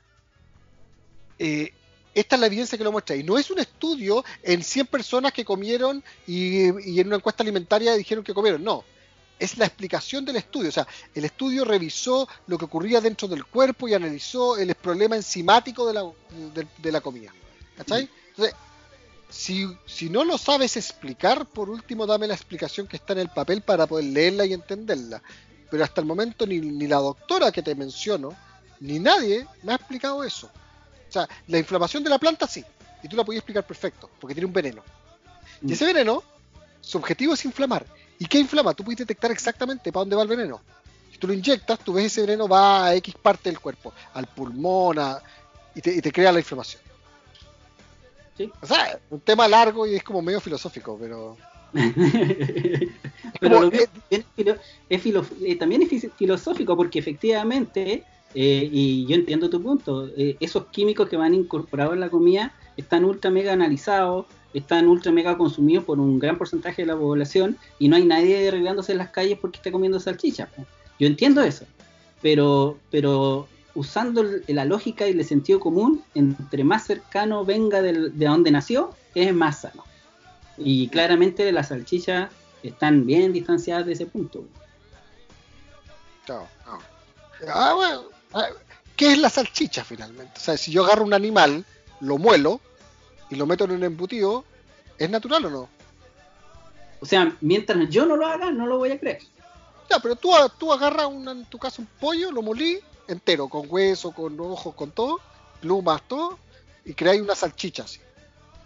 eh, 1.39 1.73
esta 2.13 2.35
es 2.35 2.39
la 2.39 2.47
evidencia 2.47 2.77
que 2.77 2.83
lo 2.83 2.91
muestra. 2.91 3.15
Y 3.15 3.23
no 3.23 3.37
es 3.37 3.49
un 3.51 3.59
estudio 3.59 4.23
en 4.43 4.63
100 4.63 4.87
personas 4.87 5.33
que 5.33 5.45
comieron 5.45 6.03
y, 6.27 6.65
en 6.65 7.07
una 7.07 7.17
encuesta 7.17 7.43
alimentaria 7.43 7.95
dijeron 7.95 8.23
que 8.23 8.33
comieron. 8.33 8.63
No. 8.63 8.83
Es 9.41 9.57
la 9.57 9.65
explicación 9.65 10.23
del 10.23 10.35
estudio. 10.35 10.69
O 10.69 10.71
sea, 10.71 10.87
el 11.15 11.25
estudio 11.25 11.65
revisó 11.65 12.29
lo 12.45 12.59
que 12.59 12.65
ocurría 12.65 13.01
dentro 13.01 13.27
del 13.27 13.43
cuerpo 13.43 13.87
y 13.87 13.95
analizó 13.95 14.55
el 14.55 14.75
problema 14.75 15.15
enzimático 15.15 15.87
de 15.87 15.93
la, 15.95 16.11
de, 16.77 16.91
la 16.91 17.01
comida. 17.01 17.33
¿Cachai? 17.75 18.07
Entonces, 18.29 18.55
si, 19.29 19.65
si, 19.87 20.09
no 20.11 20.23
lo 20.23 20.37
sabes 20.37 20.77
explicar, 20.77 21.47
por 21.47 21.71
último 21.71 22.05
dame 22.05 22.27
la 22.27 22.35
explicación 22.35 22.85
que 22.85 22.97
está 22.97 23.13
en 23.13 23.19
el 23.19 23.29
papel 23.29 23.63
para 23.63 23.87
poder 23.87 24.05
leerla 24.05 24.45
y 24.45 24.53
entenderla. 24.53 25.23
Pero 25.71 25.83
hasta 25.83 26.01
el 26.01 26.07
momento 26.07 26.45
ni, 26.45 26.59
ni 26.59 26.85
la 26.85 26.97
doctora 26.97 27.51
que 27.51 27.63
te 27.63 27.73
menciono, 27.73 28.35
ni 28.79 28.99
nadie 28.99 29.47
me 29.63 29.71
ha 29.71 29.75
explicado 29.75 30.23
eso. 30.23 30.51
O 31.09 31.11
sea, 31.11 31.27
la 31.47 31.57
inflamación 31.57 32.03
de 32.03 32.11
la 32.11 32.19
planta 32.19 32.45
sí, 32.45 32.63
y 33.01 33.07
tú 33.07 33.15
la 33.15 33.23
podías 33.23 33.39
explicar 33.39 33.65
perfecto, 33.65 34.07
porque 34.19 34.35
tiene 34.35 34.45
un 34.45 34.53
veneno. 34.53 34.83
Y 35.61 35.67
mm. 35.67 35.71
ese 35.71 35.85
veneno, 35.85 36.23
su 36.79 36.99
objetivo 36.99 37.33
es 37.33 37.43
inflamar. 37.45 37.85
¿Y 38.21 38.27
qué 38.27 38.37
inflama? 38.37 38.75
Tú 38.75 38.83
puedes 38.83 38.99
detectar 38.99 39.31
exactamente 39.31 39.91
para 39.91 40.01
dónde 40.01 40.15
va 40.15 40.21
el 40.21 40.27
veneno. 40.27 40.61
Si 41.11 41.17
tú 41.17 41.25
lo 41.25 41.33
inyectas, 41.33 41.79
tú 41.79 41.93
ves 41.93 42.05
ese 42.05 42.21
veneno 42.21 42.47
va 42.47 42.85
a 42.85 42.95
X 42.97 43.15
parte 43.19 43.49
del 43.49 43.59
cuerpo, 43.59 43.93
al 44.13 44.27
pulmón, 44.27 44.99
y, 45.73 45.81
te, 45.81 45.95
y 45.95 46.01
te 46.01 46.11
crea 46.11 46.31
la 46.31 46.37
inflamación. 46.37 46.83
O 48.61 48.67
sea, 48.67 48.99
un 49.09 49.21
tema 49.21 49.47
largo 49.47 49.87
y 49.87 49.95
es 49.95 50.03
como 50.03 50.21
medio 50.21 50.39
filosófico, 50.39 50.99
pero. 51.01 51.35
pero 53.39 53.71
es, 53.71 55.57
también 55.57 55.81
es 55.81 56.07
filosófico 56.15 56.77
porque 56.77 56.99
efectivamente, 56.99 58.03
eh, 58.35 58.69
y 58.71 59.07
yo 59.07 59.15
entiendo 59.15 59.49
tu 59.49 59.63
punto, 59.63 60.09
eh, 60.15 60.37
esos 60.39 60.67
químicos 60.67 61.09
que 61.09 61.17
van 61.17 61.33
incorporados 61.33 61.95
en 61.95 62.01
la 62.01 62.11
comida 62.11 62.53
están 62.77 63.03
ultra 63.03 63.31
mega 63.31 63.53
analizados, 63.53 64.27
están 64.53 64.87
ultra 64.87 65.11
mega 65.11 65.37
consumidos 65.37 65.83
por 65.83 65.99
un 65.99 66.19
gran 66.19 66.37
porcentaje 66.37 66.81
de 66.81 66.87
la 66.87 66.97
población 66.97 67.57
y 67.79 67.87
no 67.87 67.95
hay 67.95 68.05
nadie 68.05 68.47
arreglándose 68.47 68.91
en 68.91 68.97
las 68.97 69.09
calles 69.09 69.37
porque 69.39 69.57
está 69.57 69.71
comiendo 69.71 69.99
salchicha. 69.99 70.49
Yo 70.99 71.07
entiendo 71.07 71.41
eso, 71.41 71.65
pero, 72.21 72.77
pero 72.89 73.47
usando 73.73 74.23
la 74.47 74.65
lógica 74.65 75.07
y 75.07 75.11
el 75.11 75.25
sentido 75.25 75.59
común, 75.59 76.03
entre 76.13 76.63
más 76.63 76.85
cercano 76.85 77.45
venga 77.45 77.81
de 77.81 78.09
donde 78.09 78.51
nació, 78.51 78.91
es 79.15 79.33
más 79.33 79.61
sano. 79.61 79.83
Y 80.57 80.89
claramente 80.89 81.51
las 81.51 81.69
salchichas 81.69 82.29
están 82.63 83.05
bien 83.05 83.33
distanciadas 83.33 83.85
de 83.85 83.93
ese 83.93 84.05
punto. 84.05 84.45
Ah, 87.47 87.73
bueno, 87.73 88.03
ah, 88.33 88.47
¿Qué 88.95 89.13
es 89.13 89.17
la 89.17 89.29
salchicha 89.29 89.83
finalmente? 89.83 90.33
O 90.37 90.39
sea, 90.39 90.57
si 90.57 90.71
yo 90.71 90.85
agarro 90.85 91.03
un 91.03 91.13
animal, 91.13 91.65
lo 91.99 92.17
muelo 92.17 92.61
y 93.31 93.35
lo 93.35 93.47
meto 93.47 93.63
en 93.63 93.71
un 93.71 93.83
embutido, 93.83 94.43
¿es 94.97 95.09
natural 95.09 95.45
o 95.45 95.49
no? 95.49 95.69
O 96.99 97.05
sea, 97.05 97.35
mientras 97.41 97.89
yo 97.89 98.05
no 98.05 98.15
lo 98.15 98.27
haga, 98.27 98.51
no 98.51 98.67
lo 98.67 98.77
voy 98.77 98.91
a 98.91 98.99
creer. 98.99 99.21
Ya, 99.89 99.99
pero 99.99 100.15
tú, 100.15 100.31
tú 100.59 100.71
agarras 100.71 101.09
en 101.09 101.45
tu 101.45 101.57
caso 101.57 101.81
un 101.81 101.87
pollo, 101.99 102.31
lo 102.31 102.41
molí 102.41 102.79
entero, 103.07 103.47
con 103.47 103.65
hueso, 103.67 104.11
con 104.11 104.39
ojos, 104.39 104.75
con 104.75 104.91
todo, 104.91 105.19
plumas, 105.59 106.01
todo, 106.07 106.37
y 106.85 106.93
creáis 106.93 107.21
una 107.21 107.35
salchicha 107.35 107.83
así. 107.83 107.99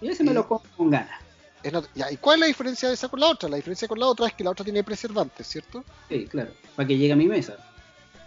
Y 0.02 0.10
ese 0.10 0.24
me 0.24 0.34
lo 0.34 0.48
como 0.48 0.64
con 0.76 0.90
ganas. 0.90 1.22
¿Y 1.64 2.18
cuál 2.18 2.36
es 2.36 2.40
la 2.42 2.46
diferencia 2.48 2.88
de 2.90 2.94
esa 2.94 3.08
con 3.08 3.20
la 3.20 3.28
otra? 3.28 3.50
La 3.50 3.56
diferencia 3.56 3.88
con 3.88 4.00
la 4.00 4.08
otra 4.08 4.28
es 4.28 4.34
que 4.34 4.44
la 4.44 4.52
otra 4.52 4.64
tiene 4.64 4.84
preservantes, 4.84 5.48
¿cierto? 5.48 5.84
Sí, 6.10 6.28
claro, 6.28 6.52
para 6.76 6.88
que 6.88 6.98
llegue 6.98 7.14
a 7.14 7.16
mi 7.16 7.28
mesa. 7.28 7.58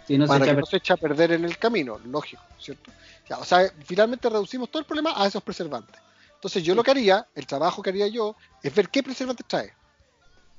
Si 0.07 0.17
no 0.17 0.25
para 0.25 0.43
se 0.43 0.51
que 0.51 0.59
no 0.59 0.65
se 0.65 0.77
echa 0.77 0.95
a 0.95 0.97
perder 0.97 1.33
en 1.33 1.45
el 1.45 1.57
camino, 1.57 1.99
lógico, 2.05 2.41
¿cierto? 2.59 2.91
o 3.37 3.45
sea, 3.45 3.71
finalmente 3.85 4.27
reducimos 4.27 4.69
todo 4.69 4.79
el 4.79 4.85
problema 4.85 5.13
a 5.15 5.27
esos 5.27 5.43
preservantes. 5.43 6.01
Entonces 6.39 6.63
yo 6.63 6.73
lo 6.73 6.83
que 6.83 6.91
haría, 6.91 7.27
el 7.35 7.45
trabajo 7.45 7.81
que 7.81 7.89
haría 7.89 8.07
yo, 8.07 8.33
es 8.63 8.73
ver 8.73 8.87
qué 8.87 9.03
preservantes 9.03 9.45
trae. 9.45 9.73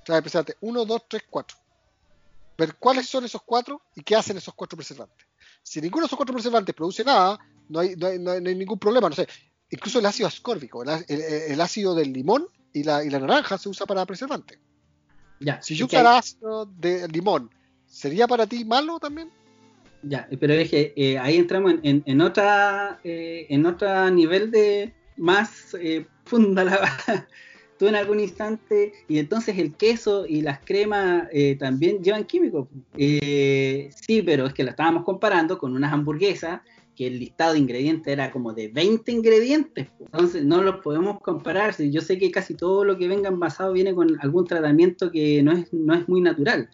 Trae 0.05 0.21
preservantes 0.21 0.57
1, 0.61 0.85
2, 0.85 1.03
3, 1.09 1.23
4. 1.31 1.59
Ver 2.59 2.75
cuáles 2.75 3.09
son 3.09 3.25
esos 3.25 3.41
cuatro 3.43 3.81
y 3.97 4.03
qué 4.03 4.15
hacen 4.15 4.37
esos 4.37 4.53
cuatro 4.53 4.77
preservantes. 4.77 5.27
Si 5.63 5.81
ninguno 5.81 6.03
de 6.03 6.09
esos 6.09 6.19
cuatro 6.19 6.35
preservantes 6.35 6.75
produce 6.75 7.03
nada, 7.03 7.39
no 7.71 7.81
hay, 7.81 7.97
no 7.97 8.09
hay, 8.09 8.19
no 8.19 8.31
hay, 8.31 8.55
ningún 8.55 8.79
problema. 8.79 9.09
No 9.09 9.15
sé, 9.15 9.27
incluso 9.71 10.01
el 10.01 10.05
ácido 10.05 10.29
ascórbico, 10.29 10.83
el, 10.83 11.61
ácido 11.63 11.95
del 11.95 12.13
limón 12.13 12.47
y 12.75 12.83
la, 12.83 13.03
y 13.03 13.09
la, 13.09 13.19
naranja 13.19 13.57
se 13.57 13.71
usa 13.71 13.87
para 13.87 14.05
preservante. 14.05 14.59
Ya, 15.41 15.63
si 15.63 15.77
yo 15.77 15.87
usara 15.87 16.19
ácido 16.19 16.67
de 16.67 17.09
limón, 17.09 17.51
¿sería 17.87 18.29
para 18.29 18.47
ti 18.47 18.67
malo 18.67 19.01
también? 19.01 19.31
Ya, 20.03 20.29
pero 20.39 20.53
es 20.53 20.69
que 20.69 20.93
eh, 20.95 21.19
ahí 21.19 21.37
entramos 21.37 21.77
en, 21.83 22.03
en, 22.05 22.21
otra 22.21 23.01
eh, 23.03 23.47
en 23.49 23.65
otro 23.65 24.11
nivel 24.11 24.51
de 24.51 25.00
más 25.21 25.77
eh, 25.81 26.07
funda 26.25 26.65
la 26.65 26.81
tú 27.79 27.87
en 27.87 27.95
algún 27.95 28.21
instante 28.21 28.93
y 29.09 29.19
entonces 29.19 29.57
el 29.59 29.75
queso 29.75 30.27
y 30.27 30.43
las 30.43 30.61
cremas 30.61 31.29
eh, 31.33 31.57
también 31.59 32.03
llevan 32.03 32.25
químicos. 32.25 32.69
sí, 32.97 34.23
pero 34.25 34.47
es 34.47 34.55
que 34.55 34.65
la 34.65 34.71
estábamos 34.71 35.05
comparando 35.05 35.59
con 35.59 35.75
unas 35.75 35.93
hamburguesas 35.93 36.61
que 36.95 37.07
el 37.07 37.19
listado 37.19 37.55
de 37.55 37.61
ingredientes 37.61 38.13
era 38.13 38.31
como 38.31 38.53
de 38.53 38.69
20 38.69 39.11
ingredientes. 39.13 39.89
Entonces 39.99 40.45
no 40.45 40.61
los 40.63 40.83
podemos 40.83 41.19
comparar. 41.21 41.75
Yo 41.79 42.03
sé 42.03 42.19
que 42.19 42.31
casi 42.31 42.55
todo 42.55 42.85
lo 42.85 42.99
que 42.99 43.09
venga 43.09 43.31
envasado 43.31 43.73
viene 43.73 43.95
con 43.95 44.21
algún 44.21 44.47
tratamiento 44.47 45.11
que 45.11 45.43
no 45.43 45.53
es, 45.53 45.73
no 45.73 45.95
es 45.95 46.07
muy 46.09 46.21
natural 46.21 46.69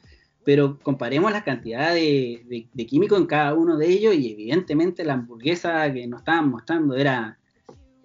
pero 0.46 0.78
comparemos 0.80 1.32
la 1.32 1.42
cantidad 1.42 1.92
de, 1.92 2.68
químicos 2.88 3.18
en 3.18 3.26
cada 3.26 3.52
uno 3.52 3.76
de 3.76 3.88
ellos 3.88 4.14
y 4.14 4.30
evidentemente 4.30 5.04
la 5.04 5.14
hamburguesa 5.14 5.92
que 5.92 6.06
nos 6.06 6.20
estaban 6.20 6.50
mostrando 6.50 6.94
era 6.94 7.36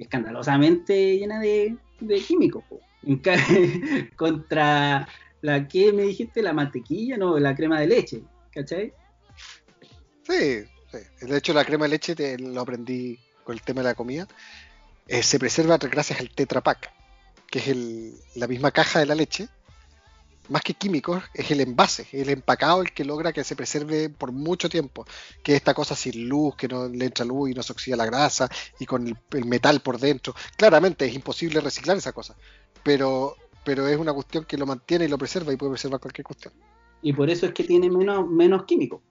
escandalosamente 0.02 1.18
llena 1.18 1.40
de, 1.40 1.78
químicos. 2.28 2.64
contra 4.16 5.08
la 5.42 5.68
que 5.68 5.92
me 5.92 6.04
dijiste, 6.04 6.44
la 6.44 6.54
mantequilla, 6.54 7.18
no, 7.18 7.40
la 7.40 7.56
crema 7.56 7.80
de 7.80 7.88
leche, 7.88 8.22
¿cachai? 8.52 8.94
Sí, 10.28 10.64
sí. 10.92 11.26
de 11.26 11.38
hecho 11.38 11.52
la 11.54 11.66
crema 11.66 11.86
de 11.86 11.90
leche 11.90 12.16
te, 12.16 12.38
lo 12.38 12.62
aprendí 12.62 13.18
con 13.44 13.54
el 13.54 13.62
tema 13.64 13.82
de 13.82 13.88
la 13.88 13.96
comida. 13.96 14.28
Eh, 15.08 15.24
se 15.24 15.40
preserva 15.40 15.78
gracias 15.78 16.20
al 16.20 16.30
Tetra 16.30 16.62
Pak, 16.62 16.92
que 17.50 17.60
es 17.60 18.38
la 18.38 18.48
misma 18.48 18.70
caja 18.72 19.00
de 19.00 19.08
la 19.08 19.16
leche, 19.16 19.48
más 20.50 20.62
que 20.62 20.74
químicos, 20.74 21.24
es 21.34 21.52
el 21.52 21.62
envase, 21.62 22.08
el 22.12 22.30
empacado 22.30 22.82
el 22.82 22.92
que 22.92 23.06
logra 23.06 23.32
que 23.34 23.44
se 23.44 23.56
preserve 23.56 24.10
por 24.10 24.32
mucho 24.32 24.70
tiempo. 24.70 25.06
Que 25.44 25.56
esta 25.56 25.74
cosa 25.74 25.96
sin 25.96 26.28
luz, 26.28 26.56
que 26.56 26.68
no 26.68 26.88
le 26.88 27.06
entra 27.06 27.26
luz 27.26 27.52
y 27.52 27.54
no 27.54 27.64
se 27.64 27.74
oxida 27.74 27.96
la 27.96 28.06
grasa, 28.06 28.50
y 28.80 28.86
con 28.86 29.08
el, 29.08 29.46
metal 29.46 29.82
por 29.82 30.00
dentro. 30.00 30.36
Claramente 30.58 31.06
es 31.06 31.14
imposible 31.14 31.62
reciclar 31.62 31.98
esa 31.98 32.12
cosa, 32.12 32.36
pero, 32.84 33.36
pero 33.64 33.88
es 33.88 33.98
una 33.98 34.14
cuestión 34.14 34.46
que 34.46 34.58
lo 34.58 34.66
mantiene 34.66 35.06
y 35.06 35.08
lo 35.08 35.18
preserva 35.18 35.54
y 35.54 35.58
puede 35.58 35.74
preservar 35.74 36.00
cualquier 36.00 36.26
cuestión. 36.26 36.54
Y 37.04 37.14
por 37.14 37.30
eso 37.30 37.48
es 37.48 37.54
que 37.54 37.64
tiene 37.64 37.90
menos, 37.90 38.28
menos 38.30 38.66
químicos. 38.66 39.02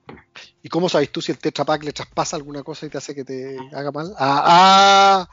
¿Y 0.63 0.69
cómo 0.69 0.87
sabes 0.87 1.11
tú 1.11 1.21
si 1.21 1.31
el 1.31 1.39
Tetra 1.39 1.65
Pak 1.65 1.83
le 1.83 1.91
traspasa 1.91 2.37
alguna 2.37 2.63
cosa 2.63 2.85
y 2.85 2.89
te 2.89 2.97
hace 2.97 3.13
que 3.13 3.25
te 3.25 3.57
haga 3.73 3.91
mal? 3.91 4.13
¡Ah! 4.17 4.43
ah. 4.45 5.29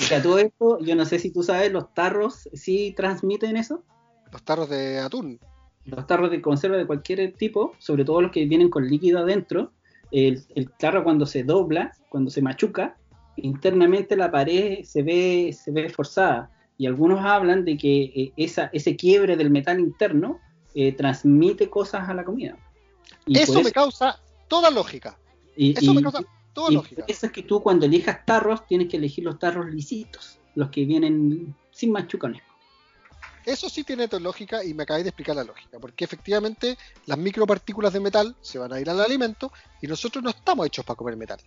O 0.00 0.04
sea, 0.04 0.22
todo 0.22 0.38
esto, 0.38 0.78
yo 0.78 0.94
no 0.94 1.04
sé 1.04 1.18
si 1.18 1.30
tú 1.30 1.42
sabes, 1.42 1.72
los 1.72 1.92
tarros 1.92 2.48
sí 2.52 2.94
transmiten 2.96 3.56
eso. 3.56 3.82
Los 4.32 4.42
tarros 4.42 4.68
de 4.68 4.98
atún. 4.98 5.38
Los 5.84 6.06
tarros 6.06 6.30
de 6.30 6.42
conserva 6.42 6.76
de 6.76 6.86
cualquier 6.86 7.32
tipo, 7.32 7.74
sobre 7.78 8.04
todo 8.04 8.20
los 8.20 8.30
que 8.30 8.44
vienen 8.44 8.68
con 8.68 8.86
líquido 8.86 9.20
adentro, 9.20 9.72
el, 10.10 10.70
tarro 10.78 11.04
cuando 11.04 11.26
se 11.26 11.44
dobla, 11.44 11.92
cuando 12.08 12.30
se 12.30 12.42
machuca, 12.42 12.96
internamente 13.36 14.16
la 14.16 14.30
pared 14.30 14.84
se 14.84 15.02
ve, 15.02 15.56
se 15.58 15.70
ve 15.70 15.88
forzada. 15.88 16.50
Y 16.76 16.86
algunos 16.86 17.24
hablan 17.24 17.64
de 17.64 17.76
que 17.76 18.02
eh, 18.02 18.32
esa, 18.36 18.70
ese 18.72 18.96
quiebre 18.96 19.36
del 19.36 19.50
metal 19.50 19.80
interno 19.80 20.38
eh, 20.74 20.92
transmite 20.92 21.68
cosas 21.68 22.08
a 22.08 22.14
la 22.14 22.24
comida. 22.24 22.56
eso, 23.26 23.62
me 23.62 23.72
causa 23.72 24.20
toda 24.46 24.70
lógica. 24.70 25.18
eso 25.56 25.92
me 25.92 26.02
causa 26.02 26.20
toda 26.52 26.70
lógica. 26.70 27.04
Eso 27.08 27.26
es 27.26 27.32
que 27.32 27.42
tú 27.42 27.62
cuando 27.62 27.86
elijas 27.86 28.24
tarros 28.24 28.66
tienes 28.66 28.88
que 28.88 28.96
elegir 28.96 29.24
los 29.24 29.38
tarros 29.38 29.66
lisitos, 29.66 30.38
los 30.54 30.70
que 30.70 30.84
vienen 30.84 31.54
sin 31.70 31.92
machucones. 31.92 32.42
Eso 33.48 33.70
sí 33.70 33.82
tiene 33.82 34.06
lógica 34.20 34.62
y 34.62 34.74
me 34.74 34.82
acabáis 34.82 35.04
de 35.04 35.08
explicar 35.08 35.34
la 35.34 35.42
lógica, 35.42 35.78
porque 35.80 36.04
efectivamente 36.04 36.76
las 37.06 37.16
micropartículas 37.16 37.94
de 37.94 38.00
metal 38.00 38.36
se 38.42 38.58
van 38.58 38.74
a 38.74 38.78
ir 38.78 38.90
al 38.90 39.00
alimento 39.00 39.50
y 39.80 39.86
nosotros 39.86 40.22
no 40.22 40.28
estamos 40.28 40.66
hechos 40.66 40.84
para 40.84 40.98
comer 40.98 41.16
metal. 41.16 41.38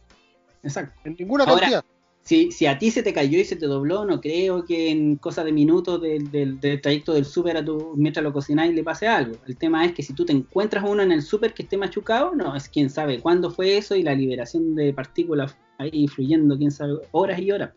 Exacto. 0.63 0.99
En 1.03 1.15
ninguna 1.19 1.45
cantidad. 1.45 1.85
Si, 2.23 2.51
si 2.51 2.65
a 2.65 2.79
ti 2.79 2.89
se 2.89 3.03
te 3.03 3.13
cayó 3.13 3.37
y 3.37 3.45
se 3.45 3.55
te 3.55 3.67
dobló, 3.67 4.03
no 4.05 4.19
creo 4.19 4.65
que 4.65 4.89
en 4.89 5.15
cosa 5.17 5.43
de 5.43 5.51
minutos 5.51 6.01
del, 6.01 6.59
trayecto 6.81 7.13
del 7.13 7.25
súper 7.25 7.57
a 7.57 7.63
tu 7.65 7.93
mientras 7.95 8.23
lo 8.23 8.33
cocináis 8.33 8.73
le 8.73 8.83
pase 8.83 9.07
algo. 9.07 9.37
El 9.45 9.55
tema 9.57 9.85
es 9.85 9.93
que 9.93 10.01
si 10.01 10.13
tú 10.13 10.25
te 10.25 10.33
encuentras 10.33 10.83
uno 10.87 11.03
en 11.03 11.11
el 11.11 11.21
súper 11.21 11.53
que 11.53 11.61
esté 11.61 11.77
machucado, 11.77 12.33
no, 12.33 12.55
es 12.55 12.67
quién 12.67 12.89
sabe 12.89 13.19
cuándo 13.19 13.51
fue 13.51 13.77
eso 13.77 13.95
y 13.95 14.01
la 14.01 14.15
liberación 14.15 14.73
de 14.73 14.91
partículas 14.91 15.55
ahí 15.77 16.07
fluyendo, 16.07 16.57
quién 16.57 16.71
sabe, 16.71 16.93
horas 17.11 17.39
y 17.39 17.51
horas 17.51 17.71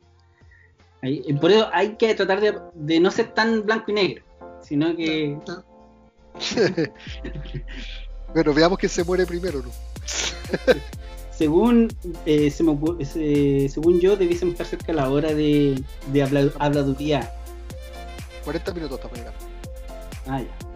por 1.40 1.50
eso 1.50 1.68
hay 1.72 1.96
que 1.96 2.14
tratar 2.14 2.40
de, 2.74 3.00
no 3.00 3.10
ser 3.10 3.32
tan 3.34 3.64
blanco 3.64 3.90
y 3.90 3.94
negro, 3.94 4.24
sino 4.62 4.94
que... 4.96 5.38
bueno, 8.34 8.54
veamos 8.54 8.78
quién 8.78 8.90
se 8.90 9.04
muere 9.04 9.26
primero, 9.26 9.62
¿no? 9.62 9.70
según, 11.30 11.88
eh, 12.26 12.50
según 12.50 14.00
yo, 14.00 14.16
debiésemos 14.16 14.54
estar 14.54 14.66
cerca 14.66 14.92
a 14.92 14.96
la 14.96 15.10
hora 15.10 15.34
de, 15.34 15.82
de 16.12 16.22
habladuría. 16.58 17.32
40 18.44 18.74
minutos 18.74 19.00
para 19.00 19.14
llegar. 19.14 19.34
Ah, 20.26 20.40
ya. 20.40 20.74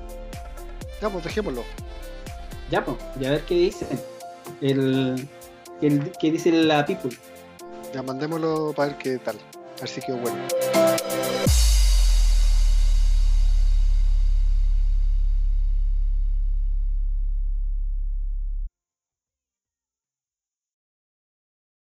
Ya, 1.01 1.11
pues 1.11 1.25
dejémoslo. 1.25 1.63
Ya, 2.71 2.85
pues, 2.85 2.97
y 3.21 3.25
a 3.25 3.31
ver 3.31 3.43
qué 3.43 3.55
dice. 3.55 3.87
El, 4.61 5.29
el, 5.81 6.13
qué 6.21 6.33
dice 6.33 6.51
la 6.51 6.85
people. 6.85 7.11
Ya 7.95 8.03
mandémoslo 8.03 8.73
para 8.75 8.91
ver 8.91 8.99
qué 8.99 9.19
tal. 9.19 9.37
Así 9.81 10.01
que 10.01 10.13
bueno. 10.13 10.39